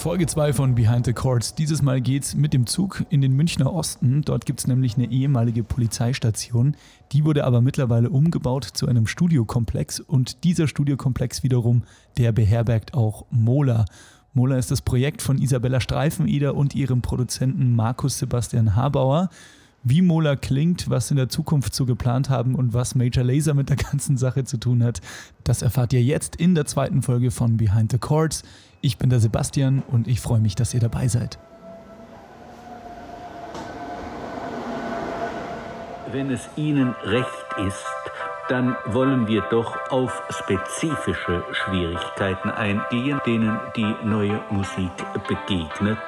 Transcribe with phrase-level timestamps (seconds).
[0.00, 1.54] Folge 2 von Behind the Courts.
[1.54, 4.22] Dieses Mal geht's mit dem Zug in den Münchner Osten.
[4.22, 6.74] Dort gibt es nämlich eine ehemalige Polizeistation.
[7.12, 11.82] Die wurde aber mittlerweile umgebaut zu einem Studiokomplex und dieser Studiokomplex wiederum,
[12.16, 13.84] der beherbergt auch Mola.
[14.32, 19.28] Mola ist das Projekt von Isabella Streifeneder und ihrem Produzenten Markus Sebastian Habauer.
[19.82, 23.52] Wie Mola klingt, was sie in der Zukunft so geplant haben und was Major Laser
[23.52, 25.02] mit der ganzen Sache zu tun hat,
[25.44, 28.44] das erfahrt ihr jetzt in der zweiten Folge von Behind the Chords.
[28.82, 31.38] Ich bin der Sebastian und ich freue mich, dass ihr dabei seid.
[36.10, 37.84] Wenn es Ihnen recht ist,
[38.48, 44.90] dann wollen wir doch auf spezifische Schwierigkeiten eingehen, denen die neue Musik
[45.28, 45.98] begegnet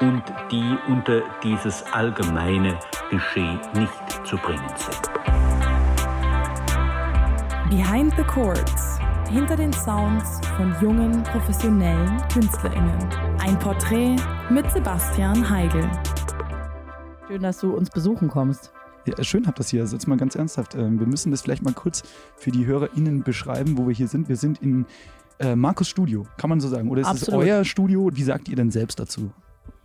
[0.00, 0.22] und
[0.52, 2.78] die unter dieses allgemeine
[3.10, 5.10] Geschehen nicht zu bringen sind.
[7.70, 8.97] Behind the Chords
[9.30, 12.98] hinter den Sounds von jungen, professionellen KünstlerInnen.
[13.38, 14.16] Ein Porträt
[14.50, 15.90] mit Sebastian Heigl.
[17.26, 18.72] Schön, dass du uns besuchen kommst.
[19.06, 19.82] Ja, schön habt das hier.
[19.82, 20.74] Also jetzt mal ganz ernsthaft.
[20.74, 22.02] Ähm, wir müssen das vielleicht mal kurz
[22.36, 24.30] für die HörerInnen beschreiben, wo wir hier sind.
[24.30, 24.86] Wir sind in
[25.40, 26.88] äh, Markus Studio, kann man so sagen.
[26.88, 27.42] Oder ist Absolut.
[27.42, 28.10] es euer Studio?
[28.12, 29.30] Wie sagt ihr denn selbst dazu?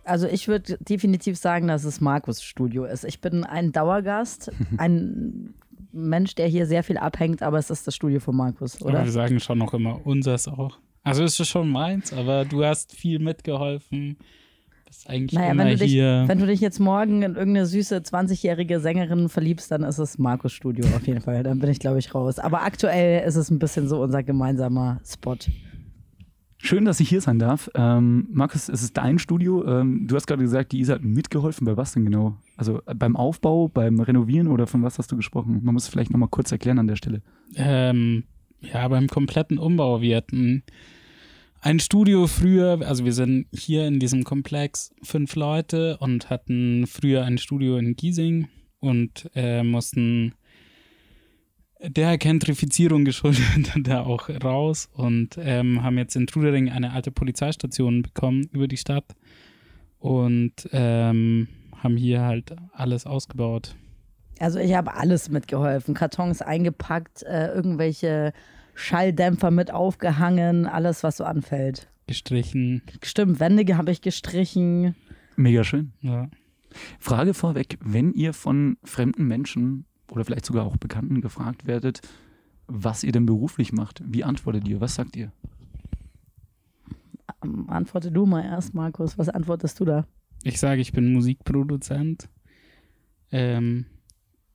[0.04, 3.04] Also ich würde definitiv sagen, dass es Markus Studio ist.
[3.04, 5.54] Ich bin ein Dauergast, ein
[5.94, 8.98] Mensch, der hier sehr viel abhängt, aber es ist das Studio von Markus, oder?
[8.98, 10.78] Aber wir sagen schon noch immer unseres auch.
[11.02, 14.16] Also es ist schon meins, aber du hast viel mitgeholfen.
[14.86, 16.20] Bist eigentlich naja, immer wenn du, hier.
[16.20, 20.18] Dich, wenn du dich jetzt morgen in irgendeine süße 20-jährige Sängerin verliebst, dann ist es
[20.18, 21.42] Markus Studio auf jeden Fall.
[21.42, 22.38] Dann bin ich, glaube ich, raus.
[22.38, 25.36] Aber aktuell ist es ein bisschen so unser gemeinsamer Spot.
[26.58, 27.70] Schön, dass ich hier sein darf.
[27.74, 29.66] Ähm, Markus, es ist dein Studio.
[29.66, 31.66] Ähm, du hast gerade gesagt, die Isa hat mitgeholfen.
[31.66, 32.38] Bei was denn genau?
[32.56, 35.60] Also äh, beim Aufbau, beim Renovieren oder von was hast du gesprochen?
[35.62, 37.22] Man muss es vielleicht nochmal kurz erklären an der Stelle.
[37.56, 38.24] Ähm,
[38.60, 40.00] ja, beim kompletten Umbau.
[40.00, 40.62] Wir hatten
[41.60, 47.24] ein Studio früher, also wir sind hier in diesem Komplex fünf Leute und hatten früher
[47.24, 48.48] ein Studio in Giesing
[48.80, 50.34] und äh, mussten
[51.80, 58.02] der Gentrifizierung geschuldet da auch raus und ähm, haben jetzt in Trudering eine alte Polizeistation
[58.02, 59.14] bekommen über die Stadt
[59.98, 61.48] und ähm,
[61.84, 63.76] haben hier halt alles ausgebaut.
[64.40, 68.32] Also ich habe alles mitgeholfen, Kartons eingepackt, äh, irgendwelche
[68.74, 71.88] Schalldämpfer mit aufgehangen, alles was so anfällt.
[72.06, 72.82] Gestrichen.
[73.02, 74.96] Stimmt, Wände habe ich gestrichen.
[75.36, 75.92] Mega schön.
[76.00, 76.28] Ja.
[76.98, 82.00] Frage vorweg, wenn ihr von fremden Menschen oder vielleicht sogar auch Bekannten gefragt werdet,
[82.66, 84.80] was ihr denn beruflich macht, wie antwortet ihr?
[84.80, 85.32] Was sagt ihr?
[87.68, 89.18] Antworte du mal erst, Markus.
[89.18, 90.06] Was antwortest du da?
[90.44, 92.28] Ich sage, ich bin Musikproduzent
[93.32, 93.86] ähm,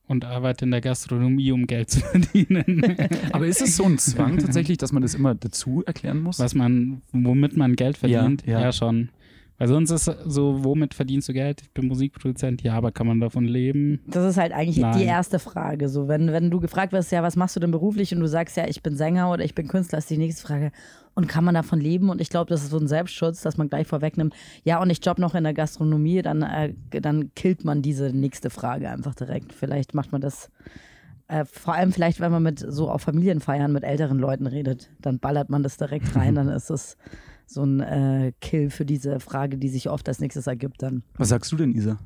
[0.08, 2.96] und arbeite in der Gastronomie, um Geld zu verdienen.
[3.32, 6.40] Aber ist es so ein Zwang tatsächlich, dass man das immer dazu erklären muss?
[6.40, 8.46] Was man, womit man Geld verdient?
[8.46, 8.62] Ja, ja.
[8.62, 9.10] ja schon.
[9.60, 11.62] Weil sonst ist so, womit verdienst du Geld?
[11.62, 14.00] Ich bin Musikproduzent, ja, aber kann man davon leben?
[14.08, 14.98] Das ist halt eigentlich Nein.
[14.98, 15.90] die erste Frage.
[15.90, 18.56] So, wenn, wenn du gefragt wirst, ja, was machst du denn beruflich und du sagst,
[18.56, 20.72] ja, ich bin Sänger oder ich bin Künstler, ist die nächste Frage.
[21.14, 22.10] Und kann man davon leben?
[22.10, 24.34] Und ich glaube, das ist so ein Selbstschutz, dass man gleich vorwegnimmt,
[24.64, 28.50] ja, und ich job noch in der Gastronomie, dann, äh, dann killt man diese nächste
[28.50, 29.52] Frage einfach direkt.
[29.52, 30.50] Vielleicht macht man das.
[31.28, 35.20] Äh, vor allem vielleicht, wenn man mit so auf Familienfeiern mit älteren Leuten redet, dann
[35.20, 36.98] ballert man das direkt rein, dann ist es
[37.50, 41.04] so ein äh, Kill für diese Frage, die sich oft als nächstes ergibt dann.
[41.18, 41.98] Was sagst du denn, Isa?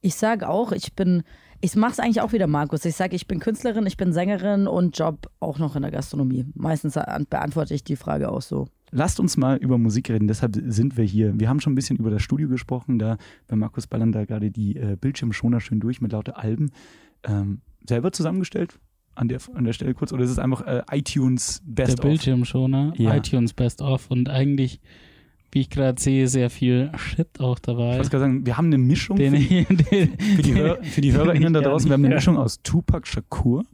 [0.00, 1.22] Ich sage auch, ich bin,
[1.60, 2.84] ich mache es eigentlich auch wieder, Markus.
[2.84, 6.44] Ich sage, ich bin Künstlerin, ich bin Sängerin und Job auch noch in der Gastronomie.
[6.54, 6.94] Meistens
[7.30, 8.66] beantworte ich die Frage auch so.
[8.90, 11.38] Lasst uns mal über Musik reden, deshalb sind wir hier.
[11.38, 14.50] Wir haben schon ein bisschen über das Studio gesprochen, da bei Markus ballern da gerade
[14.50, 16.70] die äh, Bildschirmschoner schön durch mit lauter Alben.
[17.24, 18.78] Ähm, selber zusammengestellt?
[19.16, 20.12] An der, an der Stelle kurz?
[20.12, 22.00] Oder ist es einfach äh, iTunes Best der of?
[22.00, 23.16] Der Bildschirmschoner, ja.
[23.16, 24.80] iTunes Best of und eigentlich,
[25.52, 27.92] wie ich gerade sehe, sehr viel Shit auch dabei.
[27.92, 31.00] Ich wollte gerade sagen, wir haben eine Mischung den, für, den, für, die, Hör, für
[31.00, 33.64] die HörerInnen da draußen, wir haben eine Mischung aus Tupac Shakur,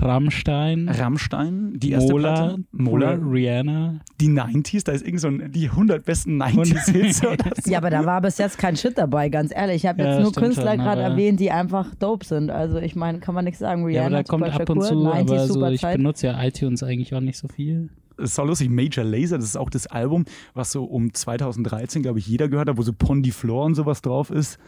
[0.00, 0.88] Rammstein.
[0.88, 2.64] Rammstein, die erste Mola, Platte.
[2.72, 4.00] Mola, Rihanna.
[4.20, 7.18] Die 90s, da ist irgend so ein, die 100 besten 90s-Hits.
[7.64, 7.70] so.
[7.70, 9.76] Ja, aber da war bis jetzt kein Shit dabei, ganz ehrlich.
[9.76, 12.50] Ich habe jetzt ja, nur Künstler gerade erwähnt, die einfach dope sind.
[12.50, 13.84] Also ich meine, kann man nichts sagen.
[13.84, 16.82] Rihanna, ja, aber da kommt ab und zu, 90s, aber so, ich benutze ja iTunes
[16.82, 17.90] eigentlich auch nicht so viel.
[18.18, 22.02] Es ist auch lustig, Major Laser, das ist auch das Album, was so um 2013,
[22.02, 24.58] glaube ich, jeder gehört hat, wo so Pondy Floor und sowas drauf ist.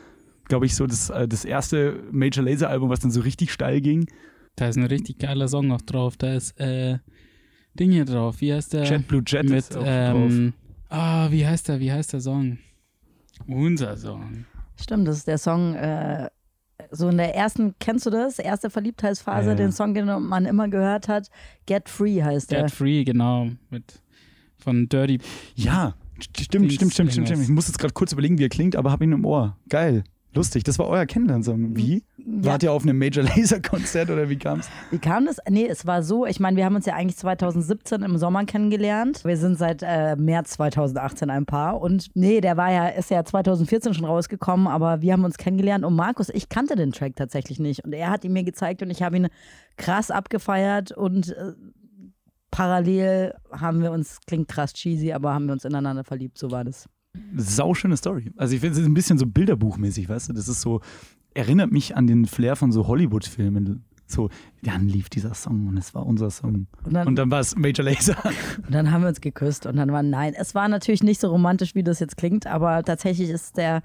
[0.49, 3.81] Glaube ich, so das, äh, das erste Major Laser Album, was dann so richtig steil
[3.81, 4.07] ging.
[4.57, 6.17] Da ist ein richtig geiler Song noch drauf.
[6.17, 6.99] Da ist äh,
[7.75, 8.41] Ding hier drauf.
[8.41, 8.85] Wie heißt der?
[8.85, 10.53] Jet Blue Jet mit, ist auch ähm,
[10.89, 10.99] drauf.
[10.99, 11.81] Ah, wie heißt der?
[11.81, 12.59] Wie heißt der Song?
[13.47, 14.45] Unser Song.
[14.77, 15.75] Stimmt, das ist der Song.
[15.75, 16.29] Äh,
[16.91, 18.39] so in der ersten, kennst du das?
[18.39, 19.55] Erste Verliebtheitsphase, ja.
[19.55, 21.29] den Song, den man immer gehört hat.
[21.67, 22.63] Get Free heißt der.
[22.63, 23.51] Get Free, genau.
[23.71, 24.03] Mit
[24.57, 25.19] von Dirty.
[25.55, 27.43] Ja, Stimmt, stimmt, stimmt, stimmt, stimmt.
[27.43, 29.57] Ich muss jetzt gerade kurz überlegen, wie er klingt, aber habe ihn im Ohr.
[29.69, 30.05] Geil.
[30.35, 31.77] Lustig, das war euer Kennenlernsong.
[31.77, 32.05] Wie?
[32.33, 34.69] Wart ihr auf einem Major Laser Konzert oder wie kam's?
[34.91, 35.39] Wie kam das?
[35.49, 39.25] Nee, es war so, ich meine, wir haben uns ja eigentlich 2017 im Sommer kennengelernt.
[39.25, 43.25] Wir sind seit äh, März 2018 ein Paar und nee, der war ja, ist ja
[43.25, 47.59] 2014 schon rausgekommen, aber wir haben uns kennengelernt und Markus, ich kannte den Track tatsächlich
[47.59, 49.29] nicht und er hat ihn mir gezeigt und ich habe ihn
[49.77, 51.53] krass abgefeiert und äh,
[52.51, 56.65] parallel haben wir uns, klingt krass cheesy, aber haben wir uns ineinander verliebt, so war
[56.65, 56.89] das.
[57.37, 58.31] Sauschöne Story.
[58.37, 60.33] Also ich finde es ist ein bisschen so bilderbuchmäßig, weißt du?
[60.33, 60.81] Das ist so,
[61.35, 63.85] erinnert mich an den Flair von so Hollywood-Filmen.
[64.07, 64.29] So,
[64.63, 66.67] dann lief dieser Song und es war unser Song.
[66.85, 68.17] Und dann, Und dann war es Major Laser.
[68.67, 70.35] und dann haben wir uns geküsst und dann war nein.
[70.37, 73.83] Es war natürlich nicht so romantisch, wie das jetzt klingt, aber tatsächlich ist der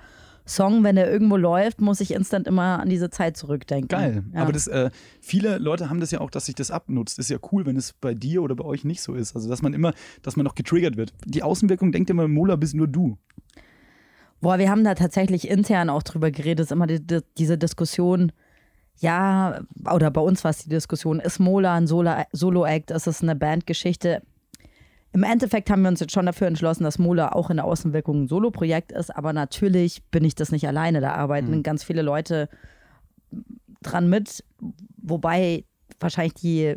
[0.48, 3.88] Song, wenn er irgendwo läuft, muss ich instant immer an diese Zeit zurückdenken.
[3.88, 4.24] Geil.
[4.34, 4.44] Ja.
[4.44, 7.18] Aber das, äh, viele Leute haben das ja auch, dass sich das abnutzt.
[7.18, 9.36] Ist ja cool, wenn es bei dir oder bei euch nicht so ist.
[9.36, 11.14] Also, dass man immer, dass man noch getriggert wird.
[11.26, 13.18] Die Außenwirkung denkt immer, Mola bist nur du.
[14.46, 16.60] Boah, wir haben da tatsächlich intern auch drüber geredet.
[16.60, 18.32] Es ist immer die, die, diese Diskussion,
[19.00, 19.62] ja,
[19.92, 23.36] oder bei uns war es die Diskussion, ist Mola ein Solo- Solo-Act, ist es eine
[23.36, 24.22] Bandgeschichte?
[25.14, 28.22] Im Endeffekt haben wir uns jetzt schon dafür entschlossen, dass Mola auch in der Außenwirkung
[28.22, 31.02] ein Solo-Projekt ist, aber natürlich bin ich das nicht alleine.
[31.02, 32.48] Da arbeiten ganz viele Leute
[33.82, 34.44] dran mit,
[34.98, 35.66] wobei
[36.00, 36.76] wahrscheinlich die,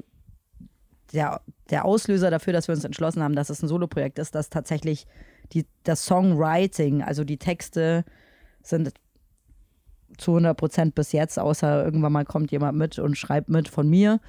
[1.12, 4.48] der, der Auslöser dafür, dass wir uns entschlossen haben, dass es ein Solo-Projekt ist, dass
[4.48, 5.06] tatsächlich
[5.52, 8.04] die, das Songwriting, also die Texte
[8.62, 8.92] sind
[10.16, 13.88] zu 100 Prozent bis jetzt, außer irgendwann mal kommt jemand mit und schreibt mit von
[13.88, 14.20] mir.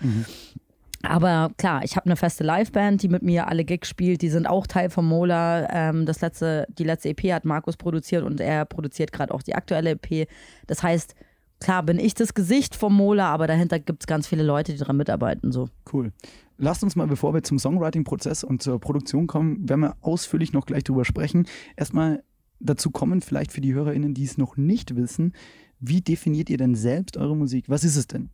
[1.01, 4.21] Aber klar, ich habe eine feste Liveband, die mit mir alle Gigs spielt.
[4.21, 5.67] Die sind auch Teil von Mola.
[5.71, 9.55] Ähm, das letzte, die letzte EP hat Markus produziert und er produziert gerade auch die
[9.55, 10.27] aktuelle EP.
[10.67, 11.15] Das heißt,
[11.59, 14.77] klar bin ich das Gesicht vom Mola, aber dahinter gibt es ganz viele Leute, die
[14.77, 15.51] daran mitarbeiten.
[15.51, 15.69] So.
[15.91, 16.11] Cool.
[16.57, 20.65] Lasst uns mal, bevor wir zum Songwriting-Prozess und zur Produktion kommen, werden wir ausführlich noch
[20.65, 21.47] gleich drüber sprechen.
[21.77, 22.23] Erstmal
[22.59, 25.33] dazu kommen, vielleicht für die HörerInnen, die es noch nicht wissen,
[25.79, 27.69] wie definiert ihr denn selbst eure Musik?
[27.69, 28.29] Was ist es denn?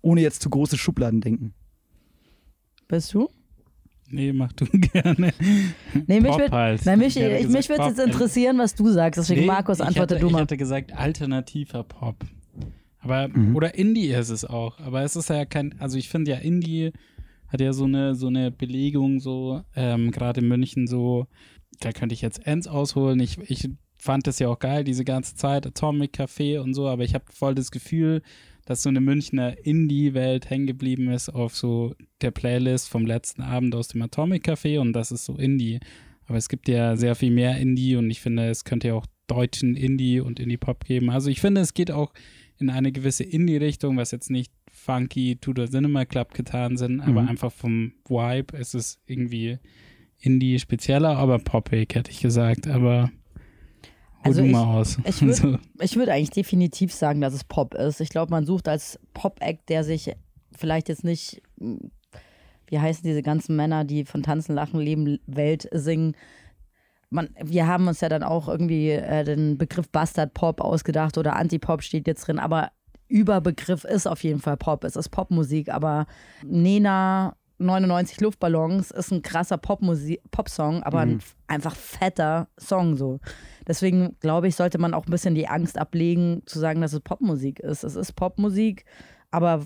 [0.00, 1.54] Ohne jetzt zu große Schubladen denken.
[2.88, 3.28] Bist du?
[4.12, 5.32] Nee, mach du gerne.
[6.06, 6.84] Nee, mich Pop würd- halt.
[6.86, 7.88] Nein, mich, Ich mich würde Pop.
[7.88, 9.18] jetzt interessieren, was du sagst.
[9.18, 10.38] Deswegen, Nee, Markus, antworte hätte, du mal.
[10.38, 12.16] Ich hätte gesagt alternativer Pop.
[13.00, 13.56] Aber, Mhm.
[13.56, 14.78] oder Indie ist es auch.
[14.80, 16.92] Aber es ist ja kein, also ich finde ja Indie
[17.48, 21.26] hat ja so eine, so eine Belegung so, ähm, gerade in München so,
[21.80, 23.18] da könnte ich jetzt Ends ausholen.
[23.20, 23.68] Ich, ich
[23.98, 27.24] fand das ja auch geil, diese ganze Zeit, Atomic Café und so, aber ich habe
[27.32, 28.22] voll das Gefühl,
[28.64, 33.74] dass so eine Münchner Indie-Welt hängen geblieben ist auf so der Playlist vom letzten Abend
[33.74, 35.80] aus dem Atomic Café und das ist so Indie.
[36.26, 39.06] Aber es gibt ja sehr viel mehr Indie und ich finde, es könnte ja auch
[39.26, 41.10] deutschen Indie und Indie-Pop geben.
[41.10, 42.12] Also ich finde, es geht auch
[42.58, 47.28] in eine gewisse Indie-Richtung, was jetzt nicht funky the Cinema Club getan sind, aber Mhm.
[47.28, 49.58] einfach vom Vibe ist es irgendwie
[50.18, 52.68] Indie spezieller, aber poppig, hätte ich gesagt.
[52.68, 53.10] Aber
[54.24, 54.98] Also ich- aus.
[55.04, 55.58] ich würd-
[55.96, 58.00] würde eigentlich definitiv sagen, dass es Pop ist.
[58.00, 60.14] Ich glaube, man sucht als Pop-Act, der sich
[60.56, 61.78] vielleicht jetzt nicht, mh,
[62.68, 66.14] wie heißen diese ganzen Männer, die von Tanzen, Lachen, Leben, Welt singen.
[67.10, 71.36] Man, wir haben uns ja dann auch irgendwie äh, den Begriff Bastard Pop ausgedacht oder
[71.36, 72.70] Anti-Pop steht jetzt drin, aber
[73.08, 74.84] Überbegriff ist auf jeden Fall Pop.
[74.84, 76.06] Es ist Popmusik, aber
[76.42, 83.20] Nena 99 Luftballons ist ein krasser Popmusik, Popsong, aber ein f- einfach fetter Song so.
[83.66, 87.00] Deswegen glaube ich, sollte man auch ein bisschen die Angst ablegen, zu sagen, dass es
[87.00, 87.84] Popmusik ist.
[87.84, 88.84] Es ist Popmusik,
[89.30, 89.64] aber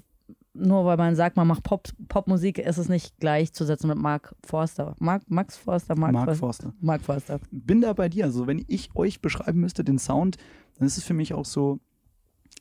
[0.58, 4.94] nur weil man sagt, man macht Pop, Popmusik, ist es nicht gleichzusetzen mit Mark Forster.
[4.98, 6.40] Mark, Max Forster, Mark, Mark Forster.
[6.40, 6.72] Forster.
[6.80, 7.40] Mark Forster.
[7.50, 8.24] Bin da bei dir.
[8.24, 10.38] Also, wenn ich euch beschreiben müsste, den Sound,
[10.78, 11.78] dann ist es für mich auch so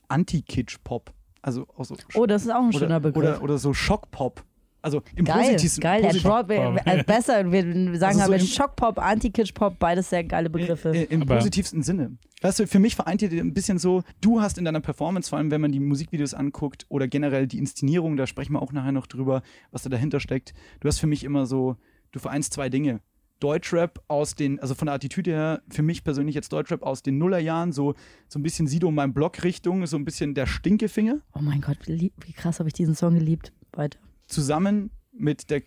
[0.10, 1.14] Anti-Kitsch-Pop.
[1.42, 3.36] Also auch so Oh, das ist auch ein schöner oder, Begriff.
[3.38, 4.44] oder, oder so Schock-Pop.
[4.86, 6.02] Also im Geil, positivsten geil.
[6.04, 10.10] Posit- Drop, äh, äh, besser, wir wir sagen Also so aber im- Schockpop, Anti-Kitsch-Pop, beides
[10.12, 10.90] sehr geile Begriffe.
[10.96, 12.18] Äh, Im Aber- positivsten Sinne.
[12.42, 15.40] Weißt du, für mich vereint ihr ein bisschen so, du hast in deiner Performance, vor
[15.40, 18.92] allem wenn man die Musikvideos anguckt oder generell die Inszenierung, da sprechen wir auch nachher
[18.92, 20.54] noch drüber, was da dahinter steckt.
[20.82, 21.78] Du hast für mich immer so,
[22.12, 23.02] du vereinst zwei Dinge.
[23.42, 27.18] Deutschrap aus den, also von der Attitüde her, für mich persönlich jetzt Deutschrap aus den
[27.18, 27.94] Nullerjahren, so,
[28.30, 31.78] so ein bisschen Sido in meinem Block-Richtung, so ein bisschen der Stinkefinger, oh mein Gott,
[31.86, 33.52] wie, lieb- wie krass habe ich diesen Song geliebt.
[33.74, 34.00] Weiter.
[34.28, 35.62] Zusammen mit der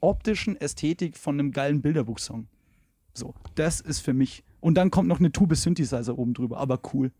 [0.00, 2.48] optischen Ästhetik von einem geilen Bilderbuchsong.
[3.14, 4.44] So, das ist für mich.
[4.60, 7.12] Und dann kommt noch eine Tube Synthesizer oben drüber, aber cool.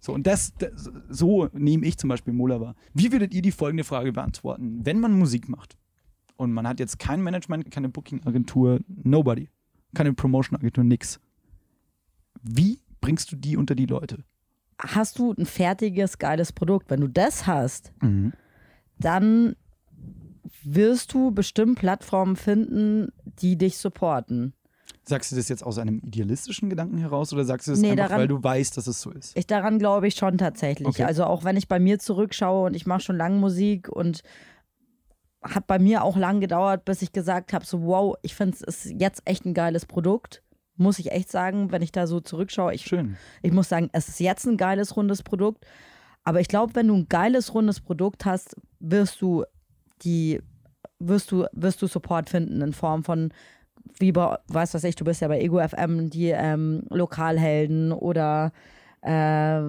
[0.00, 2.74] So, und das, das so nehme ich zum Beispiel Mola wahr.
[2.94, 4.84] Wie würdet ihr die folgende Frage beantworten?
[4.84, 5.76] Wenn man Musik macht
[6.36, 9.48] und man hat jetzt kein Management, keine Booking-Agentur, nobody,
[9.94, 11.18] keine Promotion-Agentur, nix.
[12.42, 14.24] Wie bringst du die unter die Leute?
[14.78, 16.90] Hast du ein fertiges, geiles Produkt?
[16.90, 17.92] Wenn du das hast,
[18.98, 19.56] dann
[20.64, 24.54] wirst du bestimmt Plattformen finden, die dich supporten.
[25.04, 28.04] Sagst du das jetzt aus einem idealistischen Gedanken heraus oder sagst du das Nee, einfach,
[28.08, 29.36] daran- weil du weißt, dass es so ist?
[29.36, 30.86] Ich daran glaube ich schon tatsächlich.
[30.88, 31.04] Okay.
[31.04, 34.22] Also auch wenn ich bei mir zurückschaue und ich mache schon lange Musik und
[35.42, 38.84] hat bei mir auch lang gedauert, bis ich gesagt habe, so wow, ich finde es
[38.84, 40.42] ist jetzt echt ein geiles Produkt.
[40.76, 42.74] Muss ich echt sagen, wenn ich da so zurückschaue.
[42.74, 43.16] Ich, Schön.
[43.42, 45.64] ich muss sagen, es ist jetzt ein geiles, rundes Produkt.
[46.22, 49.44] Aber ich glaube, wenn du ein geiles, rundes Produkt hast, wirst du
[50.02, 50.40] die,
[50.98, 53.32] wirst du, wirst du Support finden in Form von,
[53.98, 58.52] wie bei, weißt was ich, du bist ja bei Ego FM, die ähm, Lokalhelden oder
[59.02, 59.62] äh,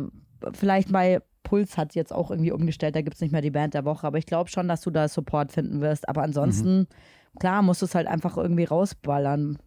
[0.54, 3.74] vielleicht bei Puls hat jetzt auch irgendwie umgestellt, da gibt es nicht mehr die Band
[3.74, 6.08] der Woche, aber ich glaube schon, dass du da Support finden wirst.
[6.08, 6.88] Aber ansonsten,
[7.40, 9.58] klar, musst du es halt einfach irgendwie rausballern.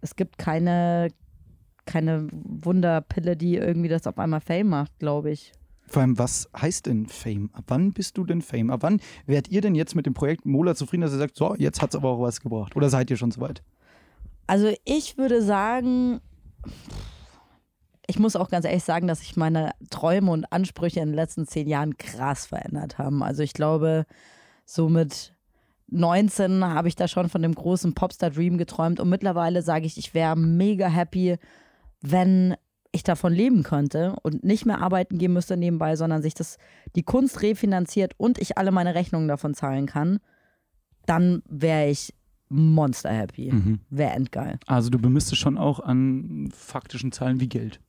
[0.00, 1.08] Es gibt keine,
[1.86, 5.52] keine Wunderpille, die irgendwie das auf einmal Fame macht, glaube ich.
[5.88, 7.50] Vor allem, was heißt denn Fame?
[7.52, 8.70] Ab wann bist du denn Fame?
[8.70, 11.54] Ab wann wärt ihr denn jetzt mit dem Projekt Mola zufrieden, dass ihr sagt, so,
[11.56, 12.76] jetzt hat es aber auch was gebracht?
[12.76, 13.62] Oder seid ihr schon soweit?
[14.46, 16.20] Also ich würde sagen,
[18.06, 21.46] ich muss auch ganz ehrlich sagen, dass sich meine Träume und Ansprüche in den letzten
[21.46, 23.22] zehn Jahren krass verändert haben.
[23.22, 24.06] Also ich glaube,
[24.64, 25.34] so mit
[25.88, 30.14] 19 habe ich da schon von dem großen Popstar-Dream geträumt und mittlerweile sage ich, ich
[30.14, 31.36] wäre mega happy,
[32.00, 32.54] wenn
[32.92, 36.56] ich davon leben könnte und nicht mehr arbeiten gehen müsste nebenbei, sondern sich das
[36.96, 40.20] die Kunst refinanziert und ich alle meine Rechnungen davon zahlen kann,
[41.06, 42.14] dann wäre ich
[42.48, 43.50] monster happy.
[43.90, 44.58] Wäre endgeil.
[44.66, 47.80] Also du bemisst es schon auch an faktischen Zahlen wie Geld.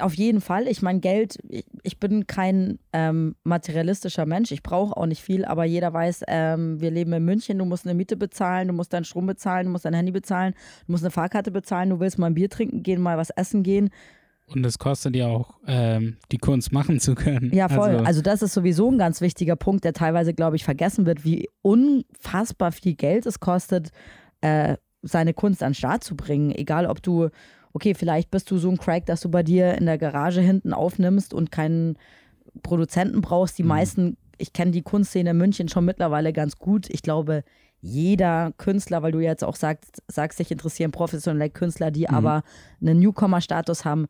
[0.00, 0.68] Auf jeden Fall.
[0.68, 4.52] Ich meine, Geld, ich, ich bin kein ähm, materialistischer Mensch.
[4.52, 7.86] Ich brauche auch nicht viel, aber jeder weiß, ähm, wir leben in München, du musst
[7.86, 10.54] eine Miete bezahlen, du musst deinen Strom bezahlen, du musst dein Handy bezahlen,
[10.86, 13.62] du musst eine Fahrkarte bezahlen, du willst mal ein Bier trinken gehen, mal was essen
[13.62, 13.90] gehen.
[14.48, 17.52] Und es kostet ja auch, ähm, die Kunst machen zu können.
[17.52, 17.90] Ja, voll.
[17.90, 21.24] Also, Also, das ist sowieso ein ganz wichtiger Punkt, der teilweise, glaube ich, vergessen wird,
[21.24, 23.90] wie unfassbar viel Geld es kostet,
[24.42, 26.52] äh, seine Kunst an den Start zu bringen.
[26.52, 27.28] Egal, ob du,
[27.76, 30.72] okay, vielleicht bist du so ein Crack, dass du bei dir in der Garage hinten
[30.72, 31.98] aufnimmst und keinen
[32.62, 33.58] Produzenten brauchst.
[33.58, 36.88] Die meisten, ich kenne die Kunstszene in München schon mittlerweile ganz gut.
[36.88, 37.44] Ich glaube,
[37.82, 42.44] jeder Künstler, weil du jetzt auch sagst, sagst dich interessieren professionelle Künstler, die aber
[42.80, 44.06] einen Newcomer-Status haben,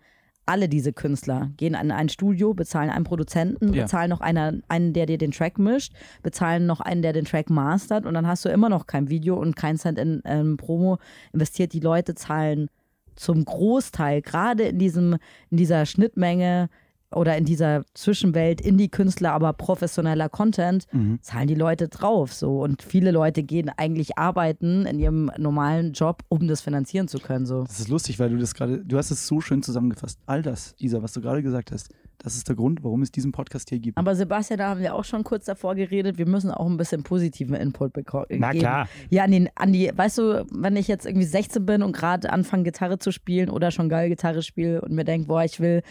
[0.49, 3.83] alle diese Künstler gehen in ein Studio, bezahlen einen Produzenten, Ja.
[3.83, 5.93] bezahlen noch einer, einen, der dir den Track mischt,
[6.23, 9.35] bezahlen noch einen, der den Track mastert und dann hast du immer noch kein Video
[9.35, 10.99] und kein Cent in ähm, Promo
[11.33, 11.73] investiert.
[11.73, 12.69] Die Leute zahlen
[13.17, 15.17] zum Großteil, gerade in, diesem,
[15.51, 16.69] in dieser Schnittmenge
[17.15, 20.87] oder in dieser Zwischenwelt Indie-Künstler, aber professioneller Content,
[21.21, 22.35] zahlen die Leute drauf.
[22.35, 22.61] So.
[22.61, 27.47] Und viele Leute gehen eigentlich arbeiten in ihrem normalen Job, um das finanzieren zu können.
[27.47, 27.63] So.
[27.63, 30.19] Das ist lustig, weil du das gerade, du hast es so schön zusammengefasst.
[30.27, 33.33] All das, Isa, was du gerade gesagt hast, das ist der Grund, warum es diesen
[33.33, 33.99] Podcast hier gibt.
[33.99, 37.03] Aber Sebastian, da haben wir auch schon kurz davor geredet, wir müssen auch ein bisschen
[37.03, 38.27] positiven Input bekommen.
[38.31, 38.89] Na klar.
[39.11, 42.33] Ja, an, den, an die, weißt du, wenn ich jetzt irgendwie 16 bin und gerade
[42.33, 45.83] anfange, Gitarre zu spielen oder schon geil Gitarre spiele und mir denke, boah, ich will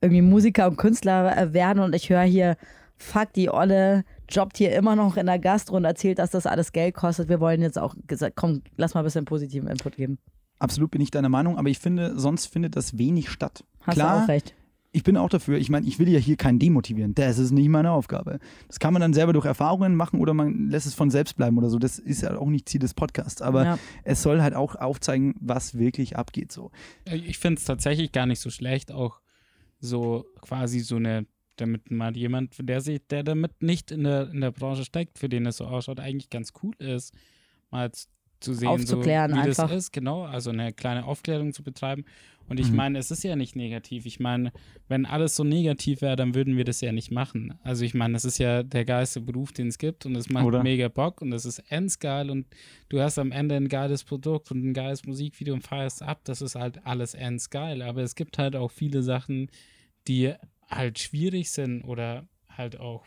[0.00, 2.56] irgendwie Musiker und Künstler äh, werden und ich höre hier,
[2.96, 6.72] fuck, die Olle jobbt hier immer noch in der Gastro und erzählt, dass das alles
[6.72, 7.28] Geld kostet.
[7.28, 10.18] Wir wollen jetzt auch gesagt, komm, lass mal ein bisschen positiven Input geben.
[10.58, 13.64] Absolut bin ich deiner Meinung, aber ich finde, sonst findet das wenig statt.
[13.82, 14.54] Hast Klar, du auch recht.
[14.94, 15.58] Ich bin auch dafür.
[15.58, 17.14] Ich meine, ich will ja hier keinen demotivieren.
[17.14, 18.38] Das ist nicht meine Aufgabe.
[18.68, 21.58] Das kann man dann selber durch Erfahrungen machen oder man lässt es von selbst bleiben
[21.58, 21.78] oder so.
[21.78, 23.42] Das ist ja auch nicht Ziel des Podcasts.
[23.42, 23.78] Aber Ja.
[24.04, 26.52] es soll halt auch aufzeigen, was wirklich abgeht.
[26.52, 26.70] So.
[27.04, 29.20] ich finde es tatsächlich gar nicht so schlecht, auch
[29.80, 34.40] so quasi so eine, damit mal jemand, der sich, der damit nicht in der, in
[34.40, 37.12] der Branche steckt, für den es so ausschaut, eigentlich ganz cool ist,
[37.70, 38.08] mal z-
[38.44, 39.68] zu sehen, Aufzuklären so, wie einfach.
[39.68, 42.04] das ist, genau, also eine kleine Aufklärung zu betreiben.
[42.46, 42.76] Und ich Mhm.
[42.76, 44.04] meine, es ist ja nicht negativ.
[44.04, 44.52] Ich meine,
[44.86, 47.54] wenn alles so negativ wäre, dann würden wir das ja nicht machen.
[47.62, 50.44] Also ich meine, es ist ja der geilste Beruf, den es gibt und es macht
[50.44, 50.62] Oder?
[50.62, 52.46] mega Bock und es ist endgeil und
[52.90, 56.20] du hast am Ende ein geiles Produkt und ein geiles Musikvideo und feierst ab.
[56.24, 57.80] Das ist halt alles endgeil.
[57.80, 59.50] Aber es gibt halt auch viele Sachen,
[60.06, 60.34] die
[60.68, 63.06] halt schwierig sind oder halt auch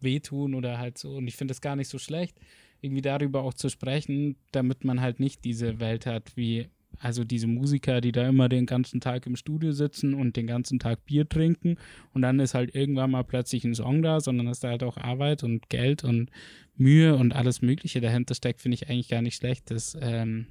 [0.00, 1.14] wehtun oder halt so.
[1.14, 2.36] Und ich finde es gar nicht so schlecht,
[2.84, 6.68] irgendwie darüber auch zu sprechen, damit man halt nicht diese Welt hat, wie
[7.00, 10.78] also diese Musiker, die da immer den ganzen Tag im Studio sitzen und den ganzen
[10.78, 11.76] Tag Bier trinken
[12.12, 14.96] und dann ist halt irgendwann mal plötzlich ein Song da, sondern dass da halt auch
[14.96, 16.30] Arbeit und Geld und
[16.76, 20.46] Mühe und alles Mögliche dahinter steckt, finde ich eigentlich gar nicht schlecht, das ähm,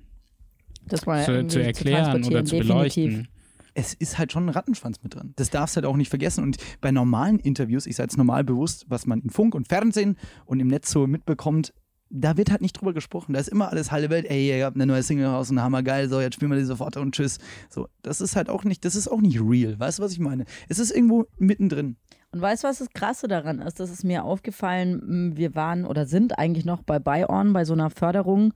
[0.86, 3.04] Das mal zu, zu erklären oder transportieren, zu definitiv.
[3.04, 3.28] beleuchten.
[3.74, 5.34] es ist halt schon ein Rattenschwanz mit drin.
[5.36, 6.44] Das darfst du halt auch nicht vergessen.
[6.44, 10.18] Und bei normalen Interviews, ich sage jetzt normal bewusst, was man in Funk und Fernsehen
[10.46, 11.74] und im Netz so mitbekommt,
[12.16, 13.34] da wird halt nicht drüber gesprochen.
[13.34, 14.30] Da ist immer alles halbe Welt.
[14.30, 16.96] Ey, ihr habt eine neue Single raus und hammergeil, so, jetzt spielen wir die sofort
[16.96, 17.40] und tschüss.
[17.70, 19.80] So, das ist halt auch nicht, das ist auch nicht real.
[19.80, 20.46] Weißt du, was ich meine?
[20.70, 21.98] Es ist irgendwo mittendrin.
[22.32, 23.80] Und weißt du, was das Krasse daran ist?
[23.80, 27.90] Das ist mir aufgefallen, wir waren oder sind eigentlich noch bei Buy-On, bei so einer
[27.90, 28.54] Förderung.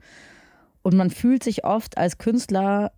[0.83, 2.91] Und man fühlt sich oft als Künstler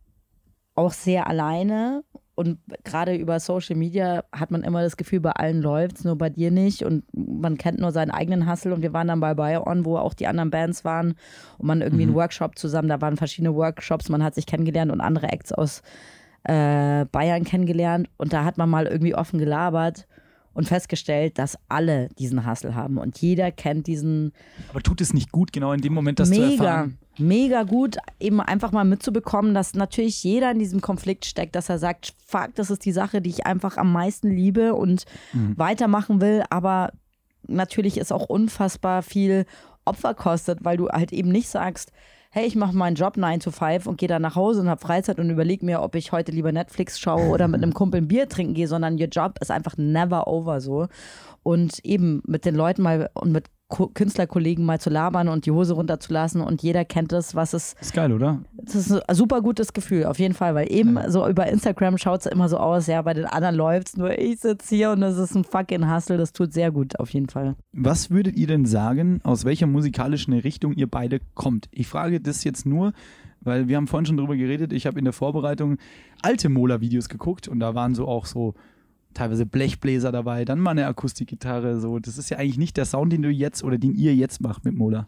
[0.75, 2.03] auch sehr alleine.
[2.39, 6.17] Und gerade über Social Media hat man immer das Gefühl, bei allen läuft es, nur
[6.17, 6.83] bei dir nicht.
[6.83, 8.73] Und man kennt nur seinen eigenen Hustle.
[8.73, 11.15] Und wir waren dann bei Bion, wo auch die anderen Bands waren.
[11.57, 12.11] Und man irgendwie mhm.
[12.11, 15.81] einen Workshop zusammen, da waren verschiedene Workshops, man hat sich kennengelernt und andere Acts aus
[16.45, 18.07] äh, Bayern kennengelernt.
[18.15, 20.07] Und da hat man mal irgendwie offen gelabert
[20.53, 24.31] und festgestellt, dass alle diesen Hustle haben und jeder kennt diesen.
[24.69, 26.97] Aber tut es nicht gut, genau in dem Moment das mega, zu erfahren?
[27.19, 31.79] Mega gut, eben einfach mal mitzubekommen, dass natürlich jeder in diesem Konflikt steckt, dass er
[31.79, 35.57] sagt, fuck, das ist die Sache, die ich einfach am meisten liebe und mhm.
[35.57, 36.91] weitermachen will, aber
[37.47, 39.45] natürlich ist auch unfassbar viel
[39.85, 41.91] Opfer kostet, weil du halt eben nicht sagst,
[42.31, 44.79] hey, ich mache meinen Job 9 to 5 und gehe dann nach Hause und habe
[44.79, 48.07] Freizeit und überlege mir, ob ich heute lieber Netflix schaue oder mit einem Kumpel ein
[48.07, 50.87] Bier trinken gehe, sondern your Job ist einfach never over so.
[51.41, 55.73] Und eben mit den Leuten mal und mit Künstlerkollegen mal zu labern und die Hose
[55.73, 57.75] runterzulassen und jeder kennt es, was es.
[57.79, 58.39] Ist geil, oder?
[58.53, 61.09] Das ist ein super gutes Gefühl, auf jeden Fall, weil eben ja.
[61.09, 64.17] so über Instagram schaut es immer so aus, ja, bei den anderen läuft es nur,
[64.17, 67.29] ich sitze hier und es ist ein fucking Hustle, das tut sehr gut, auf jeden
[67.29, 67.55] Fall.
[67.71, 71.69] Was würdet ihr denn sagen, aus welcher musikalischen Richtung ihr beide kommt?
[71.71, 72.93] Ich frage das jetzt nur,
[73.41, 75.77] weil wir haben vorhin schon drüber geredet, ich habe in der Vorbereitung
[76.21, 78.55] alte Mola-Videos geguckt und da waren so auch so
[79.13, 81.79] teilweise Blechbläser dabei, dann mal eine Akustikgitarre.
[81.79, 84.41] So, das ist ja eigentlich nicht der Sound, den du jetzt oder den ihr jetzt
[84.41, 85.07] macht mit Mola.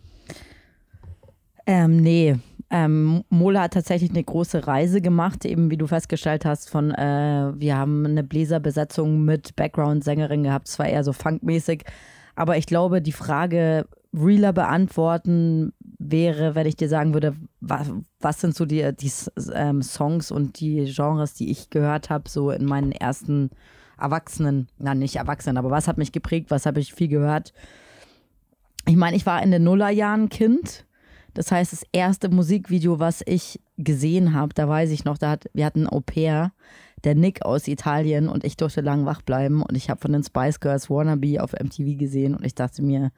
[1.65, 2.35] Ähm, nee.
[2.69, 7.51] Ähm, Mola hat tatsächlich eine große Reise gemacht, eben wie du festgestellt hast, von äh,
[7.55, 11.83] wir haben eine Bläserbesetzung mit Background-Sängerin gehabt, zwar eher so funkmäßig,
[12.35, 18.39] aber ich glaube, die Frage realer beantworten wäre, wenn ich dir sagen würde, was, was
[18.41, 19.11] sind so die, die
[19.53, 23.51] ähm, Songs und die Genres, die ich gehört habe, so in meinen ersten
[24.01, 27.53] Erwachsenen, na nicht Erwachsenen, aber was hat mich geprägt, was habe ich viel gehört.
[28.87, 30.85] Ich meine, ich war in den Nullerjahren Kind.
[31.33, 35.49] Das heißt, das erste Musikvideo, was ich gesehen habe, da weiß ich noch, da hat,
[35.53, 36.51] wir hatten ein Au pair,
[37.03, 40.23] der Nick aus Italien und ich durfte lang wach bleiben und ich habe von den
[40.23, 43.11] Spice Girls Wannabe auf MTV gesehen und ich dachte mir,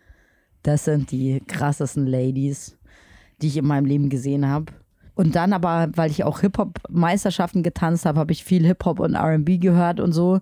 [0.61, 2.77] das sind die krassesten Ladies,
[3.41, 4.71] die ich in meinem Leben gesehen habe.
[5.15, 9.59] Und dann aber, weil ich auch Hip-Hop-Meisterschaften getanzt habe, habe ich viel Hip-Hop und RB
[9.61, 10.39] gehört und so.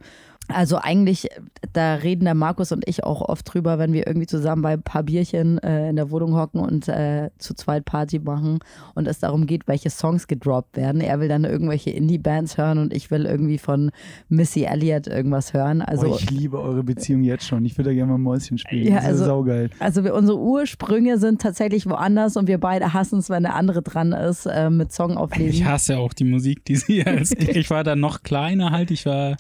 [0.52, 1.30] Also eigentlich,
[1.74, 4.84] da reden der Markus und ich auch oft drüber, wenn wir irgendwie zusammen bei ein
[4.84, 8.60] paar Bierchen äh, in der Wohnung hocken und äh, zu zweit Party machen
[8.96, 11.02] und es darum geht, welche Songs gedroppt werden.
[11.02, 13.92] Er will dann irgendwelche Indie-Bands hören und ich will irgendwie von
[14.30, 15.82] Missy Elliott irgendwas hören.
[15.82, 17.66] Also, oh, ich liebe eure Beziehung jetzt schon.
[17.66, 18.88] Ich würde da gerne mal Mäuschen spielen.
[18.88, 19.70] Ja, das also, ist saugeil.
[19.80, 23.82] Also wir, unsere Ursprünge sind tatsächlich woanders und wir beide hassen es, wenn der andere
[23.82, 25.52] dran ist äh, mit Song auflegen.
[25.52, 28.92] Ich hasse auch die Musik, die sie als ich war da noch kleiner halt.
[28.92, 29.38] Ich war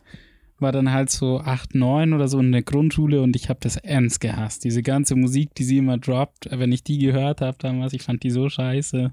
[0.61, 3.77] war dann halt so 8, 9 oder so in der Grundschule und ich habe das
[3.77, 4.63] ernst gehasst.
[4.63, 8.23] Diese ganze Musik, die sie immer droppt, wenn ich die gehört habe damals, ich fand
[8.23, 9.11] die so scheiße.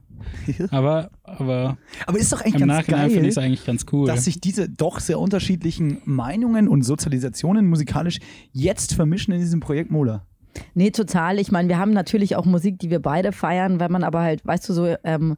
[0.71, 4.07] Aber, aber, aber ist doch eigentlich im ganz Nachhinein finde ich es eigentlich ganz cool.
[4.07, 8.19] Dass sich diese doch sehr unterschiedlichen Meinungen und Sozialisationen musikalisch
[8.53, 10.27] jetzt vermischen in diesem Projekt Mola.
[10.75, 11.39] Nee, total.
[11.39, 14.45] Ich meine, wir haben natürlich auch Musik, die wir beide feiern, wenn man aber halt,
[14.45, 15.37] weißt du, so ähm,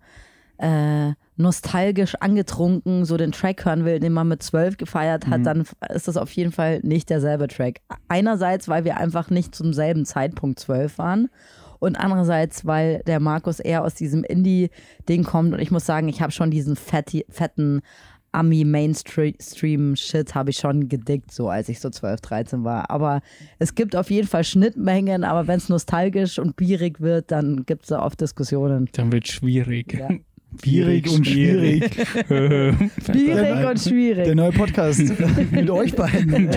[0.60, 5.44] äh, nostalgisch angetrunken so den Track hören will, den man mit zwölf gefeiert hat, mhm.
[5.44, 7.80] dann ist das auf jeden Fall nicht derselbe Track.
[8.08, 11.28] Einerseits, weil wir einfach nicht zum selben Zeitpunkt zwölf waren
[11.78, 16.20] und andererseits, weil der Markus eher aus diesem Indie-Ding kommt und ich muss sagen, ich
[16.20, 17.80] habe schon diesen fetti, fetten
[18.32, 22.90] Ami-Mainstream-Shit habe ich schon gedickt, so als ich so 12, 13 war.
[22.90, 23.22] Aber
[23.58, 27.86] es gibt auf jeden Fall Schnittmengen, aber wenn es nostalgisch und bierig wird, dann gibt
[27.86, 28.88] es oft Diskussionen.
[28.92, 29.94] Dann wird es schwierig.
[29.94, 30.10] Ja.
[30.62, 31.94] Schwierig und schwierig.
[33.04, 34.24] schwierig und schwierig.
[34.24, 35.00] Der neue Podcast
[35.50, 36.52] mit euch beiden.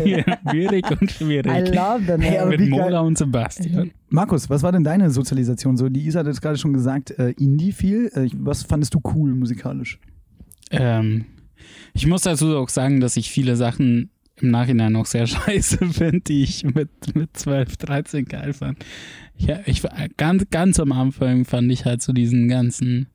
[0.49, 1.51] Schwierig und schwierig.
[1.51, 3.91] I love the hey, Mit Mola und Sebastian.
[4.09, 5.89] Markus, was war denn deine Sozialisation so?
[5.89, 8.11] Die Isa hat jetzt gerade schon gesagt, äh, Indie viel.
[8.13, 9.99] Äh, was fandest du cool musikalisch?
[10.71, 11.25] Ähm,
[11.93, 14.09] ich muss dazu auch sagen, dass ich viele Sachen
[14.41, 18.83] im Nachhinein auch sehr scheiße finde, die ich mit, mit 12, 13 geil fand.
[19.37, 19.81] Ja, ich,
[20.17, 23.07] ganz, ganz am Anfang fand ich halt so diesen ganzen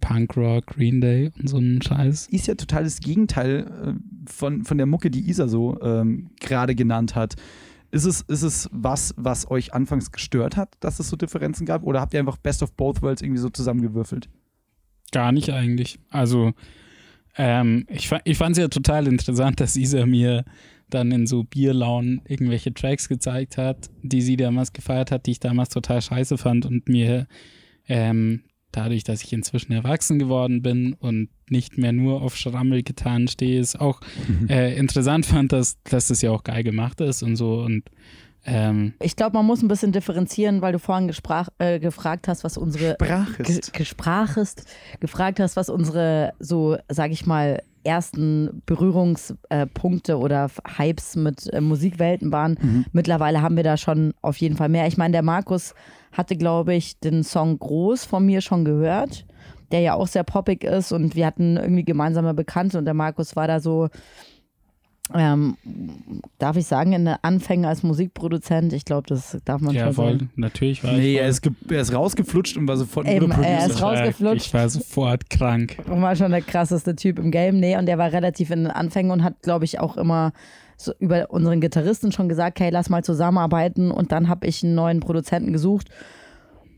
[0.00, 2.28] Punkrock, Green Day und so einen Scheiß.
[2.28, 6.74] Ist ja total das Gegenteil äh, von, von der Mucke, die Isa so ähm, gerade
[6.74, 7.34] genannt hat.
[7.90, 11.82] Ist es, ist es was, was euch anfangs gestört hat, dass es so Differenzen gab?
[11.84, 14.28] Oder habt ihr einfach Best of Both Worlds irgendwie so zusammengewürfelt?
[15.10, 15.98] Gar nicht eigentlich.
[16.10, 16.52] Also,
[17.36, 20.44] ähm, ich, ich fand es ja total interessant, dass Isa mir
[20.90, 25.40] dann in so Bierlaunen irgendwelche Tracks gezeigt hat, die sie damals gefeiert hat, die ich
[25.40, 27.26] damals total scheiße fand und mir
[27.88, 33.60] ähm, dadurch, dass ich inzwischen erwachsen geworden bin und nicht mehr nur auf Schrammelgitarren stehe,
[33.60, 34.48] ist auch mhm.
[34.50, 37.84] äh, interessant fand, dass, dass das ja auch geil gemacht ist und so und
[38.44, 42.44] ähm, Ich glaube, man muss ein bisschen differenzieren, weil du vorhin gesprach, äh, gefragt hast,
[42.44, 43.72] was unsere Sprachest.
[43.72, 44.64] Ge Gesprachest,
[45.00, 52.32] gefragt hast, was unsere, so sage ich mal, ersten Berührungspunkte oder Hypes mit äh, Musikwelten
[52.32, 52.84] waren.
[52.92, 54.86] Mittlerweile haben wir da schon auf jeden Fall mehr.
[54.86, 55.74] Ich meine, der Markus
[56.18, 59.24] hatte, glaube ich, den Song Groß von mir schon gehört,
[59.70, 63.36] der ja auch sehr poppig ist und wir hatten irgendwie gemeinsame Bekannte und der Markus
[63.36, 63.88] war da so,
[65.14, 65.56] ähm,
[66.38, 68.72] darf ich sagen, in den Anfängen als Musikproduzent.
[68.72, 70.30] Ich glaube, das darf man ja, schon voll, sagen.
[70.36, 73.66] natürlich war Nee, ich er ist, er ist rausgeflutscht und war sofort ein Eben, er
[73.66, 74.46] ist rausgeflutscht.
[74.46, 75.78] Ich war sofort krank.
[75.88, 77.60] Und war schon der krasseste Typ im Game.
[77.60, 80.32] Nee, und der war relativ in den Anfängen und hat, glaube ich, auch immer
[80.80, 83.90] so über unseren Gitarristen schon gesagt, hey, lass mal zusammenarbeiten.
[83.90, 85.88] Und dann habe ich einen neuen Produzenten gesucht.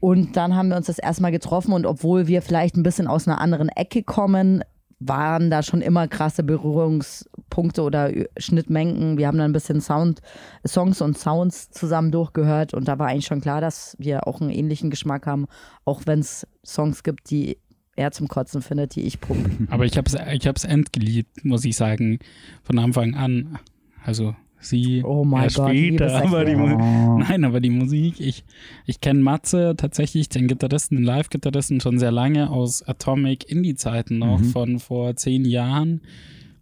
[0.01, 3.29] Und dann haben wir uns das erstmal getroffen und obwohl wir vielleicht ein bisschen aus
[3.29, 4.65] einer anderen Ecke kommen,
[4.99, 9.19] waren da schon immer krasse Berührungspunkte oder Schnittmengen.
[9.19, 10.21] Wir haben dann ein bisschen Sound,
[10.67, 14.51] Songs und Sounds zusammen durchgehört und da war eigentlich schon klar, dass wir auch einen
[14.51, 15.47] ähnlichen Geschmack haben,
[15.85, 17.59] auch wenn es Songs gibt, die
[17.97, 19.51] er zum Kotzen findet, die ich pumpe.
[19.71, 22.19] Aber ich habe es ich endgeliebt, muss ich sagen,
[22.63, 23.59] von Anfang an.
[24.05, 28.45] Also sie Oh mein erst Gott, später, aber die, Mu- Nein, aber die Musik, ich,
[28.87, 34.41] ich kenne Matze tatsächlich, den Gitarristen, den Live-Gitarristen schon sehr lange aus Atomic Indie-Zeiten noch,
[34.41, 36.03] von vor zehn Jahren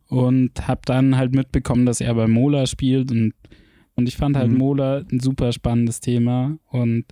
[0.09, 3.33] und habe dann halt mitbekommen, dass er bei Mola spielt und,
[3.95, 7.05] und ich fand halt Mola ein super spannendes Thema und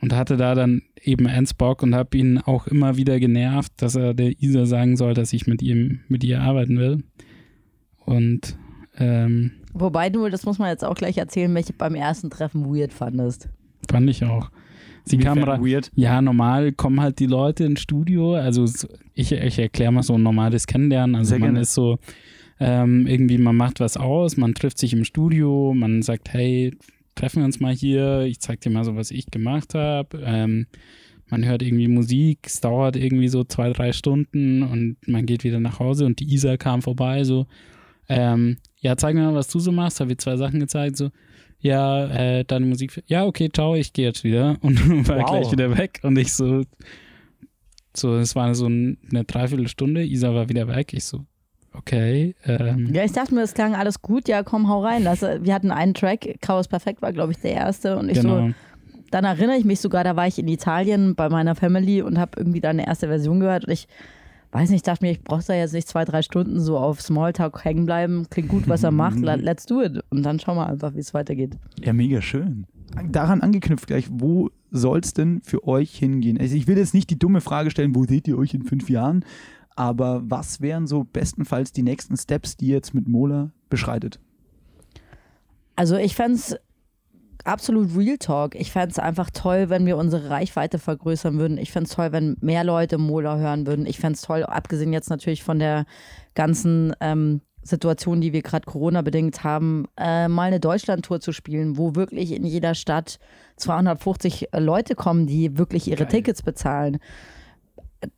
[0.00, 3.96] und hatte da dann eben ernst Bock und habe ihn auch immer wieder genervt, dass
[3.96, 7.02] er der Isa sagen soll, dass ich mit ihm mit ihr arbeiten will.
[8.04, 8.56] Und
[8.98, 12.92] ähm, Wobei du, das muss man jetzt auch gleich erzählen, welche beim ersten Treffen weird
[12.92, 13.48] fandest.
[13.90, 14.50] fand ich auch.
[15.04, 15.64] Sie kam Inwiefern rein.
[15.64, 15.90] weird.
[15.94, 18.34] Ja, normal kommen halt die Leute ins Studio.
[18.34, 21.16] Also so- ich, ich erkläre mal so ein normales Kennenlernen.
[21.16, 21.60] Also Sehr man gerne.
[21.60, 21.98] ist so
[22.60, 26.76] ähm, irgendwie, man macht was aus, man trifft sich im Studio, man sagt, hey,
[27.14, 30.20] treffen wir uns mal hier, ich zeig dir mal so, was ich gemacht habe.
[30.24, 30.66] Ähm,
[31.30, 35.60] man hört irgendwie Musik, es dauert irgendwie so zwei, drei Stunden und man geht wieder
[35.60, 37.46] nach Hause und die Isa kam vorbei, so,
[38.08, 41.10] ähm, ja, zeig mir mal, was du so machst, habe ich zwei Sachen gezeigt, so,
[41.60, 45.26] ja, äh, deine Musik, ja, okay, ciao, ich gehe jetzt wieder und war Wow.
[45.30, 46.62] gleich wieder weg und ich so,
[47.96, 51.24] so, es war so ein- eine Dreiviertelstunde, Isa war wieder weg, ich so,
[51.72, 55.02] okay, ähm, Ja, ich dachte mir, es klang alles gut, ja, komm, hau rein.
[55.04, 57.96] Lass, wir hatten einen Track, Chaos Perfekt war, glaube ich, der erste.
[57.96, 58.48] Und ich genau.
[58.48, 58.54] so,
[59.10, 62.32] dann erinnere ich mich sogar, da war ich in Italien bei meiner Family und habe
[62.36, 63.66] irgendwie da eine erste Version gehört.
[63.66, 63.86] Und ich
[64.52, 67.64] weiß nicht, dachte mir, ich brauche da jetzt nicht zwei, drei Stunden so auf Smalltalk
[67.64, 68.26] hängen bleiben.
[68.30, 70.00] Klingt gut, was er macht, let- let's do it.
[70.10, 71.58] Und dann schauen wir einfach, wie es weitergeht.
[71.82, 72.66] Ja, mega schön.
[73.10, 76.38] Daran angeknüpft gleich, wo soll es denn für euch hingehen?
[76.40, 78.88] Also ich will jetzt nicht die dumme Frage stellen, wo seht ihr euch in fünf
[78.88, 79.24] Jahren?
[79.76, 84.18] Aber was wären so bestenfalls die nächsten Steps, die ihr jetzt mit Mola beschreitet?
[85.76, 86.56] Also ich fände es
[87.44, 88.54] absolut Real Talk.
[88.54, 91.58] Ich fände es einfach toll, wenn wir unsere Reichweite vergrößern würden.
[91.58, 93.86] Ich fände es toll, wenn mehr Leute Mola hören würden.
[93.86, 95.84] Ich fände es toll, abgesehen jetzt natürlich von der
[96.34, 101.94] ganzen ähm, Situation, die wir gerade Corona-bedingt haben, äh, mal eine Deutschland-Tour zu spielen, wo
[101.94, 103.18] wirklich in jeder Stadt
[103.56, 106.12] 250 Leute kommen, die wirklich ihre Geil.
[106.12, 106.98] Tickets bezahlen.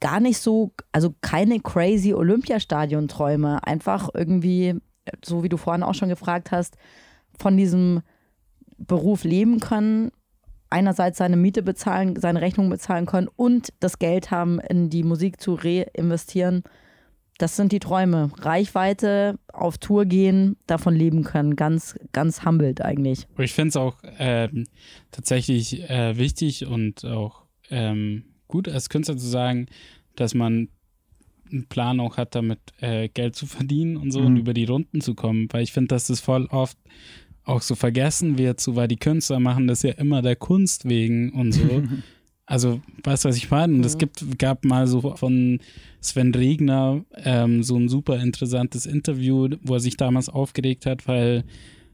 [0.01, 3.67] Gar nicht so, also keine crazy Olympiastadion-Träume.
[3.67, 4.77] Einfach irgendwie,
[5.25, 6.77] so wie du vorhin auch schon gefragt hast,
[7.39, 8.03] von diesem
[8.87, 10.11] Beruf leben können,
[10.71, 15.41] einerseits seine Miete bezahlen, seine Rechnung bezahlen können und das Geld haben, in die Musik
[15.41, 16.63] zu reinvestieren.
[17.39, 18.31] Das sind die Träume.
[18.39, 21.57] Reichweite, auf Tour gehen, davon leben können.
[21.57, 23.27] Ganz, ganz humbled eigentlich.
[23.39, 24.67] Ich finde es auch ähm,
[25.11, 29.67] tatsächlich äh, wichtig und auch ähm, gut als Künstler zu sagen,
[30.17, 30.69] dass man
[31.51, 34.27] einen Plan auch hat, damit äh, Geld zu verdienen und so Mhm.
[34.27, 35.49] und über die Runden zu kommen.
[35.51, 36.77] Weil ich finde, dass das voll oft
[37.51, 41.33] auch so vergessen wird, so weil die Künstler machen das ja immer der Kunst wegen
[41.33, 41.83] und so.
[42.47, 43.73] Also, weißt du, was ich meine?
[43.75, 45.61] Und es gibt, gab mal so von
[46.01, 51.45] Sven Regner ähm, so ein super interessantes Interview, wo er sich damals aufgeregt hat, weil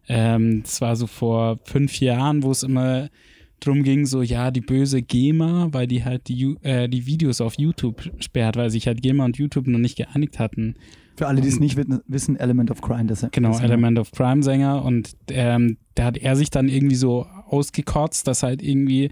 [0.08, 3.10] ähm, das war so vor fünf Jahren, wo es immer
[3.60, 7.58] drum ging, so, ja, die böse GEMA, weil die halt die, äh, die Videos auf
[7.58, 10.76] YouTube sperrt, weil sich halt GEMA und YouTube noch nicht geeinigt hatten.
[11.16, 13.06] Für alle, die es nicht wi- wissen, Element of Crime.
[13.06, 16.96] Das, Genau, das Element of Crime Sänger und ähm, da hat er sich dann irgendwie
[16.96, 19.10] so ausgekotzt, dass halt irgendwie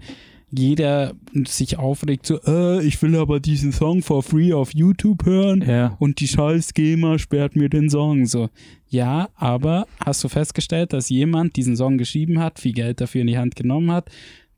[0.51, 1.13] jeder
[1.47, 5.95] sich aufregt, so, äh, ich will aber diesen Song for free auf YouTube hören Ja.
[5.99, 8.25] und die scheiß GEMA sperrt mir den Song.
[8.25, 8.49] So,
[8.87, 13.27] ja, aber hast du festgestellt, dass jemand diesen Song geschrieben hat, viel Geld dafür in
[13.27, 14.09] die Hand genommen hat,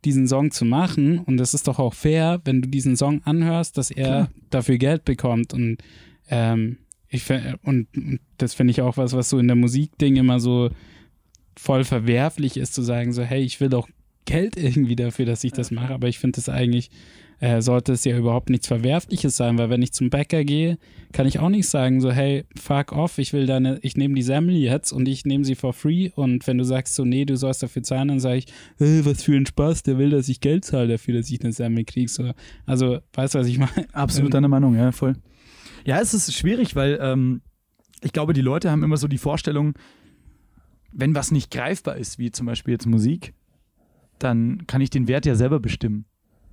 [0.06, 3.78] diesen Song zu machen und es ist doch auch fair, wenn du diesen Song anhörst,
[3.78, 4.30] dass er Klar.
[4.52, 5.78] dafür Geld bekommt und
[6.30, 6.78] ähm,
[7.10, 7.30] ich
[7.64, 10.70] und, und das finde ich auch was, was so in der Musikding immer so
[11.58, 13.88] voll verwerflich ist zu sagen, so, hey, ich will doch
[14.26, 16.90] Geld irgendwie dafür, dass ich das mache, aber ich finde das eigentlich
[17.40, 20.78] äh, sollte es ja überhaupt nichts Verwerfliches sein, weil wenn ich zum Bäcker gehe,
[21.12, 24.24] kann ich auch nicht sagen, so, hey, fuck off, ich will deine, ich nehme die
[24.24, 27.38] Semmel jetzt und ich nehme sie for free und wenn du sagst so, nee, du
[27.38, 28.46] sollst dafür zahlen, dann sage ich,
[28.78, 31.54] hey, was für ein Spaß, der will, dass ich Geld zahle dafür, dass ich eine
[31.54, 32.10] Semmel kriege.
[32.10, 32.32] So.
[32.66, 33.88] Also, weißt du, was ich meine?
[33.94, 35.16] Absolut deine Meinung, ja, voll.
[35.88, 37.40] Ja, es ist schwierig, weil ähm,
[38.02, 39.74] ich glaube, die Leute haben immer so die Vorstellung,
[40.92, 43.34] wenn was nicht greifbar ist, wie zum Beispiel jetzt Musik,
[44.20, 46.04] dann kann ich den Wert ja selber bestimmen.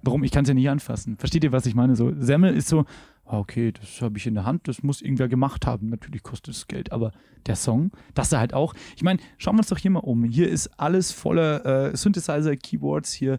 [0.04, 0.22] Warum?
[0.22, 1.16] Ich kann es ja nicht anfassen.
[1.16, 1.96] Versteht ihr, was ich meine?
[1.96, 2.84] So, Semmel ist so,
[3.24, 5.88] ah, okay, das habe ich in der Hand, das muss irgendwer gemacht haben.
[5.88, 7.10] Natürlich kostet es Geld, aber
[7.46, 8.72] der Song, das er halt auch.
[8.94, 10.22] Ich meine, schauen wir uns doch hier mal um.
[10.22, 13.12] Hier ist alles voller äh, Synthesizer-Keyboards.
[13.12, 13.38] Hier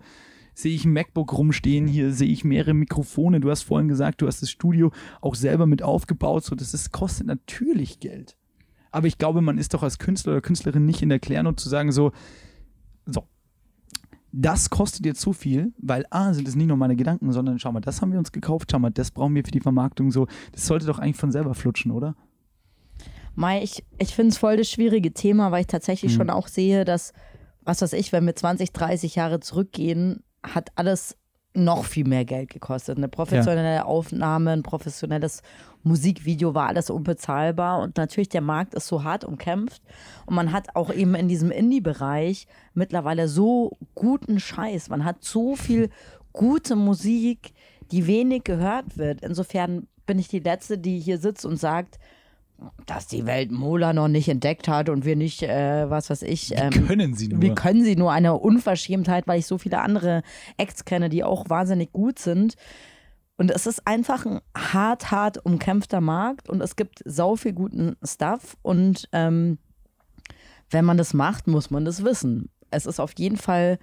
[0.56, 1.88] sehe ich ein MacBook rumstehen.
[1.88, 3.40] Hier sehe ich mehrere Mikrofone.
[3.40, 4.92] Du hast vorhin gesagt, du hast das Studio
[5.22, 6.44] auch selber mit aufgebaut.
[6.46, 8.36] So, das ist, kostet natürlich Geld.
[8.92, 11.68] Aber ich glaube, man ist doch als Künstler oder Künstlerin nicht in der Klärung zu
[11.68, 12.14] sagen, so,
[13.06, 13.28] so,
[14.32, 17.72] das kostet jetzt zu viel, weil A, sind es nicht nur meine Gedanken, sondern schau
[17.72, 20.28] mal, das haben wir uns gekauft, schau mal, das brauchen wir für die Vermarktung so.
[20.54, 22.16] Das sollte doch eigentlich von selber flutschen, oder?
[23.36, 26.18] Mai, ich, ich finde es voll das schwierige Thema, weil ich tatsächlich mhm.
[26.18, 27.14] schon auch sehe, dass,
[27.64, 31.18] was weiß ich, wenn wir 20, 30 Jahre zurückgehen, hat alles
[31.56, 32.98] noch viel mehr Geld gekostet.
[32.98, 33.86] Eine professionelle ja.
[33.86, 35.42] Aufnahme, ein professionelles
[35.84, 39.82] Musikvideo war alles unbezahlbar und natürlich der Markt ist so hart umkämpft
[40.26, 44.90] und man hat auch eben in diesem Indie-Bereich mittlerweile so guten Scheiß.
[44.90, 45.90] Man hat so viel
[46.34, 47.54] gute Musik,
[47.92, 49.22] die wenig gehört wird.
[49.22, 52.00] Insofern bin ich die Letzte, die hier sitzt und sagt,
[52.86, 56.54] dass die Welt Mola noch nicht entdeckt hat und wir nicht, äh, was weiß ich.
[56.56, 57.42] Ähm, wie können sie nur?
[57.42, 60.24] Wie können sie nur eine Unverschämtheit, weil ich so viele andere
[60.58, 62.56] Acts kenne, die auch wahnsinnig gut sind.
[63.38, 67.98] Und es ist einfach ein hart, hart umkämpfter Markt und es gibt sau viel guten
[68.02, 69.58] Stuff und ähm,
[70.70, 72.50] wenn man das macht, muss man das wissen.
[72.72, 73.78] Es ist auf jeden Fall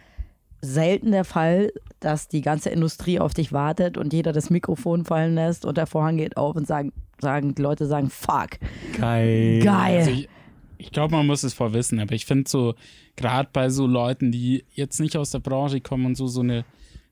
[0.62, 5.34] selten der Fall, dass die ganze Industrie auf dich wartet und jeder das Mikrofon fallen
[5.34, 8.58] lässt und der Vorhang geht auf und sagen, sagen die Leute sagen, fuck.
[8.98, 9.60] Geil.
[9.64, 9.98] Geil.
[9.98, 10.28] Also ich,
[10.76, 12.74] ich glaube, man muss es vorwissen, aber ich finde so,
[13.16, 16.64] gerade bei so Leuten, die jetzt nicht aus der Branche kommen und so, so eine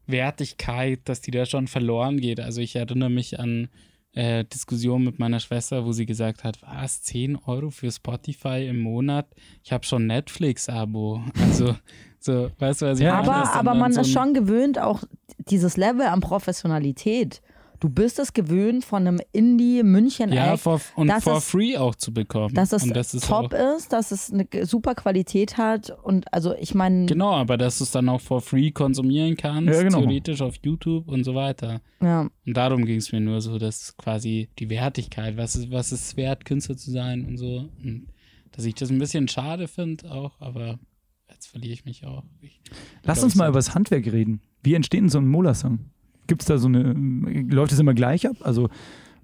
[0.07, 2.41] Wertigkeit, dass die da schon verloren geht.
[2.41, 3.69] Also ich erinnere mich an
[4.13, 8.81] äh, Diskussion mit meiner Schwester, wo sie gesagt hat, was, 10 Euro für Spotify im
[8.81, 9.29] Monat?
[9.63, 11.23] Ich habe schon Netflix-Abo.
[11.41, 11.77] Also,
[12.19, 13.33] so, weißt du, was ich ja, meine?
[13.33, 15.05] Aber, aber man so ist schon gewöhnt, auch
[15.39, 17.41] dieses Level an Professionalität
[17.81, 22.13] Du bist es gewöhnt von einem Indie-München Ja, for, und for es, free auch zu
[22.13, 22.55] bekommen.
[22.55, 26.75] Dass es das ist top ist, dass es eine super Qualität hat und also ich
[26.75, 27.07] meine.
[27.07, 30.01] Genau, aber dass du es dann auch for free konsumieren kannst, ja, genau.
[30.01, 31.81] theoretisch auf YouTube und so weiter.
[32.03, 32.29] Ja.
[32.47, 36.19] Und darum ging es mir nur so, dass quasi die Wertigkeit, was ist, was ist
[36.19, 37.71] wert, Künstler zu sein und so.
[37.83, 38.09] Und
[38.53, 40.79] dass ich das ein bisschen schade finde auch, aber
[41.31, 42.25] jetzt verliere ich mich auch.
[42.43, 42.61] Ich,
[43.05, 44.43] Lass uns mal über das Handwerk reden.
[44.63, 45.79] Wie entsteht denn so ein Mola-Song?
[46.31, 48.37] Gibt es da so eine, läuft das immer gleich ab?
[48.43, 48.69] Also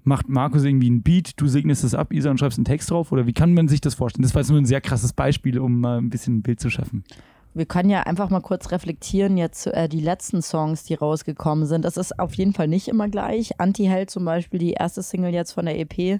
[0.03, 3.13] macht Markus irgendwie ein Beat, du segnest es ab, Isa, und schreibst einen Text drauf?
[3.13, 4.23] Oder wie kann man sich das vorstellen?
[4.23, 6.69] Das war jetzt nur ein sehr krasses Beispiel, um mal ein bisschen ein Bild zu
[6.69, 7.05] schaffen.
[7.53, 11.85] Wir können ja einfach mal kurz reflektieren, jetzt äh, die letzten Songs, die rausgekommen sind.
[11.85, 13.57] Das ist auf jeden Fall nicht immer gleich.
[13.57, 16.19] Anti-Held zum Beispiel, die erste Single jetzt von der EP,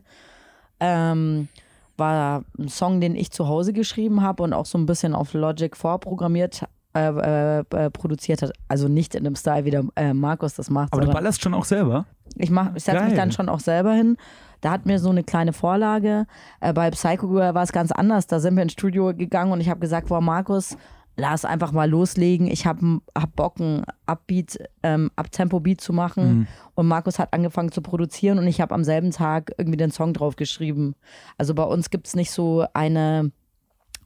[0.79, 1.49] ähm,
[1.97, 5.33] war ein Song, den ich zu Hause geschrieben habe und auch so ein bisschen auf
[5.33, 6.63] Logic vorprogrammiert
[6.97, 8.51] äh, äh, äh, produziert hat.
[8.67, 10.93] Also nicht in dem Style, wie der äh, Markus das macht.
[10.93, 12.05] Aber du ballerst schon auch selber?
[12.35, 14.17] Ich, ich setze mich dann schon auch selber hin.
[14.61, 16.25] Da hat mir so eine kleine Vorlage.
[16.59, 18.27] Äh, bei Psycho war es ganz anders.
[18.27, 20.77] Da sind wir ins Studio gegangen und ich habe gesagt, boah, Markus,
[21.17, 22.47] lass einfach mal loslegen.
[22.47, 26.23] Ich habe hab Bock, ein Upbeat, ähm, Uptempo-Beat zu machen.
[26.23, 26.47] Mhm.
[26.75, 30.13] Und Markus hat angefangen zu produzieren und ich habe am selben Tag irgendwie den Song
[30.13, 30.95] drauf geschrieben.
[31.37, 33.31] Also bei uns gibt es nicht so eine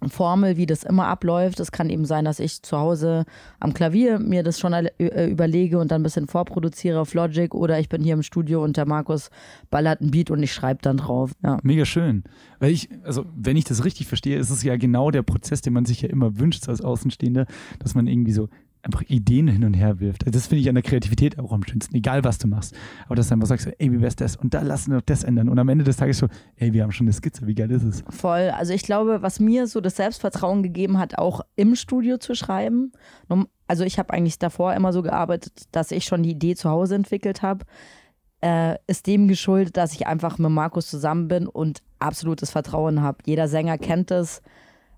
[0.10, 1.60] Formel, wie das immer abläuft.
[1.60, 3.26] Es kann eben sein, dass ich zu Hause
[3.60, 7.80] am Klavier mir das schon äh, überlege und dann ein bisschen vorproduziere auf Logic oder
[7.80, 9.30] ich bin hier im Studio und der Markus
[9.70, 11.32] ballert ein Beat und ich schreibe dann drauf.
[11.44, 11.60] Ja.
[11.64, 12.24] Mega schön.
[12.60, 15.74] Weil ich, also wenn ich das richtig verstehe, ist es ja genau der Prozess, den
[15.74, 17.46] man sich ja immer wünscht als Außenstehender,
[17.80, 18.50] dass man irgendwie so
[18.84, 20.24] einfach Ideen hin und her wirft.
[20.34, 22.76] Das finde ich an der Kreativität auch am schönsten, egal was du machst.
[23.06, 24.36] Aber dass du einfach sagst, ey, wie wär's das?
[24.36, 25.50] Und da lassen wir doch das ändern.
[25.50, 27.84] Und am Ende des Tages so, ey, wir haben schon eine Skizze, wie geil ist
[27.84, 28.04] es?
[28.10, 28.50] Voll.
[28.50, 32.92] Also ich glaube, was mir so das Selbstvertrauen gegeben hat, auch im Studio zu schreiben.
[33.68, 36.96] Also ich habe eigentlich davor immer so gearbeitet, dass ich schon die Idee zu Hause
[36.96, 37.66] entwickelt habe.
[38.44, 43.20] Äh, ist dem geschuldet, dass ich einfach mit Markus zusammen bin und absolutes Vertrauen habe.
[43.26, 44.42] Jeder Sänger kennt es.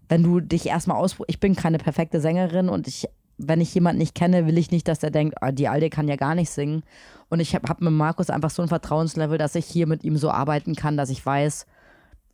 [0.07, 3.99] Wenn du dich erstmal ausprobierst, ich bin keine perfekte Sängerin und ich wenn ich jemanden
[3.99, 6.49] nicht kenne, will ich nicht, dass der denkt, ah, die Alte kann ja gar nicht
[6.49, 6.83] singen.
[7.29, 10.17] Und ich habe hab mit Markus einfach so ein Vertrauenslevel, dass ich hier mit ihm
[10.17, 11.65] so arbeiten kann, dass ich weiß,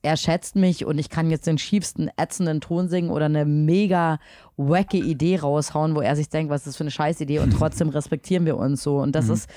[0.01, 4.19] er schätzt mich und ich kann jetzt den schiefsten, ätzenden Ton singen oder eine mega
[4.55, 7.89] wacke Idee raushauen, wo er sich denkt, was ist das für eine Scheißidee und trotzdem
[7.89, 8.97] respektieren wir uns so.
[8.99, 9.33] Und das Mhm.
[9.33, 9.49] ist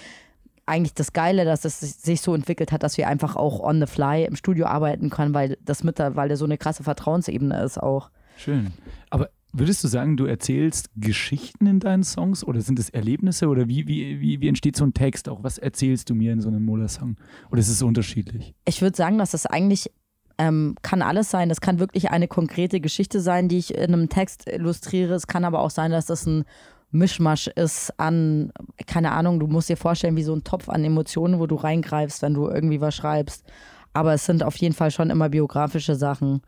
[0.66, 3.86] eigentlich das Geile, dass es sich so entwickelt hat, dass wir einfach auch on the
[3.86, 8.10] fly im Studio arbeiten können, weil das mittlerweile so eine krasse Vertrauensebene ist auch.
[8.36, 8.72] Schön.
[9.10, 13.68] Aber würdest du sagen, du erzählst Geschichten in deinen Songs oder sind es Erlebnisse oder
[13.68, 15.42] wie, wie, wie, wie entsteht so ein Text auch?
[15.42, 17.16] Was erzählst du mir in so einem Mola-Song?
[17.50, 18.54] Oder ist es so unterschiedlich?
[18.64, 19.90] Ich würde sagen, dass das eigentlich
[20.38, 21.48] ähm, kann alles sein.
[21.48, 25.14] Das kann wirklich eine konkrete Geschichte sein, die ich in einem Text illustriere.
[25.14, 26.44] Es kann aber auch sein, dass das ein
[26.90, 28.52] Mischmasch ist an,
[28.86, 32.20] keine Ahnung, du musst dir vorstellen, wie so ein Topf an Emotionen, wo du reingreifst,
[32.20, 33.46] wenn du irgendwie was schreibst.
[33.94, 36.42] Aber es sind auf jeden Fall schon immer biografische Sachen.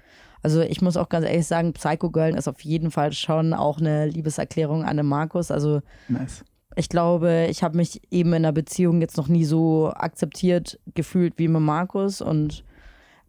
[0.45, 3.79] Also ich muss auch ganz ehrlich sagen, Psycho Girl ist auf jeden Fall schon auch
[3.79, 5.51] eine Liebeserklärung an den Markus.
[5.51, 6.45] Also Nice.
[6.77, 11.39] ich glaube, ich habe mich eben in einer Beziehung jetzt noch nie so akzeptiert gefühlt
[11.39, 12.21] wie mit Markus.
[12.21, 12.63] Und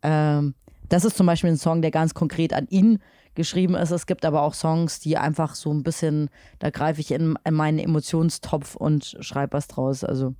[0.04, 0.56] ähm,
[0.90, 3.00] das ist zum Beispiel ein Song, der ganz konkret an ihn
[3.34, 3.92] geschrieben ist.
[3.92, 7.54] Es gibt aber auch Songs, die einfach so ein bisschen, da greife ich in, in
[7.54, 10.04] meinen Emotionstopf und schreibe was draus.
[10.04, 10.36] Also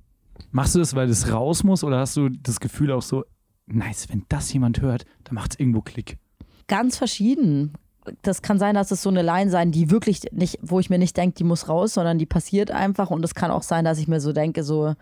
[0.50, 3.24] Machst du das, weil es raus muss oder hast du das Gefühl auch so,
[3.64, 6.18] nice, wenn das jemand hört, dann macht es irgendwo Klick?
[6.68, 7.74] Ganz verschieden.
[8.22, 10.98] Das kann sein, dass es so eine Line sein, die wirklich nicht, wo ich mir
[10.98, 13.10] nicht denke, die muss raus, sondern die passiert einfach.
[13.10, 14.94] Und es kann auch sein, dass ich mir so denke, so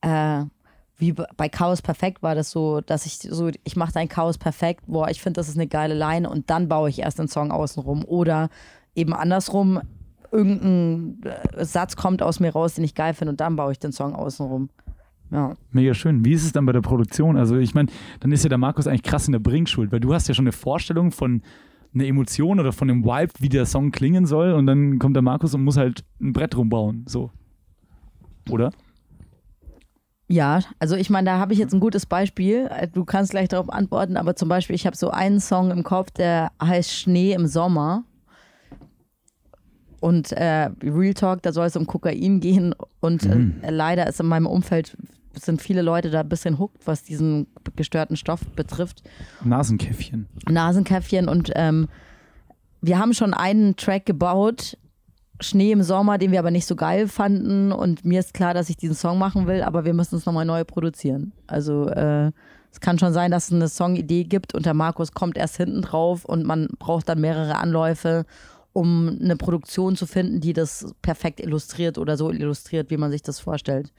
[0.00, 0.44] äh,
[1.00, 4.84] wie bei Chaos Perfekt war das so, dass ich so, ich mache dein Chaos perfekt,
[4.86, 7.50] boah, ich finde, das ist eine geile Line und dann baue ich erst den Song
[7.50, 8.04] außenrum.
[8.04, 8.50] Oder
[8.94, 9.80] eben andersrum,
[10.30, 11.20] irgendein
[11.56, 13.92] äh, Satz kommt aus mir raus, den ich geil finde und dann baue ich den
[13.92, 14.68] Song außenrum.
[15.30, 15.54] Ja.
[15.70, 16.24] Mega schön.
[16.24, 17.36] Wie ist es dann bei der Produktion?
[17.36, 17.88] Also ich meine,
[18.18, 20.44] dann ist ja der Markus eigentlich krass in der Bringschuld, weil du hast ja schon
[20.44, 21.42] eine Vorstellung von
[21.94, 25.22] einer Emotion oder von einem Vibe, wie der Song klingen soll und dann kommt der
[25.22, 27.30] Markus und muss halt ein Brett rumbauen, so.
[28.48, 28.70] Oder?
[30.28, 32.68] Ja, also ich meine, da habe ich jetzt ein gutes Beispiel.
[32.70, 35.82] Äh, Du kannst gleich darauf antworten, aber zum Beispiel, ich habe so einen Song im
[35.82, 38.04] Kopf, der heißt Schnee im Sommer.
[39.98, 42.76] Und äh, Real Talk, da soll es um Kokain gehen.
[43.00, 44.96] Und äh, leider ist in meinem Umfeld
[45.34, 49.02] sind viele Leute da ein bisschen hooked, was diesen gestörten Stoff betrifft.
[49.44, 50.26] Nasenkäffchen.
[50.48, 51.88] Nasenkäffchen und ähm,
[52.80, 54.76] wir haben schon einen Track gebaut,
[55.40, 58.68] Schnee im Sommer, den wir aber nicht so geil fanden und mir ist klar, dass
[58.68, 61.32] ich diesen Song machen will, aber wir müssen es nochmal neu produzieren.
[61.46, 62.30] Also äh,
[62.72, 65.82] es kann schon sein, dass es eine Songidee gibt und der Markus kommt erst hinten
[65.82, 68.26] drauf und man braucht dann mehrere Anläufe,
[68.72, 73.22] um eine Produktion zu finden, die das perfekt illustriert oder so illustriert, wie man sich
[73.22, 73.92] das vorstellt.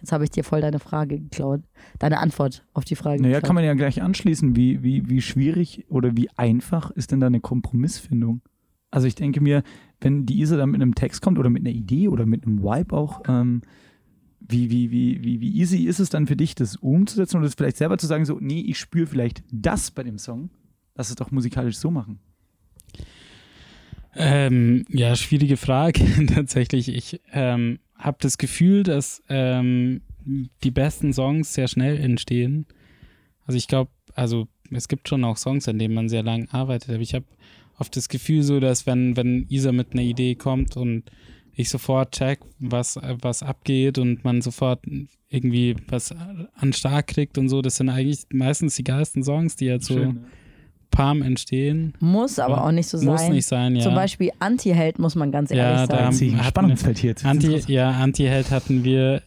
[0.00, 1.62] Jetzt habe ich dir voll deine Frage geklaut.
[1.98, 3.22] Deine Antwort auf die Frage.
[3.22, 3.46] Naja, geklaut.
[3.46, 4.56] kann man ja gleich anschließen.
[4.56, 8.42] Wie, wie, wie schwierig oder wie einfach ist denn da eine Kompromissfindung?
[8.90, 9.62] Also ich denke mir,
[10.00, 12.62] wenn die Isa dann mit einem Text kommt oder mit einer Idee oder mit einem
[12.62, 13.62] Vibe auch, ähm,
[14.40, 17.54] wie, wie, wie, wie, wie easy ist es dann für dich, das umzusetzen oder das
[17.54, 20.50] vielleicht selber zu sagen, so, nee, ich spüre vielleicht das bei dem Song.
[20.94, 22.20] Lass es doch musikalisch so machen.
[24.14, 26.88] Ähm, ja, schwierige Frage tatsächlich.
[26.88, 30.02] Ich ähm, habe das Gefühl, dass ähm,
[30.62, 32.66] die besten Songs sehr schnell entstehen.
[33.44, 36.90] Also ich glaube, also es gibt schon auch Songs, an denen man sehr lange arbeitet,
[36.90, 37.26] aber ich habe
[37.78, 41.04] oft das Gefühl so, dass wenn, wenn Isa mit einer Idee kommt und
[41.52, 44.84] ich sofort check, was, was abgeht und man sofort
[45.28, 49.70] irgendwie was an Start kriegt und so, das sind eigentlich meistens die geilsten Songs, die
[49.70, 50.26] halt so Schön, ne?
[50.90, 51.94] Palm entstehen.
[52.00, 53.06] Muss aber auch nicht so sein.
[53.06, 53.82] Muss nicht sein, ja.
[53.82, 56.04] Zum Beispiel Anti-Held, muss man ganz Ja, ehrlich da sagen.
[56.06, 57.14] haben- Sie, ein hatten- Spannungsfeld hier.
[57.24, 59.22] Anti, ja, Anti-Held hatten wir,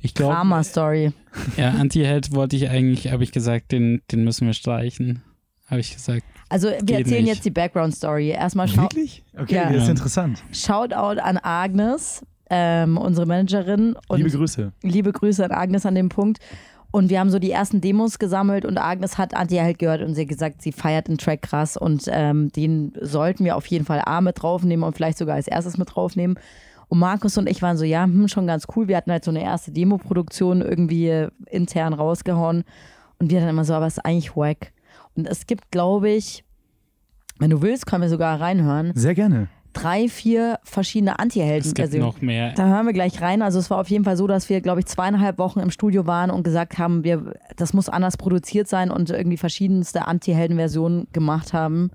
[0.00, 1.12] ich glaube, Drama-Story.
[1.56, 5.22] ja, Anti-Held wollte ich eigentlich, habe ich gesagt, den, den müssen wir streichen.
[5.68, 6.22] Habe ich gesagt.
[6.48, 7.34] Also wir erzählen nicht.
[7.34, 8.28] jetzt die Background-Story.
[8.28, 9.24] Erstmal schau Wirklich?
[9.36, 9.64] Okay, Ja.
[9.64, 9.90] das ist Ja.
[9.90, 10.42] interessant.
[10.52, 13.96] Shoutout an Agnes, ähm, unsere Managerin.
[14.08, 14.72] Und Liebe Grüße.
[14.82, 16.38] liebe Grüße an Agnes an dem Punkt.
[16.96, 20.24] Und wir haben so die ersten Demos gesammelt und Agnes hat Anti-Held gehört und sie
[20.24, 24.22] gesagt, sie feiert den Track krass und ähm, den sollten wir auf jeden Fall A
[24.22, 26.38] mit draufnehmen und vielleicht sogar als erstes mit draufnehmen.
[26.88, 28.88] Und Markus und ich waren so, ja, hm, schon ganz cool.
[28.88, 32.64] Wir hatten halt so eine erste Demo-Produktion irgendwie äh, intern rausgehauen
[33.18, 34.72] und wir dann immer so, aber es ist eigentlich wack.
[35.14, 36.44] Und es gibt, glaube ich,
[37.38, 39.48] wenn du willst, können wir sogar reinhören, Sehr gerne.
[39.76, 41.68] Drei, vier verschiedene Anti-Helden.
[41.68, 42.52] Es gibt noch mehr.
[42.54, 43.42] Da hören wir gleich rein.
[43.42, 46.06] Also es war auf jeden Fall so, dass wir, glaube ich, zweieinhalb Wochen im Studio
[46.06, 51.52] waren und gesagt haben, wir, das muss anders produziert sein und irgendwie verschiedenste Anti-Helden-Versionen gemacht
[51.52, 51.90] haben.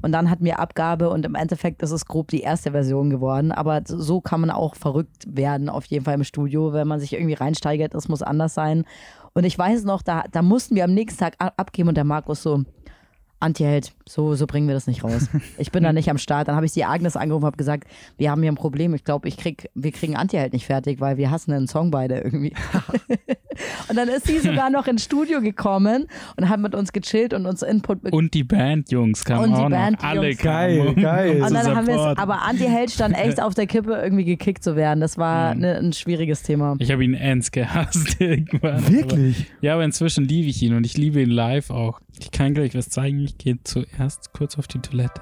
[0.00, 3.52] Und dann hatten wir Abgabe und im Endeffekt ist es grob die erste Version geworden.
[3.52, 7.12] Aber so kann man auch verrückt werden, auf jeden Fall im Studio, wenn man sich
[7.12, 8.84] irgendwie reinsteigert, es muss anders sein.
[9.34, 12.42] Und ich weiß noch, da, da mussten wir am nächsten Tag abgeben und der Markus
[12.42, 12.62] so,
[13.40, 15.28] Anti-Held, so, so bringen wir das nicht raus.
[15.58, 16.48] Ich bin da nicht am Start.
[16.48, 18.94] Dann habe ich die Agnes angerufen und habe gesagt, wir haben hier ein Problem.
[18.94, 22.18] Ich glaube, ich krieg, wir kriegen Anti-Held nicht fertig, weil wir hassen einen Song beide
[22.18, 22.52] irgendwie.
[23.88, 26.06] Und dann ist sie sogar noch ins Studio gekommen
[26.36, 28.24] und hat mit uns gechillt und uns Input bekommen.
[28.24, 29.70] Und die Bandjungs kamen Und die.
[29.70, 30.04] Bandjungs.
[30.04, 31.02] Alle Geil, kamen.
[31.02, 31.42] geil.
[31.42, 34.62] Und zu dann haben wir es, aber Anti-Held stand echt auf der Kippe, irgendwie gekickt
[34.62, 35.00] zu werden.
[35.00, 36.76] Das war ne, ein schwieriges Thema.
[36.78, 38.86] Ich habe ihn ernst gehasst irgendwann.
[38.92, 39.38] Wirklich?
[39.38, 42.00] Aber, ja, aber inzwischen liebe ich ihn und ich liebe ihn live auch.
[42.20, 43.20] Ich kann gleich was zeigen.
[43.20, 43.62] Ich gehe
[43.98, 45.20] zuerst kurz auf die Toilette.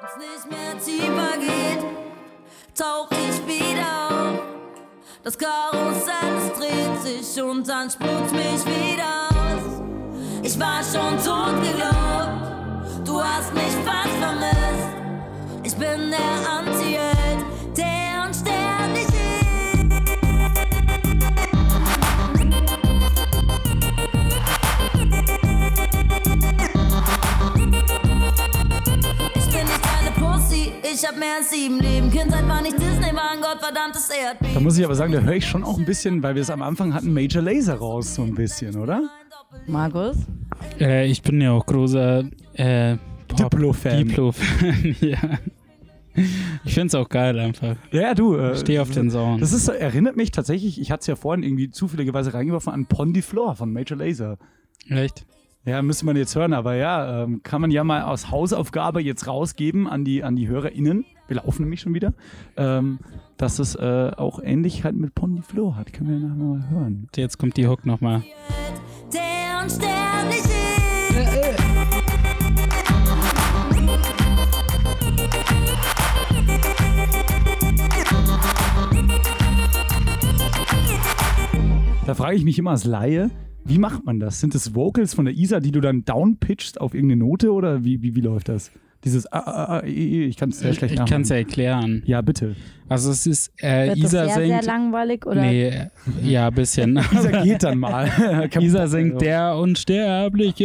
[0.00, 1.84] Wenn's nicht mehr tiefer geht,
[2.74, 4.40] tauch ich wieder auf.
[5.22, 9.80] Das Karussell, dreht sich und dann spuckt mich wieder aus.
[10.42, 14.88] Ich war schon tot geglaubt, du hast mich fast vermisst.
[15.62, 17.21] Ich bin der Anti-Held,
[30.94, 32.10] ich hab mehr als sieben Leben.
[32.10, 34.54] Kindheit war nicht Disney, war ein gottverdammtes Erdbeben.
[34.54, 36.50] Da muss ich aber sagen, da höre ich schon auch ein bisschen, weil wir es
[36.50, 39.08] am Anfang hatten, Major Laser raus, so ein bisschen, oder?
[39.66, 40.16] Markus?
[40.80, 42.24] Äh, ich bin ja auch großer
[42.54, 42.96] äh,
[43.38, 44.08] Diplo-Fan.
[44.08, 45.18] Diplo-Fan, ja.
[46.64, 47.76] Ich finde es auch geil einfach.
[47.90, 48.36] Ja, du.
[48.36, 49.40] Äh, Ich stehe auf den Sound.
[49.40, 52.86] Das ist, so- erinnert mich tatsächlich, ich hatte es ja vorhin irgendwie zufälligerweise reingeworfen, an
[52.86, 54.36] Pondy Floor von Major Laser.
[54.88, 55.24] Echt?
[55.64, 59.28] Ja, müsste man jetzt hören, aber ja, ähm, kann man ja mal aus Hausaufgabe jetzt
[59.28, 61.04] rausgeben an die, an die HörerInnen.
[61.28, 62.14] Wir laufen nämlich schon wieder.
[62.56, 62.98] Ähm,
[63.36, 65.92] dass es äh, auch Ähnlichkeit mit Pondy Floor hat.
[65.92, 67.08] Können wir nachher mal hören.
[67.14, 68.22] Jetzt kommt die Hook nochmal.
[69.12, 69.42] Der.
[82.04, 83.30] Da frage ich mich immer als Laie,
[83.64, 84.40] wie macht man das?
[84.40, 88.02] Sind das Vocals von der Isa, die du dann downpitchst auf irgendeine Note oder wie,
[88.02, 88.70] wie, wie läuft das?
[89.04, 92.04] Dieses ah, ah, ah, ich kann es sehr schlecht Ich kann es ja erklären.
[92.06, 92.54] Ja, bitte.
[92.88, 94.62] Also es ist, äh, Wird Isa das sehr, singt.
[94.62, 95.26] sehr langweilig?
[95.26, 95.40] Oder?
[95.40, 95.72] nee,
[96.22, 96.96] ja, ein bisschen.
[97.12, 98.08] Isa geht dann mal.
[98.60, 100.64] Isa singt der Unsterbliche.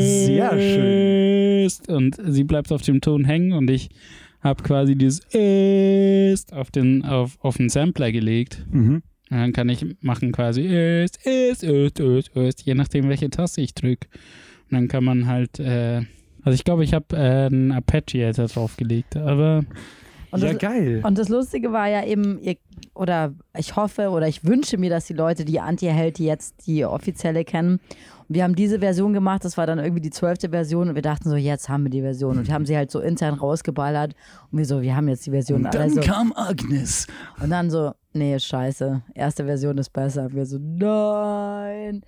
[0.00, 1.66] Sehr schön.
[1.66, 1.90] Ist.
[1.90, 3.90] Und sie bleibt auf dem Ton hängen und ich
[4.40, 8.64] habe quasi dieses ist auf den, auf, auf den Sampler gelegt.
[8.70, 9.02] Mhm.
[9.30, 13.60] Und dann kann ich machen quasi ist, ist, ist, ist, ist, je nachdem, welche Taste
[13.60, 14.08] ich drücke.
[14.70, 16.02] Und dann kann man halt, äh,
[16.42, 17.72] also ich glaube, ich habe äh, einen
[18.32, 19.64] da draufgelegt, aber
[20.30, 21.00] Und ja, das, geil.
[21.04, 22.56] Und das Lustige war ja eben, ihr,
[22.94, 26.84] oder ich hoffe oder ich wünsche mir, dass die Leute, die Anti-Held, die jetzt die
[26.84, 27.80] offizielle kennen,
[28.30, 31.02] und wir haben diese Version gemacht, das war dann irgendwie die zwölfte Version und wir
[31.02, 34.14] dachten so, jetzt haben wir die Version und wir haben sie halt so intern rausgeballert
[34.52, 35.64] und wir so, wir haben jetzt die Version.
[35.64, 37.08] Und dann so, kam Agnes.
[37.42, 40.26] und dann so, nee, scheiße, erste Version ist besser.
[40.26, 42.02] Und wir so, nein.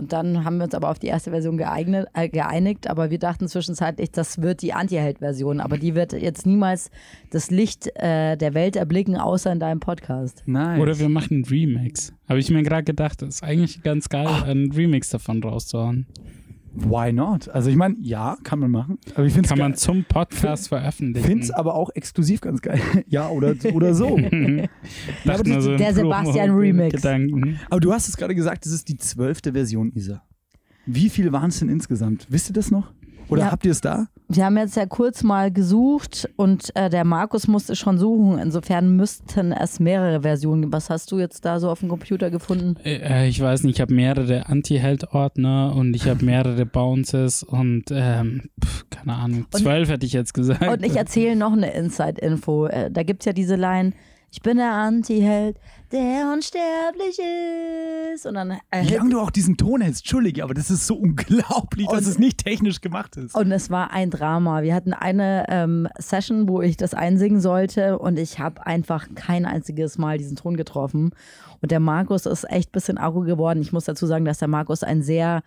[0.00, 3.18] Und dann haben wir uns aber auf die erste Version geeignet, äh, geeinigt, aber wir
[3.18, 6.90] dachten zwischenzeitlich, das wird die Anti-Held-Version, aber die wird jetzt niemals
[7.30, 10.42] das Licht äh, der Welt erblicken, außer in deinem Podcast.
[10.46, 10.80] Nice.
[10.80, 12.14] Oder wir machen einen Remix.
[12.30, 16.06] Habe ich mir gerade gedacht, das ist eigentlich ganz geil, einen Remix davon rauszuhauen.
[16.72, 17.48] Why not?
[17.48, 18.98] Also ich meine, ja, kann man machen.
[19.14, 21.26] Aber ich finde Kann man es zum Podcast veröffentlichen.
[21.26, 22.80] find's aber auch exklusiv ganz geil.
[23.08, 24.16] ja, oder, oder so.
[24.18, 24.68] Dachte
[25.24, 26.94] aber nur das- so der Sebastian Remix.
[26.94, 27.58] Gedanken.
[27.68, 30.22] aber du hast es gerade gesagt, das ist die zwölfte Version, Isa.
[30.86, 32.26] Wie viel waren es denn insgesamt?
[32.30, 32.92] Wisst ihr das noch?
[33.30, 33.50] Oder Ja.
[33.52, 34.06] habt ihr es da?
[34.28, 38.38] Wir haben jetzt ja kurz mal gesucht und äh, der Markus musste schon suchen.
[38.38, 40.72] Insofern müssten es mehrere Versionen geben.
[40.72, 42.76] Was hast du jetzt da so auf dem Computer gefunden?
[42.84, 48.42] Äh, ich weiß nicht, ich habe mehrere Anti-Held-Ordner und ich habe mehrere Bounces und ähm,
[48.64, 50.66] pf, keine Ahnung, zwölf hätte ich jetzt gesagt.
[50.68, 52.66] Und ich erzähle noch eine Inside-Info.
[52.66, 53.92] Äh, Da gibt es ja diese Line,
[54.32, 55.56] ich bin der Anti-Held,
[55.90, 57.18] der unsterblich
[58.14, 58.26] ist.
[58.26, 60.94] Und dann Wie erhält lange du auch diesen Ton hältst, Entschuldige, aber das ist so
[60.94, 63.34] unglaublich, dass es nicht technisch gemacht ist.
[63.34, 64.62] Und es war ein Drama.
[64.62, 69.46] Wir hatten eine ähm, Session, wo ich das einsingen sollte und ich habe einfach kein
[69.46, 71.10] einziges Mal diesen Ton getroffen.
[71.60, 73.60] Und der Markus ist echt ein bisschen arro geworden.
[73.60, 75.42] Ich muss dazu sagen, dass der Markus ein sehr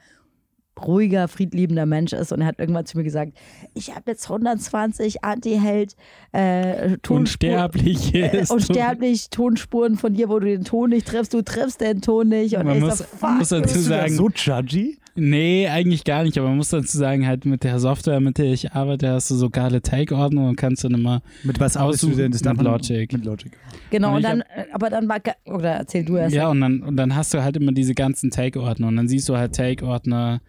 [0.82, 3.34] ruhiger, friedliebender Mensch ist und er hat irgendwann zu mir gesagt,
[3.74, 5.96] ich habe jetzt 120 Anti-Held
[6.32, 7.20] äh, Tonspuren.
[7.20, 12.02] Unsterblich Äh, unsterblich Tonspuren von dir, wo du den Ton nicht triffst, du triffst den
[12.02, 12.56] Ton nicht.
[12.58, 13.60] Und Man ich muss- so, man muss fuck.
[13.62, 14.98] dazu Bist du da sagen, so judgy?
[15.16, 18.52] Nee, eigentlich gar nicht, aber man muss dazu sagen, halt mit der Software, mit der
[18.52, 22.14] ich arbeite, hast du so geile Take-Ordnung und kannst dann immer Mit was Aussuchen aussuchst
[22.18, 22.32] du denn?
[22.32, 23.14] Das mit Logic.
[23.14, 23.52] Mit Logic.
[23.92, 26.34] Genau, Und dann, äh, aber dann war, oder erzähl du erst.
[26.34, 29.30] Ja, und dann, und dann hast du halt immer diese ganzen Take-Ordner und dann siehst
[29.30, 30.42] du halt Take-Ordner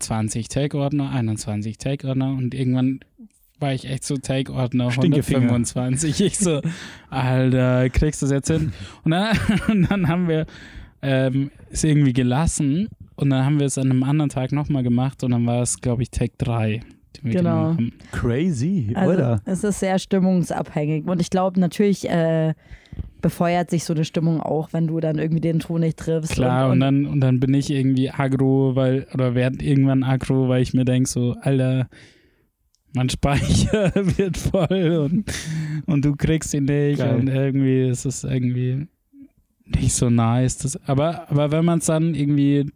[0.00, 3.00] 20 Take-Ordner, 21 Take-Ordner und irgendwann
[3.58, 5.40] war ich echt so Take-Ordner Stinkefinger.
[5.52, 6.20] 125.
[6.22, 6.62] Ich so,
[7.10, 8.72] Alter, kriegst du das jetzt hin?
[9.04, 9.36] Und dann,
[9.68, 10.46] und dann haben wir
[11.02, 15.22] ähm, es irgendwie gelassen und dann haben wir es an einem anderen Tag nochmal gemacht
[15.24, 16.80] und dann war es, glaube ich, Take 3.
[17.16, 17.76] den wir Genau.
[18.12, 19.42] Crazy, Also oder?
[19.44, 21.04] es ist sehr stimmungsabhängig.
[21.06, 22.54] Und ich glaube natürlich, äh,
[23.20, 26.32] befeuert sich so eine Stimmung auch, wenn du dann irgendwie den Ton nicht triffst.
[26.32, 30.48] Klar, und, und, dann, und dann bin ich irgendwie aggro, weil, oder werd irgendwann aggro,
[30.48, 31.88] weil ich mir denke, so, Alter,
[32.94, 35.32] mein Speicher wird voll und,
[35.86, 37.16] und du kriegst ihn nicht Geil.
[37.16, 38.88] und irgendwie ist es irgendwie
[39.66, 40.58] nicht so nice.
[40.58, 42.70] Das, aber, aber wenn man es dann irgendwie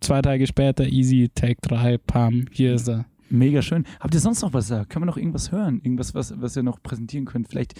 [0.00, 3.06] zwei Tage später, easy, Take 3, Pam, hier ist er.
[3.28, 3.84] Mega schön.
[4.00, 4.84] Habt ihr sonst noch was da?
[4.84, 5.80] Können wir noch irgendwas hören?
[5.84, 7.48] Irgendwas, was, was ihr noch präsentieren könnt?
[7.48, 7.74] Vielleicht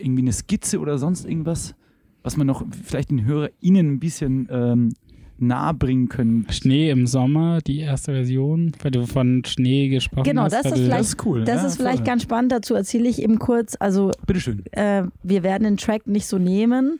[0.00, 1.74] irgendwie eine Skizze oder sonst irgendwas,
[2.22, 4.92] was man noch vielleicht den HörerInnen ein bisschen ähm,
[5.38, 6.46] nahe bringen können.
[6.50, 10.52] Schnee im Sommer, die erste Version, weil du von Schnee gesprochen genau, hast.
[10.52, 11.44] Genau, das, ist vielleicht, das ist cool.
[11.44, 12.52] Das ja, ist vielleicht ganz spannend.
[12.52, 13.76] Dazu erzähle ich eben kurz.
[13.78, 14.64] Also, Bitteschön.
[14.72, 16.98] Äh, wir werden den Track nicht so nehmen.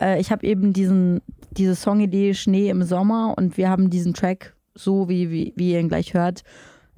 [0.00, 1.20] Äh, ich habe eben diesen,
[1.52, 5.80] diese Songidee Schnee im Sommer und wir haben diesen Track so, wie, wie, wie ihr
[5.80, 6.42] ihn gleich hört,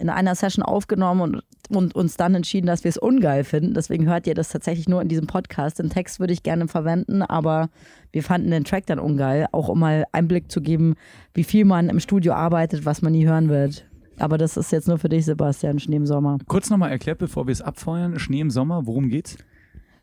[0.01, 3.74] in einer Session aufgenommen und, und uns dann entschieden, dass wir es ungeil finden.
[3.74, 5.78] Deswegen hört ihr das tatsächlich nur in diesem Podcast.
[5.78, 7.68] Den Text würde ich gerne verwenden, aber
[8.12, 10.94] wir fanden den Track dann ungeil, auch um mal Einblick zu geben,
[11.34, 13.86] wie viel man im Studio arbeitet, was man nie hören wird.
[14.18, 16.38] Aber das ist jetzt nur für dich, Sebastian, Schnee im Sommer.
[16.46, 18.18] Kurz nochmal erklärt, bevor wir es abfeuern.
[18.18, 19.38] Schnee im Sommer, worum geht's?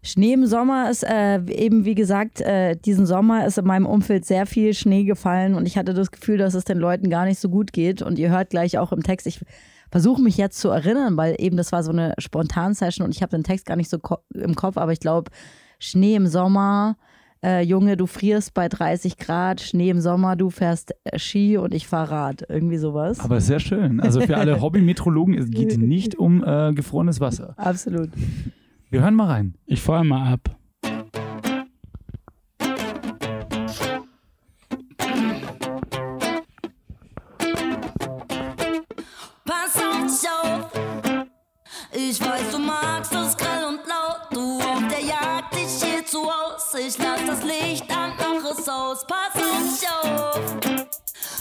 [0.03, 4.25] Schnee im Sommer ist äh, eben, wie gesagt, äh, diesen Sommer ist in meinem Umfeld
[4.25, 7.39] sehr viel Schnee gefallen und ich hatte das Gefühl, dass es den Leuten gar nicht
[7.39, 8.01] so gut geht.
[8.01, 9.41] Und ihr hört gleich auch im Text, ich
[9.91, 13.31] versuche mich jetzt zu erinnern, weil eben das war so eine Spontan-Session und ich habe
[13.31, 15.31] den Text gar nicht so ko im Kopf, aber ich glaube,
[15.79, 16.97] Schnee im Sommer,
[17.43, 21.73] äh, Junge, du frierst bei 30 Grad, Schnee im Sommer, du fährst äh, Ski und
[21.73, 22.43] ich fahre Rad.
[22.49, 23.19] Irgendwie sowas.
[23.19, 23.99] Aber sehr schön.
[23.99, 27.53] Also für alle Hobby-Metrologen, es geht nicht um äh, gefrorenes Wasser.
[27.57, 28.09] Absolut.
[28.89, 29.55] Wir hören mal rein.
[29.65, 30.57] Ich fahre mal ab.
[42.09, 44.21] Ich weiß, du magst es grell und laut.
[44.31, 46.73] Du auf der Jagd, ich hier zu Haus.
[46.79, 49.05] Ich lass das Licht an, mach es aus.
[49.05, 50.85] Pass auf dich auf.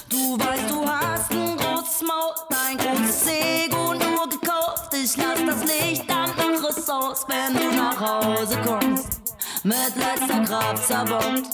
[0.08, 4.92] Du weißt, du hast ein großes Maul, dein großes Ego nur gekauft.
[4.92, 9.20] Ich lass das Licht an, mach es aus, wenn du nach Hause kommst.
[9.62, 11.48] Mit letzter Kraft zerbombt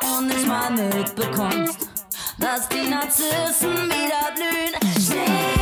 [0.00, 1.88] und nicht mal mitbekommst,
[2.38, 4.94] dass die Narzissen wieder blühen.
[4.98, 5.55] Schnee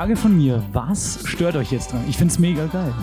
[0.00, 2.02] Frage von mir, was stört euch jetzt dran?
[2.08, 2.94] Ich finde es mega geil.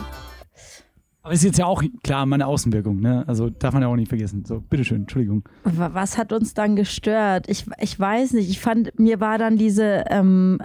[1.22, 3.24] Aber ist jetzt ja auch klar meine Außenwirkung, ne?
[3.28, 4.46] Also darf man ja auch nicht vergessen.
[4.46, 5.44] So, bitteschön, Entschuldigung.
[5.64, 7.48] Was hat uns dann gestört?
[7.50, 8.50] Ich, ich weiß nicht.
[8.50, 10.58] Ich fand, mir war dann diese ähm,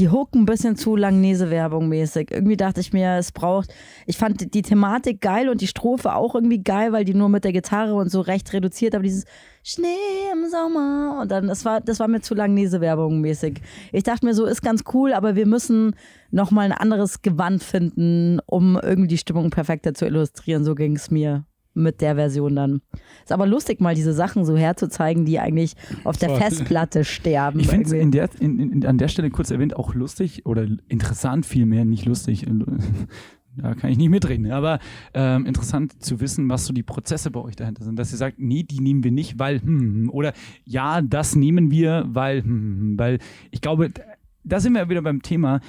[0.00, 2.30] die Hook ein bisschen zu Langnese-Werbung mäßig.
[2.30, 3.72] Irgendwie dachte ich mir, es braucht.
[4.06, 7.44] Ich fand die Thematik geil und die Strophe auch irgendwie geil, weil die nur mit
[7.44, 9.26] der Gitarre und so recht reduziert, aber dieses
[9.62, 9.86] Schnee
[10.32, 13.60] im Sommer und dann, das war, das war mir zu Langnese-Werbung mäßig.
[13.92, 15.94] Ich dachte mir so, ist ganz cool, aber wir müssen
[16.30, 20.64] nochmal ein anderes Gewand finden, um irgendwie die Stimmung perfekter zu illustrieren.
[20.64, 21.44] So ging es mir
[21.74, 22.80] mit der Version dann.
[23.22, 27.60] Ist aber lustig, mal diese Sachen so herzuzeigen, die eigentlich auf der Festplatte sterben.
[27.60, 32.46] Ich finde es an der Stelle kurz erwähnt auch lustig oder interessant vielmehr, nicht lustig.
[33.56, 34.78] Da kann ich nicht mitreden, aber
[35.12, 37.98] ähm, interessant zu wissen, was so die Prozesse bei euch dahinter sind.
[37.98, 40.32] Dass ihr sagt, nee, die nehmen wir nicht, weil, hm, hm, hm oder
[40.64, 43.18] ja, das nehmen wir, weil, hm, hm, hm, weil
[43.50, 43.90] ich glaube,
[44.44, 45.60] da sind wir wieder beim Thema,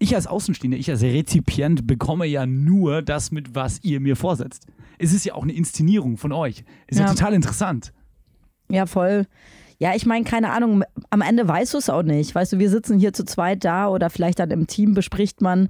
[0.00, 4.66] ich als Außenstehender, ich als Rezipient bekomme ja nur das mit, was ihr mir vorsetzt.
[4.98, 6.64] Es ist ja auch eine Inszenierung von euch.
[6.88, 7.92] Ist ja, ja total interessant.
[8.68, 9.26] Ja, voll.
[9.78, 12.34] Ja, ich meine, keine Ahnung, am Ende weißt du es auch nicht.
[12.34, 15.68] Weißt du, wir sitzen hier zu zweit da oder vielleicht dann im Team bespricht man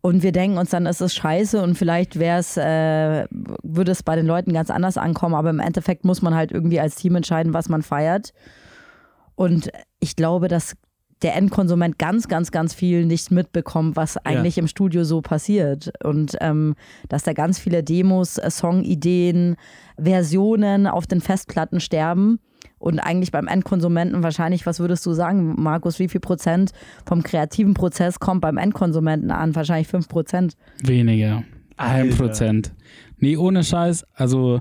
[0.00, 3.26] und wir denken uns dann, ist es scheiße und vielleicht wäre es, äh,
[3.62, 6.80] würde es bei den Leuten ganz anders ankommen, aber im Endeffekt muss man halt irgendwie
[6.80, 8.32] als Team entscheiden, was man feiert.
[9.36, 10.74] Und ich glaube, dass
[11.22, 14.62] der Endkonsument ganz, ganz, ganz viel nicht mitbekommt, was eigentlich ja.
[14.62, 15.92] im Studio so passiert.
[16.02, 16.74] Und ähm,
[17.08, 19.56] dass da ganz viele Demos, äh, Songideen,
[19.98, 22.40] Versionen auf den Festplatten sterben.
[22.78, 26.72] Und eigentlich beim Endkonsumenten wahrscheinlich, was würdest du sagen, Markus, wie viel Prozent
[27.06, 29.54] vom kreativen Prozess kommt beim Endkonsumenten an?
[29.54, 30.56] Wahrscheinlich fünf Prozent.
[30.82, 31.44] Weniger.
[31.76, 32.72] Ein Prozent.
[33.18, 34.04] Nee, ohne Scheiß.
[34.14, 34.60] Also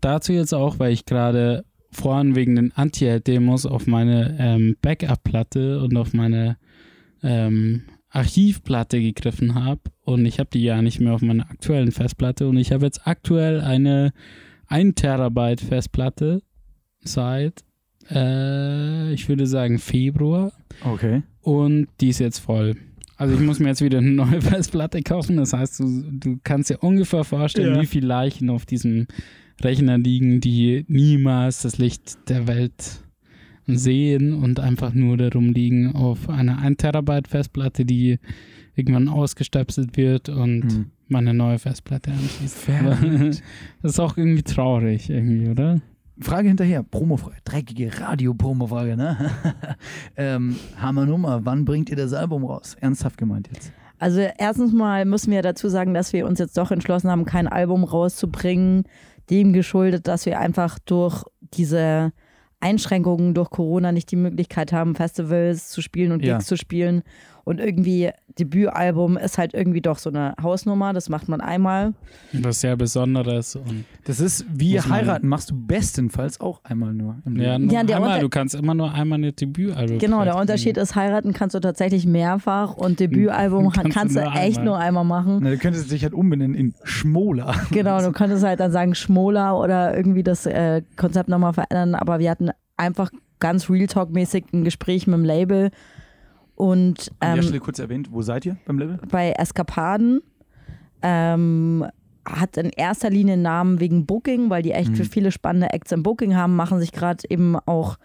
[0.00, 5.96] dazu jetzt auch, weil ich gerade vorhin wegen den Anti-Hate-Demos auf meine ähm, Backup-Platte und
[5.96, 6.56] auf meine
[7.22, 12.48] ähm, Archivplatte gegriffen habe und ich habe die ja nicht mehr auf meiner aktuellen Festplatte
[12.48, 14.12] und ich habe jetzt aktuell eine
[14.66, 16.42] 1 Terabyte Festplatte
[17.02, 17.64] seit
[18.10, 20.52] äh, ich würde sagen Februar.
[20.84, 21.22] Okay.
[21.40, 22.76] Und die ist jetzt voll.
[23.16, 25.36] Also ich muss mir jetzt wieder eine neue Festplatte kaufen.
[25.36, 27.82] Das heißt, du, du kannst dir ungefähr vorstellen, Ja.
[27.82, 29.06] wie viele Leichen auf diesem
[29.64, 33.02] Rechner liegen, die niemals das Licht der Welt
[33.66, 38.18] sehen und einfach nur darum liegen auf einer 1 Terabyte Festplatte, die
[38.74, 40.86] irgendwann ausgestöpselt wird und Hm.
[41.08, 42.68] man eine neue Festplatte anschließt.
[43.82, 45.80] Das ist auch irgendwie traurig, irgendwie, oder?
[46.20, 49.30] Frage hinterher, Promofrage, dreckige Radio-Promofrage, ne?
[50.16, 52.76] ähm, Hammer Nummer, wann bringt ihr das Album raus?
[52.80, 53.72] Ernsthaft gemeint jetzt.
[53.98, 57.46] Also erstens mal müssen wir dazu sagen, dass wir uns jetzt doch entschlossen haben, kein
[57.46, 58.84] Album rauszubringen,
[59.30, 61.24] dem geschuldet, dass wir einfach durch
[61.54, 62.12] diese
[62.60, 66.34] Einschränkungen durch Corona nicht die Möglichkeit haben, Festivals zu spielen und Ja.
[66.36, 67.02] Gigs zu spielen.
[67.44, 71.94] Und irgendwie Debütalbum ist halt irgendwie doch so eine Hausnummer, das macht man einmal.
[72.32, 73.56] Was sehr Besonderes.
[73.56, 77.82] Und Das ist wie heiraten, machst du bestenfalls auch einmal nur im ja, nur Ja,
[77.82, 79.98] der einmal, du kannst immer nur einmal eine Debütalbum.
[79.98, 84.20] Genau, der Unterschied ist, heiraten kannst du tatsächlich mehrfach und Debütalbum Kannst du kannst du
[84.20, 84.64] nur echt einmal.
[84.64, 85.38] nur einmal machen.
[85.42, 87.54] Na, du könntest dich halt umbenennen in Schmola.
[87.70, 92.18] Genau, du könntest halt dann sagen Schmola oder irgendwie das äh, Konzept nochmal verändern, aber
[92.18, 95.70] wir hatten einfach ganz Real Talk-mäßig ein Gespräch mit dem Label
[96.60, 98.98] und An der ähm, Stelle kurz erwähnt, wo seid ihr beim Label?
[99.10, 100.20] bei Eskapaden
[101.02, 101.86] ähm,
[102.26, 105.90] hat in erster Linie einen Namen wegen Booking, weil die echt für viele spannende Acts
[105.90, 107.96] im Booking haben, machen sich gerade eben auch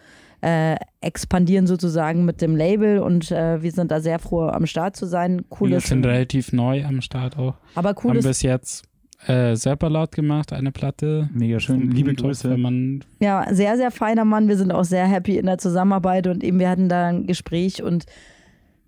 [0.41, 4.95] äh, expandieren sozusagen mit dem Label und äh, wir sind da sehr froh am Start
[4.95, 5.39] zu sein.
[5.39, 7.55] Wir Cooles, sind relativ neu am Start auch.
[7.75, 8.85] aber Haben cooles bis jetzt
[9.27, 11.29] äh, selber laut gemacht, eine Platte.
[11.33, 11.91] Mega schön.
[11.91, 12.49] Liebe Grüße.
[12.49, 14.47] Wenn man Ja, sehr, sehr feiner Mann.
[14.47, 17.81] Wir sind auch sehr happy in der Zusammenarbeit und eben wir hatten da ein Gespräch
[17.81, 18.05] und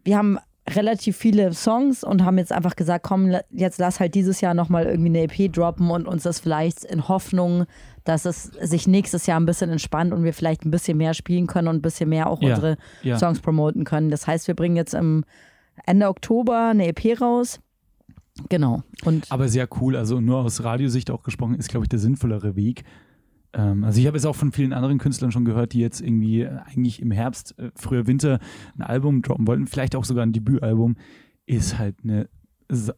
[0.07, 0.39] wir haben
[0.69, 4.85] relativ viele Songs und haben jetzt einfach gesagt, komm, jetzt lass halt dieses Jahr nochmal
[4.85, 7.65] irgendwie eine EP droppen und uns das vielleicht in Hoffnung,
[8.05, 11.45] dass es sich nächstes Jahr ein bisschen entspannt und wir vielleicht ein bisschen mehr spielen
[11.45, 13.17] können und ein bisschen mehr auch Ja, unsere ja.
[13.17, 14.09] Songs promoten können.
[14.09, 15.25] Das heißt, wir bringen jetzt im
[15.85, 17.59] Ende Oktober eine EP raus.
[18.49, 18.83] Genau.
[19.03, 19.97] Und Aber sehr cool.
[19.97, 22.83] Also nur aus Radiosicht auch gesprochen, ist, glaube ich, der sinnvollere Weg.
[23.53, 26.41] Ähm, also ich habe es auch von vielen anderen Künstlern schon gehört, die jetzt irgendwie
[26.41, 28.39] äh, eigentlich im Herbst, äh, früher Winter
[28.77, 30.95] ein Album droppen wollten, vielleicht auch sogar ein Debütalbum,
[31.45, 32.29] ist halt eine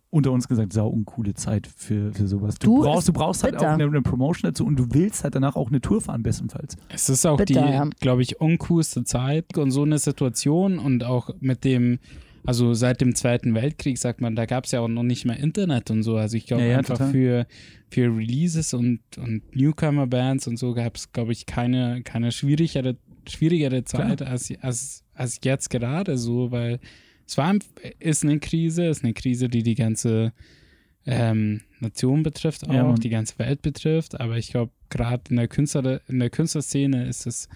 [0.09, 2.57] unter uns gesagt sau uncoole Zeit für, für sowas.
[2.57, 3.69] Du, Du, brauchst, du brauchst halt bitter.
[3.69, 6.75] auch eine, eine Promotion dazu und du willst halt danach auch eine Tour fahren, bestenfalls.
[6.89, 7.85] Es ist auch Bitter, ja.
[7.85, 11.99] die, glaube ich, uncoolste Zeit und so eine Situation und auch mit dem,
[12.45, 15.37] also seit dem Zweiten Weltkrieg, sagt man, da gab es ja auch noch nicht mehr
[15.37, 16.15] Internet und so.
[16.17, 17.11] Also ich glaube Ja, ja, einfach total.
[17.11, 17.47] für,
[17.89, 23.83] für Releases und, und Newcomer-Bands und so gab es, glaube ich, keine, keine schwierigere, schwierigere
[23.83, 26.79] Zeit als, als, als jetzt gerade so, weil
[27.27, 27.53] es war,
[27.99, 30.33] ist eine Krise, ist eine Krise, die die ganze
[31.05, 32.95] ähm, Nation betrifft auch, Ja, Mann.
[32.95, 37.25] die ganze Welt betrifft, aber ich glaube, gerade in der Künstler, in der Künstlerszene ist
[37.27, 37.47] es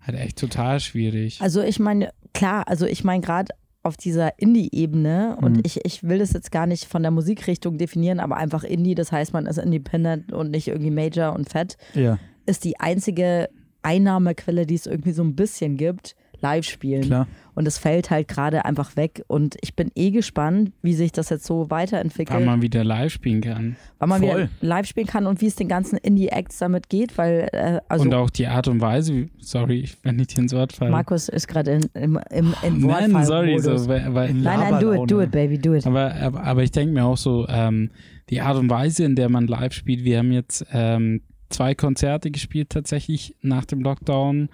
[0.00, 1.40] halt echt total schwierig.
[1.40, 3.54] Also ich meine, klar, also ich meine gerade
[3.84, 5.62] auf dieser Indie-Ebene und Mhm.
[5.64, 9.10] ich, ich will das jetzt gar nicht von der Musikrichtung definieren, aber einfach Indie, das
[9.10, 13.48] heißt, man ist independent und nicht irgendwie Major und Fett, Ja, ist die einzige
[13.82, 17.02] Einnahmequelle, die es irgendwie so ein bisschen gibt, Live-Spielen.
[17.02, 17.26] klar.
[17.54, 21.28] Und es fällt halt gerade einfach weg und ich bin eh gespannt, wie sich das
[21.28, 23.76] jetzt so weiterentwickelt, Weil man wieder live spielen kann.
[23.98, 24.30] wann man Voll.
[24.30, 28.04] wieder live spielen kann und wie es den ganzen Indie-Acts damit geht, weil äh, also
[28.04, 30.90] und auch die Art und Weise, sorry, wenn ich dir ins Wort falle.
[30.90, 34.80] Markus ist gerade in, im, im, in Nein, sorry, so, weil, weil, In Nein, nein,
[34.80, 35.86] do it, do it, baby, do it.
[35.86, 37.90] aber, aber, aber ich denke mir auch so, ähm,
[38.30, 42.30] die Art und Weise, in der man live spielt, wir haben jetzt ähm, zwei Konzerte
[42.30, 44.48] gespielt tatsächlich nach dem Lockdown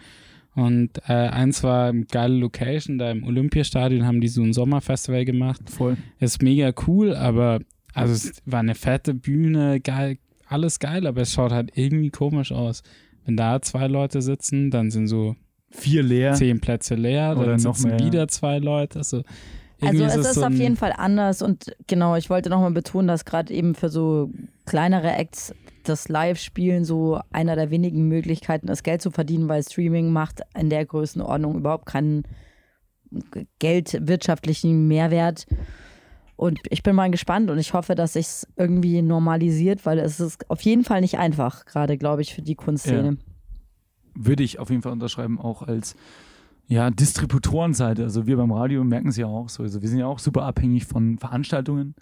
[0.58, 5.24] und äh, eins war eine geile Location, da im Olympiastadion haben die so ein Sommerfestival
[5.24, 5.60] gemacht.
[5.70, 5.96] Voll.
[6.18, 7.60] Ist mega cool, aber
[7.94, 12.50] also es war eine fette Bühne, geil, alles geil, aber es schaut halt irgendwie komisch
[12.50, 12.82] aus.
[13.24, 15.36] Wenn da zwei Leute sitzen, dann sind so
[15.70, 16.34] Vier leer.
[16.34, 18.98] zehn Plätze leer, Oder dann noch sitzen mehr, wieder zwei Leute.
[18.98, 19.26] Also, Also
[19.80, 23.06] irgendwie es es ist so auf jeden Fall anders und genau, ich wollte nochmal betonen,
[23.06, 24.32] dass gerade eben für so
[24.66, 25.54] kleinere Acts
[25.88, 30.70] das Live-Spielen so einer der wenigen Möglichkeiten ist, Geld zu verdienen, weil Streaming macht in
[30.70, 32.24] der Größenordnung überhaupt keinen
[33.58, 35.46] geldwirtschaftlichen Mehrwert.
[36.36, 40.20] Und ich bin mal gespannt und ich hoffe, dass sich es irgendwie normalisiert, weil es
[40.20, 43.18] ist auf jeden Fall nicht einfach, gerade glaube ich, für die Kunstszene.
[44.14, 45.96] würde ich auf jeden Fall unterschreiben, auch als
[46.68, 48.04] ja, Distributorenseite.
[48.04, 49.62] Also wir beim Radio merken es ja auch so.
[49.62, 51.94] Also wir sind ja auch super abhängig von Veranstaltungen,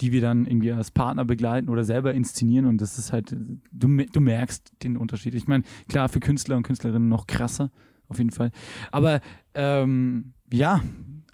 [0.00, 2.66] die wir dann irgendwie als Partner begleiten oder selber inszenieren.
[2.66, 5.34] Und das ist halt, du, du merkst den Unterschied.
[5.34, 7.70] Ich meine, klar, für Künstler und Künstlerinnen noch krasser,
[8.08, 8.50] auf jeden Fall.
[8.90, 9.20] Aber
[9.54, 10.82] ähm, ja,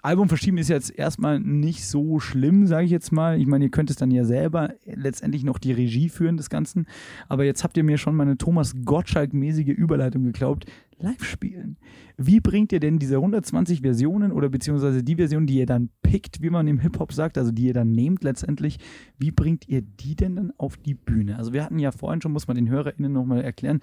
[0.01, 3.39] Album verschieben ist jetzt erstmal nicht so schlimm, sage ich jetzt mal.
[3.39, 6.87] Ich meine, ihr könnt es dann ja selber letztendlich noch die Regie führen des Ganzen.
[7.29, 10.65] Aber jetzt habt ihr mir schon meine Thomas Gottschalk-mäßige Überleitung geglaubt.
[10.97, 11.77] Live spielen.
[12.17, 16.41] Wie bringt ihr denn diese 120 Versionen oder beziehungsweise die Version, die ihr dann pickt,
[16.41, 18.77] wie man im Hip-Hop sagt, also die ihr dann nehmt letztendlich,
[19.17, 21.37] wie bringt ihr die denn dann auf die Bühne?
[21.37, 23.81] Also wir hatten ja vorhin schon, muss man den HörerInnen nochmal erklären,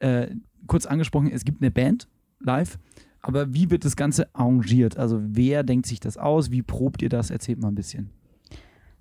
[0.00, 0.28] äh,
[0.66, 2.08] kurz angesprochen, es gibt eine Band
[2.40, 2.78] live
[3.20, 4.96] aber wie wird das Ganze arrangiert?
[4.96, 6.50] Also wer denkt sich das aus?
[6.50, 7.30] Wie probt ihr das?
[7.30, 8.10] Erzählt mal ein bisschen.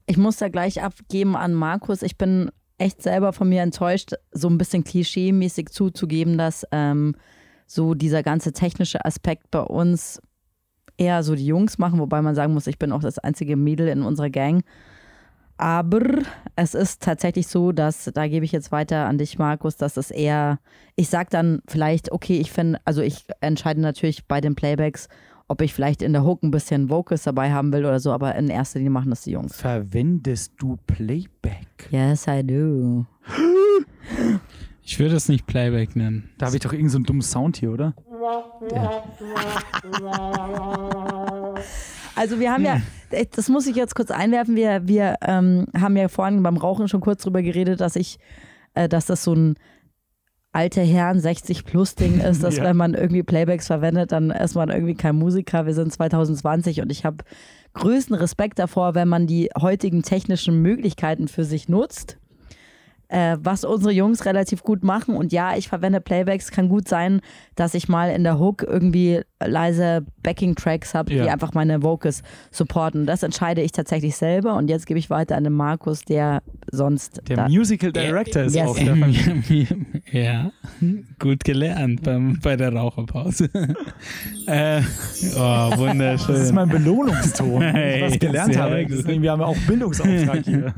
[0.06, 2.02] Ich muss da gleich abgeben an Markus.
[2.02, 7.16] Ich bin echt selber von mir enttäuscht, so ein bisschen klischee-mäßig zuzugeben, dass ähm,
[7.66, 10.22] so dieser ganze technische Aspekt bei uns
[10.98, 13.88] eher so die Jungs machen, wobei man sagen muss, ich bin auch das einzige Mädel
[13.88, 14.64] in unserer Gang.
[15.58, 16.02] Aber
[16.56, 20.12] es ist tatsächlich so, dass, da gebe ich jetzt weiter an dich, Markus, dass es
[20.12, 20.60] eher,
[20.96, 25.10] ich sage dann vielleicht, okay, ich finde, also ich entscheide natürlich bei den Playbacks,
[25.48, 28.36] ob ich vielleicht in der Hook ein bisschen Vocals dabei haben will oder so, aber
[28.36, 29.56] in erster Linie machen das die Jungs.
[29.56, 31.90] Verwendest du Playback?
[31.90, 33.06] Yes, I do.
[34.84, 36.30] Ich würde es nicht Playback nennen.
[36.38, 37.94] Da habe ich doch irgendeinen so einen dummen Sound hier, oder?
[38.70, 39.04] Der,
[42.16, 42.82] Also wir haben ja,
[43.36, 47.02] das muss ich jetzt kurz einwerfen, wir, wir ähm, haben ja vorhin beim Rauchen schon
[47.02, 48.18] kurz drüber geredet, dass ich,
[48.74, 49.56] äh, dass das so ein
[50.52, 52.64] alte Herren 60 plus Ding ist, dass Ja.
[52.64, 55.66] wenn man irgendwie Playbacks verwendet, dann ist man irgendwie kein Musiker.
[55.66, 57.24] Wir sind 2020 und ich habe
[57.74, 62.18] größten Respekt davor, wenn man die heutigen technischen Möglichkeiten für sich nutzt.
[63.10, 65.16] Äh, was unsere Jungs relativ gut machen.
[65.16, 66.52] Und ja, ich verwende Playbacks.
[66.52, 67.22] Kann gut sein,
[67.56, 71.24] dass ich mal in der Hook irgendwie leise Backing-Tracks habe, Ja.
[71.24, 73.06] die einfach meine Vocals supporten.
[73.06, 74.56] Das entscheide ich tatsächlich selber.
[74.56, 77.22] Und jetzt gebe ich weiter an den Markus, der sonst.
[77.30, 78.68] Der Musical Director ist Yes.
[78.68, 78.98] auch der
[80.12, 80.52] ja,
[81.20, 83.50] gut gelernt beim, bei der Raucherpause.
[84.48, 84.82] äh,
[85.36, 86.36] oh, wunderschön.
[86.36, 88.86] Das ist mein Belohnungston, wenn ich Hey, was gelernt habe.
[88.86, 90.74] Deswegen, wir haben ja auch Bildungsauftrag hier.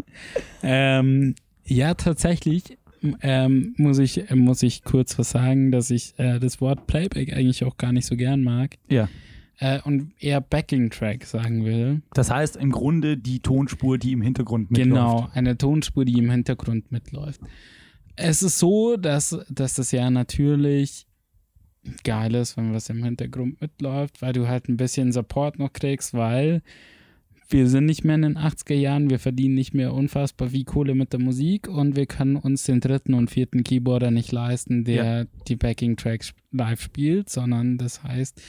[0.61, 1.33] Ähm,
[1.69, 2.77] ja, tatsächlich
[3.21, 7.31] ähm, muss, ich, äh, muss ich kurz was sagen, dass ich äh, das Wort Playback
[7.33, 9.07] eigentlich auch gar nicht so gern mag Ja.
[9.59, 12.01] äh, und eher Backing-Track sagen will.
[12.13, 14.89] Das heißt im Grunde die Tonspur, die im Hintergrund mitläuft.
[14.89, 17.39] Genau, eine Tonspur, die im Hintergrund mitläuft.
[18.17, 21.07] Es ist so, dass, dass das ja natürlich
[22.03, 26.13] geil ist, wenn was im Hintergrund mitläuft, weil du halt ein bisschen Support noch kriegst,
[26.13, 26.61] weil
[27.49, 30.93] wir sind nicht mehr in den 80er Jahren, wir verdienen nicht mehr unfassbar viel Kohle
[30.93, 35.27] mit der Musik und wir können uns den dritten und vierten Keyboarder nicht leisten, der
[35.47, 38.39] die Backing-Tracks live spielt, sondern das heißt,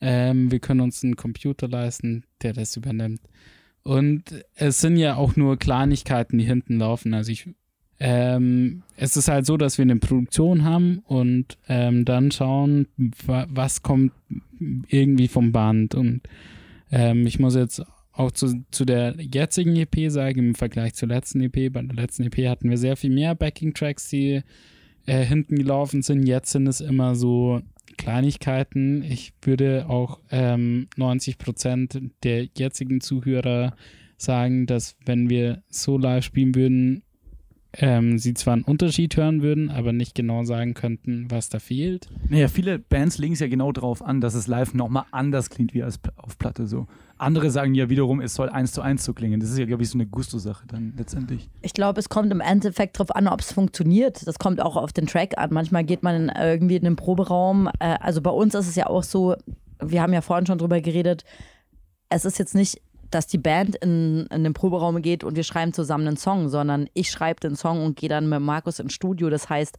[0.00, 3.20] ähm, wir können uns einen Computer leisten, der das übernimmt.
[3.84, 7.14] Und es sind ja auch nur Kleinigkeiten, die hinten laufen.
[7.14, 7.48] Also ich,
[8.00, 12.88] ähm, es ist halt so, dass wir eine Produktion haben und ähm, dann schauen,
[13.26, 14.12] wa was kommt
[14.88, 15.94] irgendwie vom Band.
[15.94, 16.22] Und
[16.90, 17.82] ähm, ich muss jetzt
[18.12, 22.24] auch zu, zu der jetzigen EP sagen, im Vergleich zur letzten EP, bei der letzten
[22.24, 24.42] EP hatten wir sehr viel mehr Backing-Tracks, die
[25.06, 26.26] äh, hinten gelaufen sind.
[26.26, 27.62] Jetzt sind es immer so
[27.96, 29.02] Kleinigkeiten.
[29.02, 33.74] Ich würde auch ähm, 90 Prozent der jetzigen Zuhörer
[34.16, 37.02] sagen, dass wenn wir so live spielen würden,
[37.74, 42.08] ähm, sie zwar einen Unterschied hören würden, aber nicht genau sagen könnten, was da fehlt.
[42.28, 45.72] Naja, viele Bands legen es ja genau darauf an, dass es live nochmal anders klingt
[45.72, 46.86] wie als auf Platte so.
[47.16, 49.40] Andere sagen ja wiederum, es soll eins zu eins so klingen.
[49.40, 51.48] Das ist ja, glaube ich, so eine Gusto-Sache dann letztendlich.
[51.62, 54.26] Ich glaube, es kommt im Endeffekt darauf an, ob es funktioniert.
[54.26, 55.50] Das kommt auch auf den Track an.
[55.52, 57.68] Manchmal geht man in, irgendwie in den Proberaum.
[57.78, 59.36] Äh, also bei uns ist es ja auch so,
[59.80, 61.24] wir haben ja vorhin schon drüber geredet,
[62.08, 62.82] es ist jetzt nicht,
[63.14, 66.88] dass die Band in, in den Proberaum geht und wir schreiben zusammen einen Song, sondern
[66.94, 69.30] ich schreibe den Song und gehe dann mit Markus ins Studio.
[69.30, 69.76] Das heißt,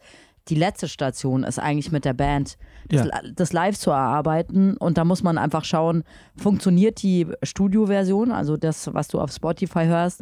[0.49, 2.57] die letzte Station ist eigentlich mit der Band,
[2.89, 3.21] das, Ja.
[3.34, 4.75] das live zu erarbeiten.
[4.77, 6.03] Und da muss man einfach schauen,
[6.36, 10.21] funktioniert die Studioversion, also das, was du auf Spotify hörst,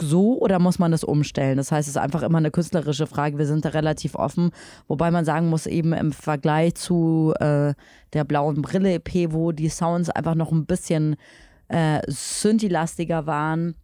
[0.00, 1.56] so oder muss man das umstellen?
[1.58, 3.38] Das heißt, es ist einfach immer eine künstlerische Frage.
[3.38, 4.50] Wir sind da relativ offen,
[4.88, 7.74] wobei man sagen muss, eben im Vergleich zu äh,
[8.14, 11.16] der blauen Brille EP, wo die Sounds einfach noch ein bisschen
[11.72, 13.74] äh, Synthi-lastiger waren.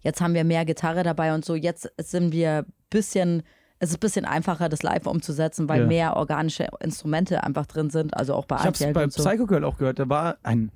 [0.00, 1.54] Jetzt haben wir mehr Gitarre dabei und so.
[1.54, 3.42] Jetzt sind wir ein bisschen,
[3.78, 5.86] es ist ein bisschen einfacher, das live umzusetzen, weil Ja.
[5.86, 8.16] mehr organische Instrumente einfach drin sind.
[8.16, 9.22] Also auch bei Ich habe es bei so.
[9.22, 10.70] Psycho Girl auch gehört, da war ein,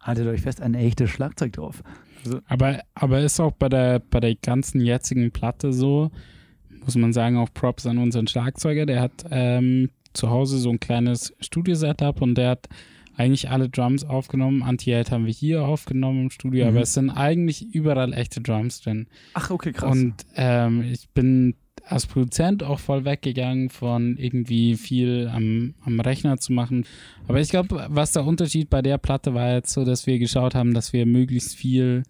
[0.00, 1.82] haltet euch fest, ein echtes Schlagzeug drauf.
[2.24, 6.10] Also, Aber, aber ist auch bei der, bei der ganzen jetzigen Platte so,
[6.84, 10.80] muss man sagen, auch Props an unseren Schlagzeuger, der hat ähm, zu Hause so ein
[10.80, 12.68] kleines Studio-Setup und der hat
[13.20, 14.62] eigentlich alle Drums aufgenommen.
[14.62, 16.70] Anti-Hate haben wir hier aufgenommen im Studio, Mhm.
[16.70, 19.06] aber es sind eigentlich überall echte Drums drin.
[19.34, 19.92] ach, okay, krass.
[19.92, 21.54] Und ähm, ich bin,
[21.86, 26.84] als Produzent auch voll weggegangen von irgendwie viel am, am Rechner zu machen.
[27.26, 30.54] Aber ich glaube, was der Unterschied bei der Platte war jetzt so, dass wir geschaut
[30.54, 32.02] haben, dass wir möglichst viel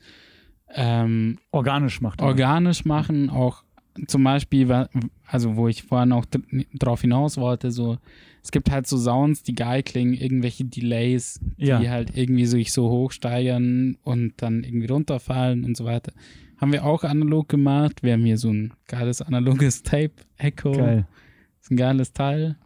[0.74, 2.22] ähm, Organisch macht.
[2.22, 3.62] organisch machen, auch
[4.06, 4.86] zum Beispiel,
[5.26, 6.42] also wo ich vorhin auch dr-
[6.78, 7.98] drauf hinaus wollte, so,
[8.42, 11.78] es gibt halt so Sounds, die geil klingen, irgendwelche Delays, die Ja.
[11.80, 16.12] halt irgendwie sich so hochsteigern und dann irgendwie runterfallen und so weiter.
[16.58, 18.02] Haben wir auch analog gemacht.
[18.02, 20.72] Wir haben hier so ein geiles analoges Tape-Echo.
[20.72, 21.06] Geil.
[21.60, 22.56] Ist ein geiles Teil.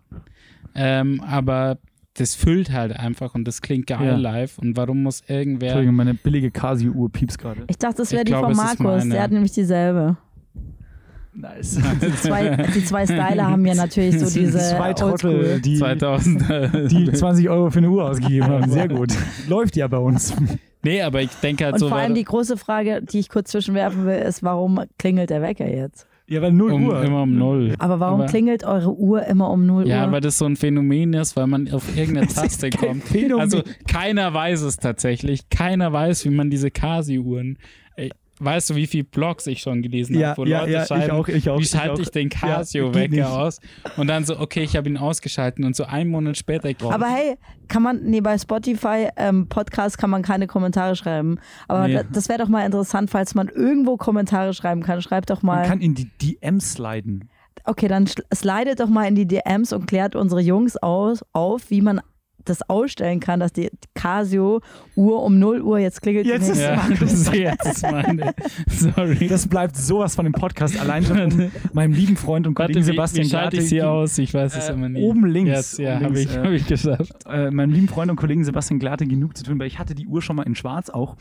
[0.74, 1.78] Ähm, aber
[2.14, 4.16] das füllt halt einfach und das klingt geil Ja.
[4.16, 4.58] live.
[4.58, 7.64] Und warum muss irgendwer Entschuldigung, meine billige Casio-Uhr pieps gerade.
[7.68, 9.08] Ich dachte, das wäre die glaube, von Markus.
[9.08, 10.16] Der hat nämlich dieselbe.
[11.34, 11.80] Nice.
[12.00, 17.12] Die zwei, die zwei Styler haben ja natürlich so diese Zwei Trottel, die, 2000 die
[17.12, 18.70] 20 Euro für eine Uhr ausgegeben haben.
[18.70, 19.12] Sehr gut.
[19.48, 20.34] Läuft ja bei uns.
[20.82, 23.50] Nee, aber ich denke halt Und so, vor allem die große Frage, die ich kurz
[23.50, 26.06] zwischenwerfen will, ist, warum klingelt der Wecker jetzt?
[26.26, 27.02] Ja, weil 0 um, Uhr.
[27.04, 27.74] immer um null.
[27.78, 30.12] Aber warum Aber- klingelt eure Uhr immer um 0 Ja, Uhr?
[30.12, 33.04] weil das so ein Phänomen ist, weil man auf irgendeine Taste kommt.
[33.04, 33.40] Phänomen.
[33.42, 35.50] Also keiner weiß es tatsächlich.
[35.50, 37.58] Keiner weiß, wie man diese Casio-Uhren.
[38.44, 40.88] Weißt du, wie viele Blogs ich schon gelesen Ja, habe, wo ja, Leute ja, ich
[40.88, 41.98] schreiben, auch, ich auch, wie ich schalte auch.
[41.98, 42.38] ich den Ja.
[42.38, 43.60] Casio-Wecker aus?
[43.96, 47.36] Und dann so, okay, ich habe ihn ausgeschalten und so einen Monat später Aber hey,
[47.68, 51.38] kann man, nee, bei Spotify ähm, Podcast kann man keine Kommentare schreiben.
[51.68, 51.94] Aber Nee.
[51.94, 55.00] da, das wäre doch mal interessant, falls man irgendwo Kommentare schreiben kann.
[55.02, 55.66] Schreibt doch Man mal.
[55.66, 57.28] kann in die DMs sliden.
[57.66, 61.80] Okay, dann slidet doch mal in die DMs und klärt unsere Jungs aus, auf, wie
[61.80, 62.00] man
[62.44, 66.26] das ausstellen kann, dass die Casio-Uhr um 0 Uhr jetzt klingelt.
[66.26, 68.34] Jetzt ist- Ja, ist jetzt meine.
[68.68, 69.28] Sorry.
[69.28, 72.92] Das bleibt sowas von dem Podcast allein schon meinem lieben Freund und Kollegen Warte, wie,
[72.92, 74.18] Sebastian wie schalte ich Glate- sie aus?
[74.18, 75.02] Ich weiß es Äh, immer nicht.
[75.02, 75.50] oben links.
[75.50, 77.12] Jetzt, ja, habe ich, äh, hab ich geschafft.
[77.26, 80.06] äh, meinem lieben Freund und Kollegen Sebastian Glate genug zu tun, weil ich hatte die
[80.06, 81.16] Uhr schon mal in schwarz auch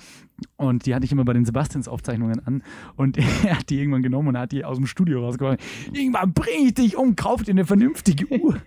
[0.58, 2.64] und die hatte ich immer bei den Sebastians Aufzeichnungen an
[2.96, 5.60] und er hat die irgendwann genommen und hat die aus dem Studio rausgeholt.
[5.94, 8.58] Irgendwann bring ich dich um, kauf dir eine vernünftige Uhr.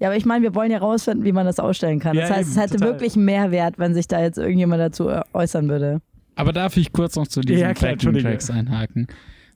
[0.00, 2.16] Ja, aber ich meine, wir wollen ja rausfinden, wie man das ausstellen kann.
[2.16, 2.88] Das Ja, heißt, es eben, hätte total.
[2.92, 6.00] wirklich einen Mehrwert, wenn sich da jetzt irgendjemand dazu äh, äußern würde.
[6.34, 7.96] Aber darf ich kurz noch zu diesen Ja, klar.
[7.96, 9.08] Tracks einhaken?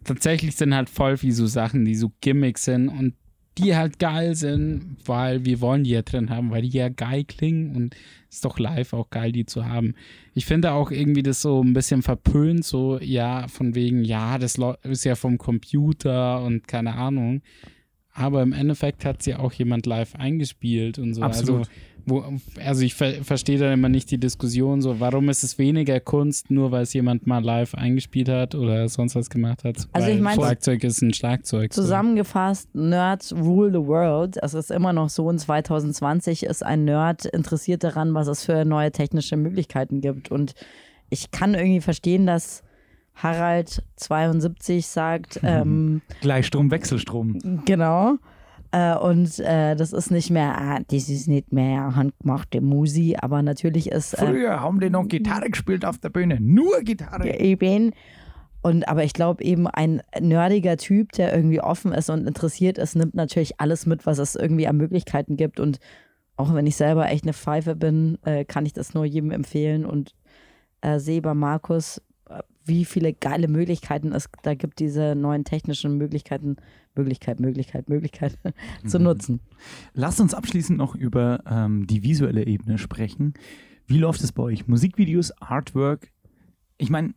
[0.05, 3.15] Tatsächlich sind halt voll viel so Sachen, die so Gimmicks sind und
[3.59, 7.25] die halt geil sind, weil wir wollen die ja drin haben, weil die ja geil
[7.25, 7.95] klingen und
[8.31, 9.95] ist doch live auch geil, die zu haben.
[10.35, 14.59] Ich finde auch irgendwie das so ein bisschen verpönt, so, ja, von wegen, ja, das
[14.85, 17.43] ist ja vom Computer und keine Ahnung.
[18.15, 21.23] Aber im Endeffekt hat sie auch jemand live eingespielt und so.
[21.23, 21.61] Absolut.
[21.61, 21.71] Also,
[22.05, 22.25] wo,
[22.63, 26.51] also ich ver verstehe da immer nicht die Diskussion so, warum ist es weniger Kunst,
[26.51, 29.87] nur weil es jemand mal live eingespielt hat oder sonst was gemacht hat?
[29.93, 31.73] Also weil ich mein- Schlagzeug ist ein Schlagzeug.
[31.73, 31.83] so.
[31.83, 34.37] Zusammengefasst, Nerds rule the world.
[34.43, 38.65] Es ist immer noch so, in 2020 ist ein Nerd interessiert daran, was es für
[38.65, 40.29] neue technische Möglichkeiten gibt.
[40.31, 40.55] Und
[41.09, 42.65] ich kann irgendwie verstehen, dass
[43.23, 47.63] Harald 72 sagt, ähm, Gleichstrom, Wechselstrom.
[47.65, 48.17] genau.
[48.73, 53.43] Äh, und äh, das ist nicht mehr, ah, das ist nicht mehr handgemachte Musi, aber
[53.43, 56.39] natürlich ist äh, Früher haben die noch Gitarre gespielt auf der Bühne.
[56.41, 57.29] Nur Gitarre.
[57.29, 57.93] Ja, eben.
[58.63, 62.97] Und aber ich glaube eben ein nerdiger Typ, der irgendwie offen ist und interessiert ist,
[62.97, 65.61] nimmt natürlich alles mit, was es irgendwie an Möglichkeiten gibt.
[65.61, 65.79] Und
[66.37, 69.85] auch wenn ich selber echt eine Pfeife bin, äh, kann ich das nur jedem empfehlen
[69.85, 70.15] und
[70.81, 72.01] äh, sehe bei Markus,
[72.65, 76.57] wie viele geile Möglichkeiten es da gibt, diese neuen technischen Möglichkeiten,
[76.95, 78.39] Möglichkeit, Möglichkeit, Möglichkeit
[78.87, 79.41] zu nutzen.
[79.95, 83.35] Lasst uns abschließend noch über ähm, die visuelle Ebene sprechen.
[83.87, 84.69] Wie läuft es bei euch?
[84.69, 86.13] Musikvideos, Artwork?
[86.79, 87.15] Ich meine,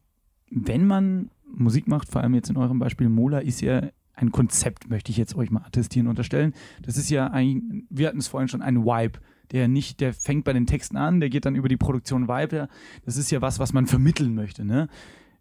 [0.49, 4.89] wenn man Musik macht, vor allem jetzt in eurem Beispiel Mola, ist ja ein Konzept,
[4.89, 6.53] möchte ich jetzt euch mal attestieren, unterstellen.
[6.81, 9.19] Das ist ja ein, wir hatten es vorhin schon, ein Vibe.
[9.51, 12.67] Der nicht, der fängt bei den Texten an, der geht dann über die Produktion weiter.
[13.05, 14.87] Das ist ja was, was man vermitteln möchte, ne?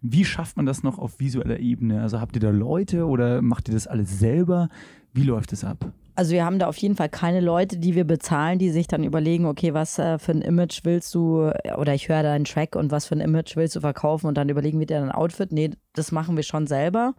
[0.06, 2.02] Wie schafft man das noch auf visueller Ebene?
[2.02, 4.68] Also habt ihr da Leute oder macht ihr das alles selber?
[5.14, 5.78] Wie läuft es ab?
[6.14, 9.02] Also wir haben da auf jeden Fall keine Leute, die wir bezahlen, die sich dann
[9.02, 12.76] überlegen, okay, was äh, für ein Image willst du, oder ich höre da einen Track
[12.76, 15.52] und was für ein Image willst du verkaufen und dann überlegen wir dir ein Outfit.
[15.52, 17.14] Nee, das machen wir schon selber.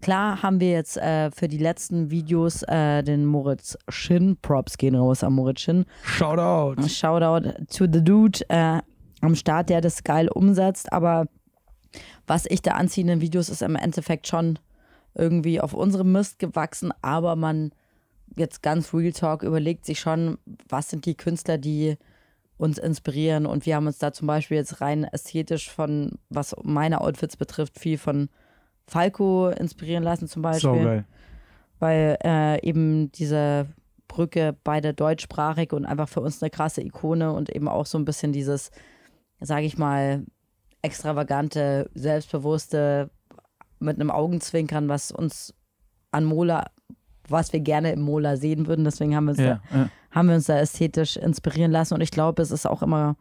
[0.00, 4.94] Klar haben wir jetzt äh, für die letzten Videos äh, den Moritz Shin, Props gehen
[4.94, 6.80] raus an Moritz Shin, Shoutout!
[6.86, 8.78] Shoutout to the Dude äh,
[9.20, 10.92] am Start, der das geil umsetzt.
[10.92, 11.26] Aber
[12.30, 14.60] was ich da anziehe in den Videos ist im Endeffekt schon
[15.16, 16.92] irgendwie auf unserem Mist gewachsen.
[17.02, 17.72] Aber man
[18.36, 21.96] jetzt ganz Real Talk überlegt sich schon, was sind die Künstler, die
[22.56, 23.46] uns inspirieren.
[23.46, 27.80] Und wir haben uns da zum Beispiel jetzt rein ästhetisch von, was meine Outfits betrifft,
[27.80, 28.28] viel von
[28.86, 31.04] Falco inspirieren lassen zum Beispiel So geil.
[31.80, 33.66] weil äh, eben diese
[34.06, 38.04] Brücke beide deutschsprachig und einfach für uns eine krasse Ikone und eben auch so ein
[38.04, 38.70] bisschen dieses,
[39.40, 40.24] sage ich mal,
[40.82, 43.10] extravagante, selbstbewusste
[43.78, 45.54] mit einem Augenzwinkern, was uns
[46.10, 46.66] an Mola,
[47.28, 48.84] was wir gerne im Mola sehen würden.
[48.84, 49.88] Deswegen haben wir uns, Ja, da, ja.
[50.10, 51.94] haben wir uns da ästhetisch inspirieren lassen.
[51.94, 53.16] Und ich glaube, es ist auch immer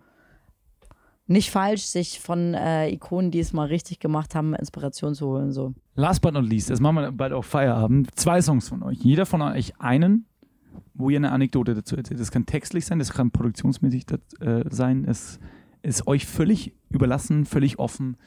[1.28, 5.51] nicht falsch, sich von äh, Ikonen, die es mal richtig gemacht haben, Inspiration zu holen.
[5.51, 5.76] So.
[5.93, 8.10] Last but not least, jetzt machen wir bald auch Feierabend.
[8.16, 8.97] Zwei Songs von euch.
[8.97, 10.26] Jeder von euch einen,
[10.95, 12.20] wo ihr eine Anekdote dazu erzählt.
[12.20, 15.05] Das kann textlich sein, das kann produktionsmäßig das, äh, sein.
[15.07, 15.39] Es
[15.82, 18.17] ist euch völlig überlassen, völlig offen.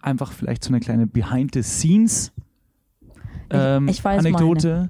[0.00, 2.32] Einfach vielleicht so eine kleine Behind the Scenes
[3.50, 4.88] ähm, ich Anekdote,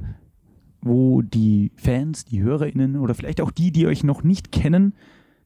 [0.81, 4.95] wo die Fans, die HörerInnen oder vielleicht auch die, die euch noch nicht kennen,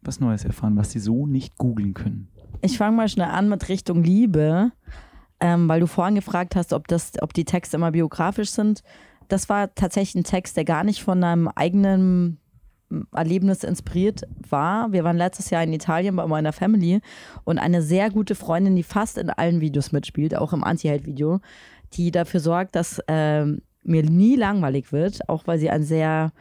[0.02, 2.28] was Neues erfahren, was sie so nicht googeln können.
[2.60, 4.72] Ich fange mal schnell an mit Richtung Liebe,
[5.40, 8.82] ähm, weil du vorhin gefragt hast, ob, das, ob die Texte immer biografisch sind.
[9.28, 12.38] Das war tatsächlich ein Text, der gar nicht von einem eigenen
[13.12, 14.92] Erlebnis inspiriert war.
[14.92, 17.00] Wir waren letztes Jahr in Italien bei meiner Family
[17.44, 21.40] und eine sehr gute Freundin, die fast in allen Videos mitspielt, auch im Anti-Held-Video,
[21.94, 26.32] die dafür sorgt, dass ähm, mir nie langweilig wird, auch weil sie einen sehr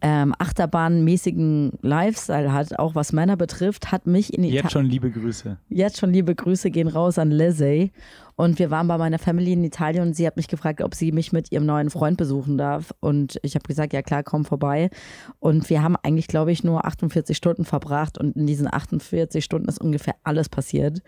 [0.00, 5.10] ähm, achterbahnmäßigen Lifestyle hat, auch was Männer betrifft, hat mich in Italien Jetzt schon liebe
[5.10, 5.58] Grüße.
[5.68, 7.90] jetzt schon liebe Grüße gehen raus an Lizzie.
[8.36, 11.12] Und wir waren bei meiner Family in Italien und sie hat mich gefragt, ob sie
[11.12, 12.94] mich mit ihrem neuen Freund besuchen darf.
[13.00, 14.90] Und ich habe gesagt, ja klar, komm vorbei.
[15.38, 19.68] Und wir haben eigentlich, glaube ich, nur 48 Stunden verbracht und in diesen 48 Stunden
[19.68, 21.02] ist ungefähr alles passiert.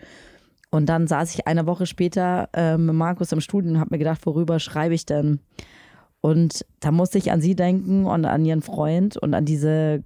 [0.71, 3.99] Und dann saß ich eine Woche später äh, mit Markus im Studio und habe mir
[3.99, 5.39] gedacht, worüber schreibe ich denn?
[6.21, 10.03] Und da musste ich an sie denken und an ihren Freund und an diese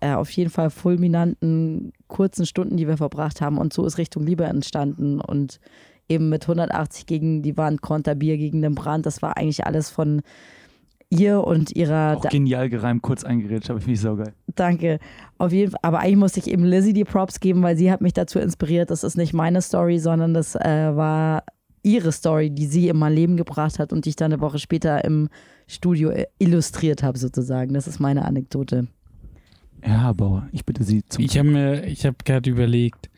[0.00, 3.58] äh, auf jeden Fall fulminanten kurzen Stunden, die wir verbracht haben.
[3.58, 5.20] Und so ist Richtung Liebe entstanden.
[5.20, 5.60] Und
[6.08, 9.06] eben mit 180 gegen die Wand, Konterbier gegen den Brand.
[9.06, 10.22] Das war eigentlich alles von
[11.10, 12.16] ihr und ihrer.
[12.18, 14.32] Auch genial gereimt, kurz eingeredet, aber ich finde ich saugeil.
[14.54, 14.98] Danke.
[15.38, 15.80] Auf jeden Fall.
[15.82, 18.90] Aber eigentlich musste ich eben Lizzie die Props geben, weil sie hat mich dazu inspiriert.
[18.90, 21.44] Das ist nicht meine Story, sondern das äh, war
[21.82, 24.58] ihre Story, die sie in mein Leben gebracht hat und die ich dann eine Woche
[24.58, 25.28] später im
[25.66, 27.74] Studio äh, illustriert habe, sozusagen.
[27.74, 28.88] Das ist meine Anekdote.
[29.84, 31.22] Ja, Herr Bauer, ich bitte Sie zum.
[31.22, 33.10] Ich habe mir, ich habe gerade überlegt,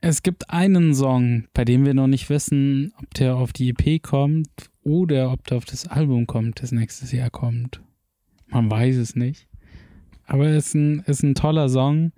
[0.00, 4.02] es gibt einen Song, bei dem wir noch nicht wissen, ob der auf die EP
[4.02, 4.48] kommt
[4.82, 7.80] oder ob der auf das Album kommt, das nächstes Jahr kommt.
[8.48, 9.48] Man weiß es nicht.
[10.26, 12.12] Aber es ist ein, ist ein toller Song.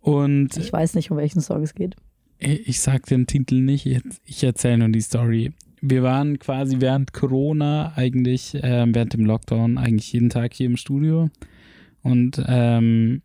[0.00, 1.96] Und Ich weiß nicht, um welchen Song es geht.
[2.38, 5.52] ich sag den Titel nicht, ich, ich erzähle nur die Story.
[5.80, 10.76] Wir waren quasi während Corona eigentlich, äh, während dem Lockdown, eigentlich jeden Tag hier im
[10.76, 11.30] Studio.
[12.02, 13.22] Und ähm,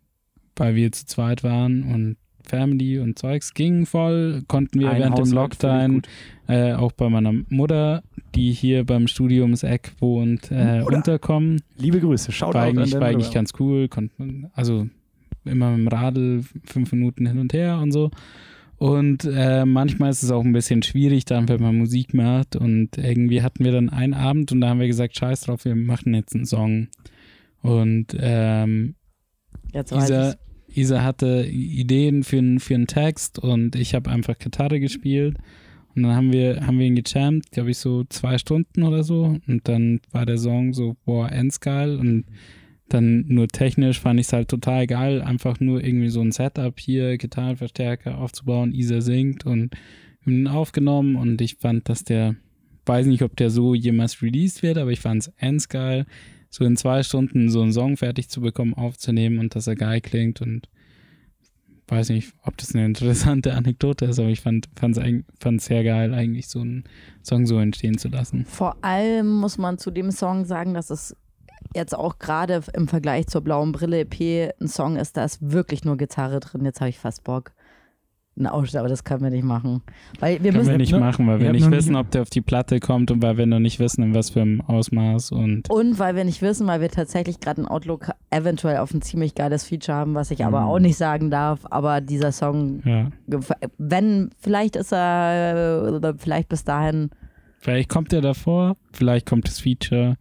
[0.56, 2.16] weil wir zu zweit waren und
[2.50, 6.02] Family und Zeugs ging voll, konnten wir Ein während dem Haushalt, völlig Lockdown
[6.48, 8.02] äh, auch bei meiner Mutter,
[8.34, 11.62] die hier beim Studio ums Eck wohnt, äh, unterkommen.
[11.78, 14.88] Liebe Grüße, schaut War eigentlich, war eigentlich ganz cool, konnten, also
[15.44, 18.10] immer mit dem Radl fünf Minuten hin und her und so.
[18.76, 22.56] Und äh, manchmal ist es auch ein bisschen schwierig, dann, wenn man Musik macht.
[22.56, 25.76] Und irgendwie hatten wir dann einen Abend und da haben wir gesagt, scheiß drauf, wir
[25.76, 26.88] machen jetzt einen Song.
[27.60, 28.94] Und ähm,
[29.72, 30.38] Jetzt weiß
[30.74, 35.36] Isa, hatte Ideen für, einen- für einen Text und ich habe einfach Gitarre gespielt.
[35.96, 39.36] Und dann haben wir, haben wir ihn gejammt, glaube ich, so zwei Stunden oder so.
[39.48, 41.96] Und dann war der Song so, boah, endgeil.
[41.96, 42.24] Und
[42.88, 46.78] dann nur technisch fand ich es halt total geil, einfach nur irgendwie so ein Setup
[46.78, 48.72] hier, Gitarrenverstärker aufzubauen.
[48.72, 49.72] Isa singt und
[50.22, 52.36] wir haben ihn aufgenommen und ich fand, dass der,
[52.86, 56.04] weiß nicht, ob der so jemals released wird, aber ich fand es endgeil,
[56.50, 60.00] so in zwei Stunden so einen Song fertig zu bekommen, aufzunehmen und dass er geil
[60.00, 60.68] klingt und
[61.88, 66.48] weiß nicht, ob das eine interessante Anekdote ist, aber ich fand es sehr geil, eigentlich
[66.48, 66.84] so einen
[67.22, 68.44] Song so entstehen zu lassen.
[68.44, 71.16] Vor allem muss man zu dem Song sagen, dass es
[71.74, 75.84] jetzt auch gerade im Vergleich zur blauen Brille EP ein Song ist, da ist wirklich
[75.84, 76.64] nur Gitarre drin.
[76.64, 77.52] Jetzt habe ich fast Bock.
[78.40, 79.82] Ein Ausschnitt, aber das können wir nicht machen.
[80.18, 80.98] Weil wir Können müssen wir nicht ne?
[80.98, 83.44] machen, weil wir habt nicht wissen, ob der auf die Platte kommt und weil wir
[83.46, 86.80] noch nicht wissen, in was für einem Ausmaß und und weil wir nicht wissen, weil
[86.80, 90.62] wir tatsächlich gerade in Outlook eventuell auf ein ziemlich geiles Feature haben, was ich aber
[90.62, 90.66] Mhm.
[90.68, 91.60] auch nicht sagen darf.
[91.70, 93.10] Aber dieser Song, ja.
[93.78, 97.10] wenn, vielleicht ist er, äh, vielleicht bis dahin.
[97.58, 100.16] Vielleicht kommt er davor, vielleicht kommt das Feature,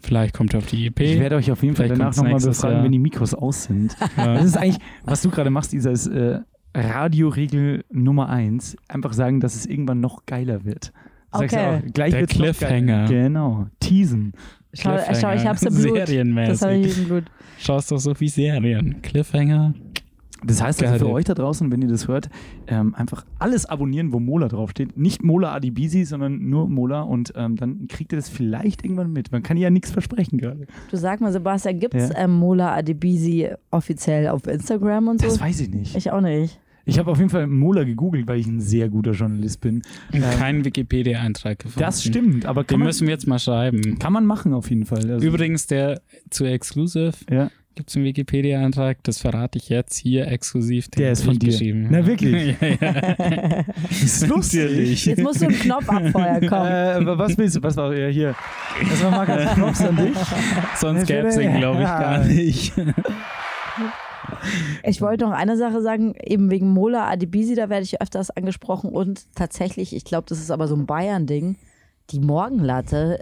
[0.00, 1.00] vielleicht kommt er auf die EP.
[1.00, 2.84] Ich werde euch auf jeden Fall Vielleicht danach nochmal befragen, Jahr.
[2.84, 3.96] wenn die Mikros aus sind.
[4.16, 4.34] ja.
[4.34, 6.38] Das ist eigentlich, was du gerade machst, Isa, ist äh,
[6.74, 8.76] Radioregel Nummer eins.
[8.88, 10.92] Einfach sagen, dass es irgendwann noch geiler wird.
[11.32, 11.66] Sagst Okay.
[11.66, 13.04] auch, gleich Der wird's noch Cliffhanger.
[13.06, 13.08] geiler.
[13.08, 13.66] Genau.
[13.80, 14.32] Teasen.
[14.74, 15.96] Schau, schau ich hab's im Blut.
[15.96, 16.86] Das habe Serienmäßig.
[16.86, 17.24] ich im Blut.
[17.58, 19.02] Schaust doch so wie Serien.
[19.02, 19.74] Cliffhanger.
[20.44, 22.28] Das heißt also für euch da draußen, wenn ihr das hört,
[22.68, 24.96] ähm, einfach alles abonnieren, wo Mola draufsteht.
[24.96, 29.32] Nicht Mola Adibisi, sondern nur Mola und ähm, dann kriegt ihr das vielleicht irgendwann mit.
[29.32, 30.66] Man kann ja nichts versprechen gerade.
[30.90, 32.18] Du sag mal, Sebastian, gibt es Ja.
[32.24, 35.26] ähm, Mola Adebisi offiziell auf Instagram und so?
[35.26, 35.96] Das weiß ich nicht.
[35.96, 36.60] ich auch nicht.
[36.84, 39.82] Ich habe auf jeden Fall Mola gegoogelt, weil ich ein sehr guter Journalist bin.
[40.10, 41.80] Und keinen Wikipedia-Eintrag gefunden.
[41.80, 43.98] Das stimmt, aber kann Den man, müssen wir jetzt mal schreiben.
[43.98, 45.10] kann man machen auf jeden Fall.
[45.10, 50.26] Also, Übrigens, der zu Exclusive ja, gibt es einen Wikipedia-Eintrag, das verrate ich jetzt hier
[50.26, 50.88] exklusiv.
[50.88, 51.46] den der ist von ich dir.
[51.46, 51.86] geschrieben.
[51.88, 52.56] Na wirklich?
[52.60, 53.64] ja, ja.
[53.88, 55.06] ist lustig.
[55.06, 56.66] Jetzt musst du einen Knopf abfeuern, komm.
[56.66, 57.62] Äh, was willst du?
[57.62, 58.34] Was war ja, hier?
[58.90, 60.18] Das war Markus Props an dich.
[60.74, 62.72] Sonst gäbe es den, glaube ich, gar nicht.
[64.82, 68.90] Ich wollte noch eine Sache sagen, eben wegen Mola Adebisi, da werde ich öfters angesprochen
[68.90, 71.54] und tatsächlich, ich glaube, das ist aber so ein Bayern-Ding,
[72.10, 73.18] die Morgenlatte.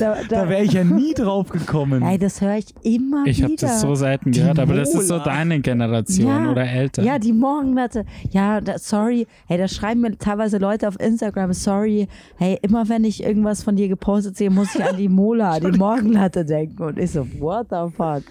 [0.00, 2.02] Da, Da wäre ich ja nie drauf gekommen.
[2.02, 3.48] Ey, das höre ich immer Ich wieder.
[3.48, 6.50] habe das so selten gehört, aber das ist so deine Generation Ja.
[6.50, 7.02] oder älter.
[7.02, 8.06] Ja, die Morgenlatte.
[8.30, 9.26] Ja, da, sorry.
[9.46, 12.08] Hey, da schreiben mir teilweise Leute auf Instagram, sorry.
[12.36, 15.76] Hey, immer wenn ich irgendwas von dir gepostet sehe, muss ich an die Mola, die
[15.76, 16.82] Morgenlatte denken.
[16.82, 18.22] Und ich so, what the fuck?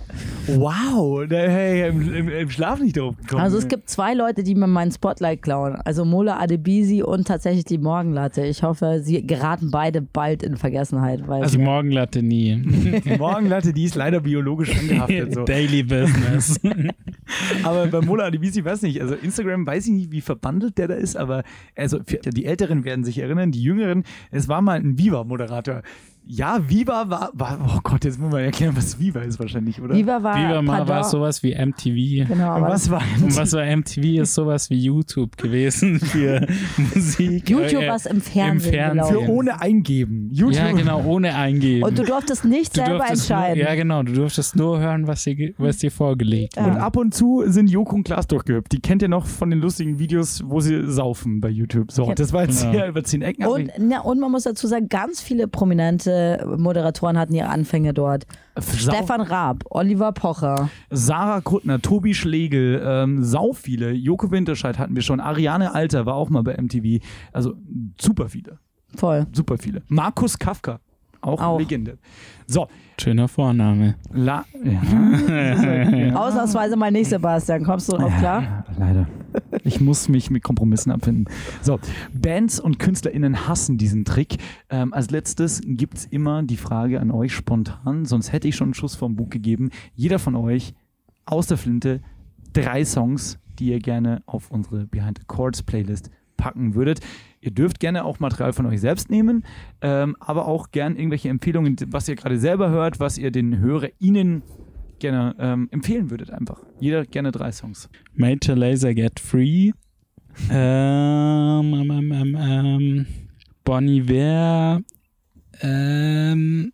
[0.47, 3.43] Wow, da hey, im, im, im Schlaf nicht drauf gekommen.
[3.43, 5.75] Also es gibt zwei Leute, die mir meinen Spotlight klauen.
[5.85, 8.43] Also Mola Adebisi und tatsächlich die Morgenlatte.
[8.43, 11.27] Ich hoffe, sie geraten beide bald in Vergessenheit.
[11.27, 12.61] Weil Also Morgenlatte nie.
[12.65, 15.33] die Morgenlatte, die ist leider biologisch angehaftet.
[15.33, 15.43] So.
[15.45, 16.59] Daily Business.
[17.63, 20.95] Aber bei Mola Adebisi weiß nicht, also Instagram weiß ich nicht, wie verbandelt der da
[20.95, 21.43] ist, aber
[21.75, 25.83] also für die Älteren werden sich erinnern, die Jüngeren, es war mal ein Viva-Moderator.
[26.31, 29.95] Ja, Viva war, war, oh Gott, jetzt muss man erklären, was Viva ist wahrscheinlich, oder?
[29.95, 32.27] Viva war, Viva mal war sowas wie MTV.
[32.27, 34.21] Genau, Und aber was war Und was war MTV?
[34.21, 36.45] Ist sowas wie YouTube gewesen für
[36.93, 37.49] Musik.
[37.49, 39.25] YouTube Äh, was im Fernsehen, Fernsehen.
[39.25, 40.29] für ohne eingeben.
[40.31, 40.55] YouTube.
[40.55, 41.83] Ja, genau, ohne eingeben.
[41.83, 43.57] Und du durftest nicht Du selber durftest entscheiden.
[43.59, 46.65] Nur, ja, genau, du durftest nur hören, was dir, was dir vorgelegt Ja.
[46.65, 48.71] Und ab und zu sind Joko und Klaas durchgehüpft.
[48.71, 51.91] Die kennt ihr noch von den lustigen Videos, wo sie saufen bei YouTube.
[51.91, 52.13] So, Ja.
[52.13, 52.73] das war jetzt Genau.
[52.73, 53.47] hier über zehn Ecken.
[53.47, 56.18] Und, na, und man muss dazu sagen, ganz viele prominente
[56.57, 58.25] Moderatoren hatten ihre Anfänge dort.
[58.55, 60.69] Sau Stefan Raab, Oliver Pocher.
[60.89, 63.91] Sarah Kuttner, Tobi Schlegel, ähm, sau viele.
[63.91, 65.19] Joko Winterscheid hatten wir schon.
[65.19, 67.03] Ariane Alter war auch mal bei MTV.
[67.31, 67.53] Also
[67.99, 68.59] super viele.
[68.95, 69.27] Voll.
[69.31, 69.83] Super viele.
[69.87, 70.79] Markus Kafka.
[71.21, 71.59] Auch, Auch.
[71.59, 71.97] Legende.
[72.47, 72.67] So,
[72.99, 73.95] Schöner Vorname.
[74.11, 74.81] La ja.
[75.97, 76.15] ja.
[76.15, 77.63] Ausnahmsweise mal nicht, Sebastian.
[77.63, 78.41] Kommst du drauf klar?
[78.41, 79.07] Ja, leider.
[79.63, 81.25] Ich muss mich mit Kompromissen abfinden.
[81.61, 81.79] So,
[82.13, 84.37] Bands und KünstlerInnen hassen diesen Trick.
[84.69, 88.67] Ähm, als letztes gibt es immer die Frage an euch spontan, sonst hätte ich schon
[88.67, 89.69] einen Schuss vom Bug gegeben.
[89.95, 90.73] Jeder von euch
[91.25, 92.01] aus der Flinte
[92.53, 97.01] drei Songs, die ihr gerne auf unsere Behind the Chords Playlist packen würdet.
[97.41, 99.43] Ihr dürft gerne auch Material von euch selbst nehmen,
[99.81, 104.41] ähm, aber auch gern irgendwelche Empfehlungen, was ihr gerade selber hört, was ihr den HörerInnen
[104.99, 106.61] gerne ähm, empfehlen würdet einfach.
[106.79, 107.89] Jeder gerne drei Songs.
[108.15, 109.71] Major Laser Get Free.
[110.51, 113.05] Ähm, ähm, ähm, ähm, ähm,
[113.65, 114.81] Bon Iver.
[115.61, 116.71] Ähm,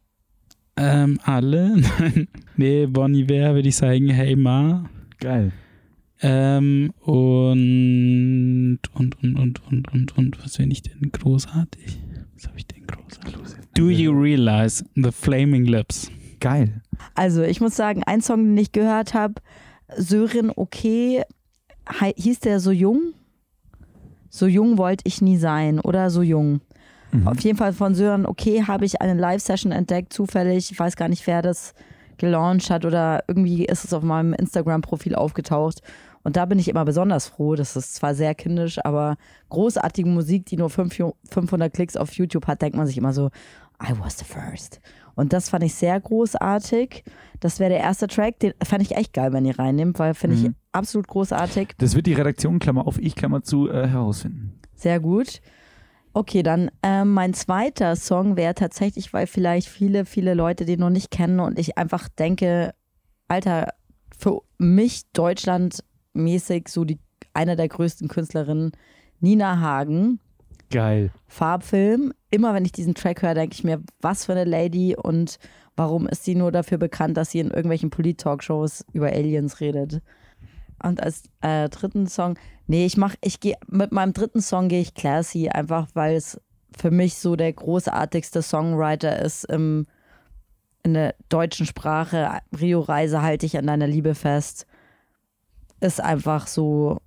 [0.77, 1.77] ähm, alle.
[1.99, 2.27] Nein.
[2.57, 4.87] nee, Bon Iver würde ich sagen, Hey Ma.
[5.19, 5.51] Geil.
[6.21, 11.99] Ähm, und, und, und, und, und, und, und, was finde ich denn großartig?
[12.35, 13.35] Was habe ich denn großartig?
[13.75, 16.09] Do you realize the flaming lips?
[16.39, 16.81] Geil.
[17.13, 19.35] Also, ich muss sagen, ein Song, den ich gehört habe,
[19.95, 21.23] Sören Okay,
[22.15, 23.13] hieß der so jung?
[24.29, 26.61] So jung wollte ich nie sein oder so jung.
[27.23, 30.69] Auf jeden Fall von Sören Okay habe ich eine Live-Session entdeckt, zufällig.
[30.71, 31.73] Ich weiß gar nicht, wer das
[32.17, 35.81] gelauncht hat oder irgendwie ist es auf meinem Instagram-Profil aufgetaucht.
[36.23, 37.55] Und da bin ich immer besonders froh.
[37.55, 39.15] Das ist zwar sehr kindisch, aber
[39.49, 40.97] großartige Musik, die nur fünf-
[41.29, 43.27] 500 Klicks auf YouTube hat, denkt man sich immer so,
[43.81, 44.81] I was the first.
[45.15, 47.03] Und das fand ich sehr großartig.
[47.39, 50.35] Das wäre der erste Track, den fand ich echt geil, wenn ihr reinnimmt, weil finde
[50.35, 51.69] ich absolut großartig.
[51.77, 54.59] Das wird die Redaktion, Klammer auf, ich, Klammer zu, äh, herausfinden.
[54.75, 55.41] Sehr gut.
[56.13, 60.89] Okay, dann ähm, mein zweiter Song wäre tatsächlich, weil vielleicht viele, viele Leute den noch
[60.89, 62.73] nicht kennen und ich einfach denke,
[63.27, 63.73] Alter,
[64.17, 66.99] für mich deutschlandmäßig so die
[67.33, 68.71] eine der größten Künstlerinnen,
[69.19, 70.19] Nina Hagen,
[70.71, 71.11] Geil.
[71.27, 72.13] Farbfilm.
[72.35, 75.39] Immer wenn ich diesen Track höre, denke ich mir, was für eine Lady und
[75.77, 80.01] warum ist sie nur dafür bekannt, dass sie in irgendwelchen Polit-Talkshows über Aliens redet.
[80.83, 82.37] Und als äh, dritten Song,
[82.67, 86.41] nee, ich mach, ich gehe, mit meinem dritten Song gehe ich classy, einfach weil es
[86.77, 89.87] für mich so der großartigste Songwriter ist im,
[90.83, 92.41] in der deutschen Sprache.
[92.59, 94.67] Rio-Reise halte ich an deiner Liebe fest.
[95.79, 96.97] Ist einfach so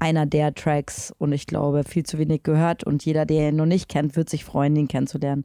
[0.00, 3.66] einer der Tracks und ich glaube, viel zu wenig gehört und jeder, der ihn noch
[3.66, 5.44] nicht kennt, wird sich freuen, ihn kennenzulernen.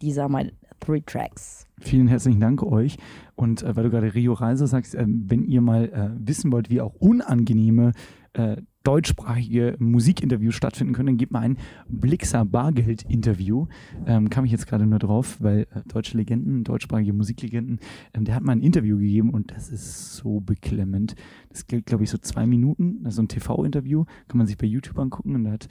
[0.00, 1.66] Dieser mein Three Tracks.
[1.80, 2.96] Vielen herzlichen Dank euch.
[3.34, 6.70] Und äh, weil du gerade Rio Reise sagst, äh, wenn ihr mal äh, wissen wollt,
[6.70, 7.92] wie auch unangenehme
[8.34, 11.58] äh, deutschsprachige Musikinterviews stattfinden können, dann gebt mal ein
[11.88, 13.66] Blixer Bargeld-Interview.
[14.06, 17.78] Ähm, kam ich jetzt gerade nur drauf, weil äh, deutsche Legenden, deutschsprachige Musiklegenden,
[18.14, 21.14] ähm, der hat mal ein Interview gegeben und das ist so beklemmend.
[21.50, 23.02] Das gilt, glaube ich, so zwei Minuten.
[23.02, 25.68] Das ist so ein TV-Interview, kann man sich bei YouTube angucken und da hat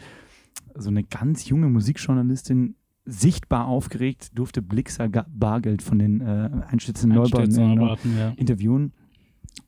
[0.75, 2.75] so eine ganz junge Musikjournalistin
[3.05, 8.33] sichtbar aufgeregt, durfte Blixer Bargeld von den äh, Einstützen Neubauten äh, ja.
[8.37, 8.93] interviewen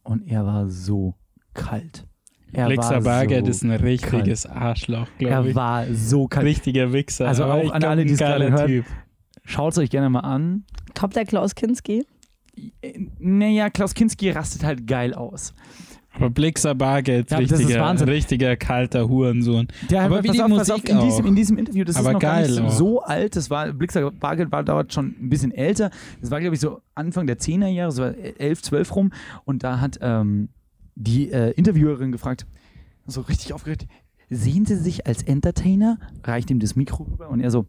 [0.04, 1.16] und er war so
[1.54, 2.08] kalt.
[2.54, 4.56] Er Blixer Bargeld so ist ein richtiges kalt.
[4.56, 5.56] Arschloch, glaube ich.
[5.56, 6.46] Er war so kalt.
[6.46, 7.28] Richtiger Wichser.
[7.28, 8.86] Also auch an alle, die es gerade hören,
[9.46, 10.66] schaut es euch gerne mal an.
[10.98, 12.06] Kommt der Klaus Kinski?
[13.20, 15.54] Naja, Klaus Kinski rastet halt geil aus.
[16.14, 19.68] Aber Blixer Bargeld, ja, richtiger, richtiger kalter Hurensohn.
[19.90, 22.14] Der aber wie die auf, Musik auf, in, diesem, in diesem Interview, das aber ist
[22.16, 23.38] noch geil, gar nicht so, so alt.
[23.38, 25.90] Das war, Blixer Bargeld war dort schon ein bisschen älter.
[26.20, 29.14] Das war, glaube ich, so Anfang der 10er Jahre, so 11, 12 rum.
[29.46, 30.50] Und da hat ähm,
[30.96, 32.46] die äh, Interviewerin gefragt,
[33.08, 33.88] so richtig aufgeregt,
[34.30, 36.00] sehen Sie sich als Entertainer?
[36.24, 37.68] Reicht ihm das Mikro rüber und er so,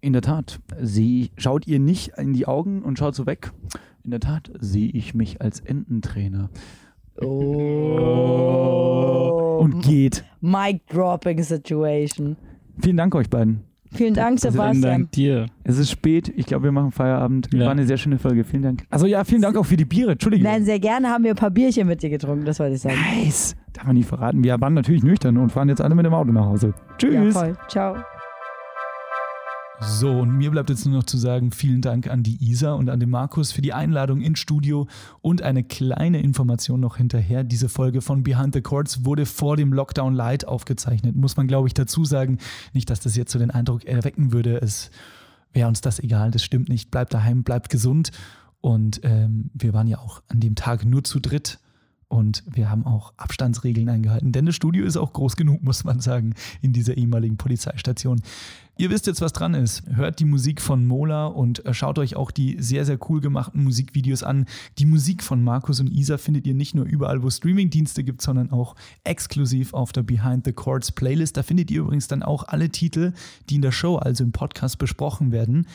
[0.00, 3.52] in der Tat, sie schaut ihr nicht in die Augen und schaut so weg.
[4.04, 6.50] In der Tat sehe ich mich als Ententrainer.
[7.20, 8.38] Oh.
[9.60, 10.24] Und geht.
[10.40, 12.36] Mic dropping Situation.
[12.80, 13.67] Vielen Dank euch beiden.
[13.92, 14.72] Vielen Dank, Sebastian.
[14.72, 15.46] Vielen Dank dir.
[15.64, 16.32] Es ist spät.
[16.36, 17.48] Ich glaube, wir machen Feierabend.
[17.52, 17.66] Ja.
[17.66, 18.44] War eine sehr schöne Folge.
[18.44, 18.84] Vielen Dank.
[18.90, 20.12] Also ja, vielen Dank auch für die Biere.
[20.12, 20.50] Entschuldigung.
[20.50, 22.44] Nein, sehr gerne haben wir ein paar Bierchen mit dir getrunken.
[22.44, 22.96] Das wollte ich sagen.
[23.24, 23.56] Nice.
[23.72, 24.42] Darf man nicht verraten.
[24.44, 26.74] Wir waren natürlich nüchtern und fahren jetzt alle mit dem Auto nach Hause.
[26.98, 27.14] Tschüss.
[27.14, 27.56] Ja, voll.
[27.68, 27.96] Ciao.
[29.80, 32.90] So, und mir bleibt jetzt nur noch zu sagen, vielen Dank an die Isa und
[32.90, 34.88] an den Markus für die Einladung ins Studio
[35.20, 37.44] und eine kleine Information noch hinterher.
[37.44, 41.68] Diese Folge von Behind the Chords wurde vor dem Lockdown Light aufgezeichnet, muss man glaube
[41.68, 42.38] ich dazu sagen.
[42.72, 44.90] Nicht, dass das jetzt so den Eindruck erwecken würde, es
[45.52, 46.90] wäre uns das egal, das stimmt nicht.
[46.90, 48.10] Bleibt daheim, bleibt gesund.
[48.60, 51.60] Und ähm, wir waren ja auch an dem Tag nur zu dritt
[52.08, 56.00] und wir haben auch Abstandsregeln eingehalten, denn das Studio ist auch groß genug, muss man
[56.00, 58.22] sagen, in dieser ehemaligen Polizeistation.
[58.80, 59.82] Ihr wisst jetzt, was dran ist.
[59.92, 63.64] Hört die Musik von Mola und äh, schaut euch auch die sehr, sehr cool gemachten
[63.64, 64.46] Musikvideos an.
[64.78, 68.52] Die Musik von Markus und Isa findet ihr nicht nur überall, wo Streamingdienste gibt, sondern
[68.52, 71.36] auch exklusiv auf der Behind the Chords Playlist.
[71.36, 73.14] Da findet ihr übrigens dann auch alle Titel,
[73.50, 75.66] die in der Show, also im Podcast, besprochen werden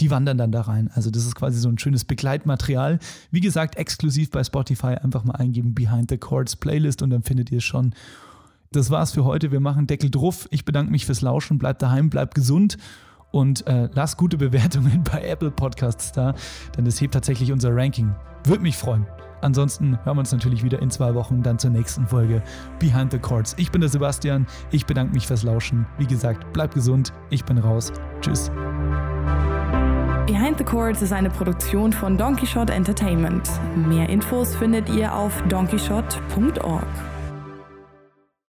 [0.00, 0.90] die wandern dann da rein.
[0.94, 2.98] Also das ist quasi so ein schönes Begleitmaterial.
[3.30, 7.50] Wie gesagt, exklusiv bei Spotify einfach mal eingeben Behind the Chords Playlist und dann findet
[7.50, 7.94] ihr es schon.
[8.70, 9.50] Das war's für heute.
[9.50, 10.46] Wir machen Deckel drauf.
[10.50, 11.58] Ich bedanke mich fürs Lauschen.
[11.58, 12.76] Bleibt daheim, bleibt gesund
[13.30, 16.34] und äh, lasst gute Bewertungen bei Apple Podcasts da,
[16.76, 18.14] denn das hebt tatsächlich unser Ranking.
[18.44, 19.06] Würde mich freuen.
[19.40, 22.42] Ansonsten hören wir uns natürlich wieder in zwei Wochen dann zur nächsten Folge
[22.80, 23.54] Behind the Chords.
[23.56, 24.46] Ich bin der Sebastian.
[24.72, 25.86] Ich bedanke mich fürs Lauschen.
[25.96, 27.12] Wie gesagt, bleibt gesund.
[27.30, 27.92] Ich bin raus.
[28.20, 28.50] Tschüss.
[30.28, 33.48] Behind the Chords ist eine Produktion von Donkey Shot Entertainment.
[33.74, 36.84] Mehr Infos findet ihr auf donkeyshot.org.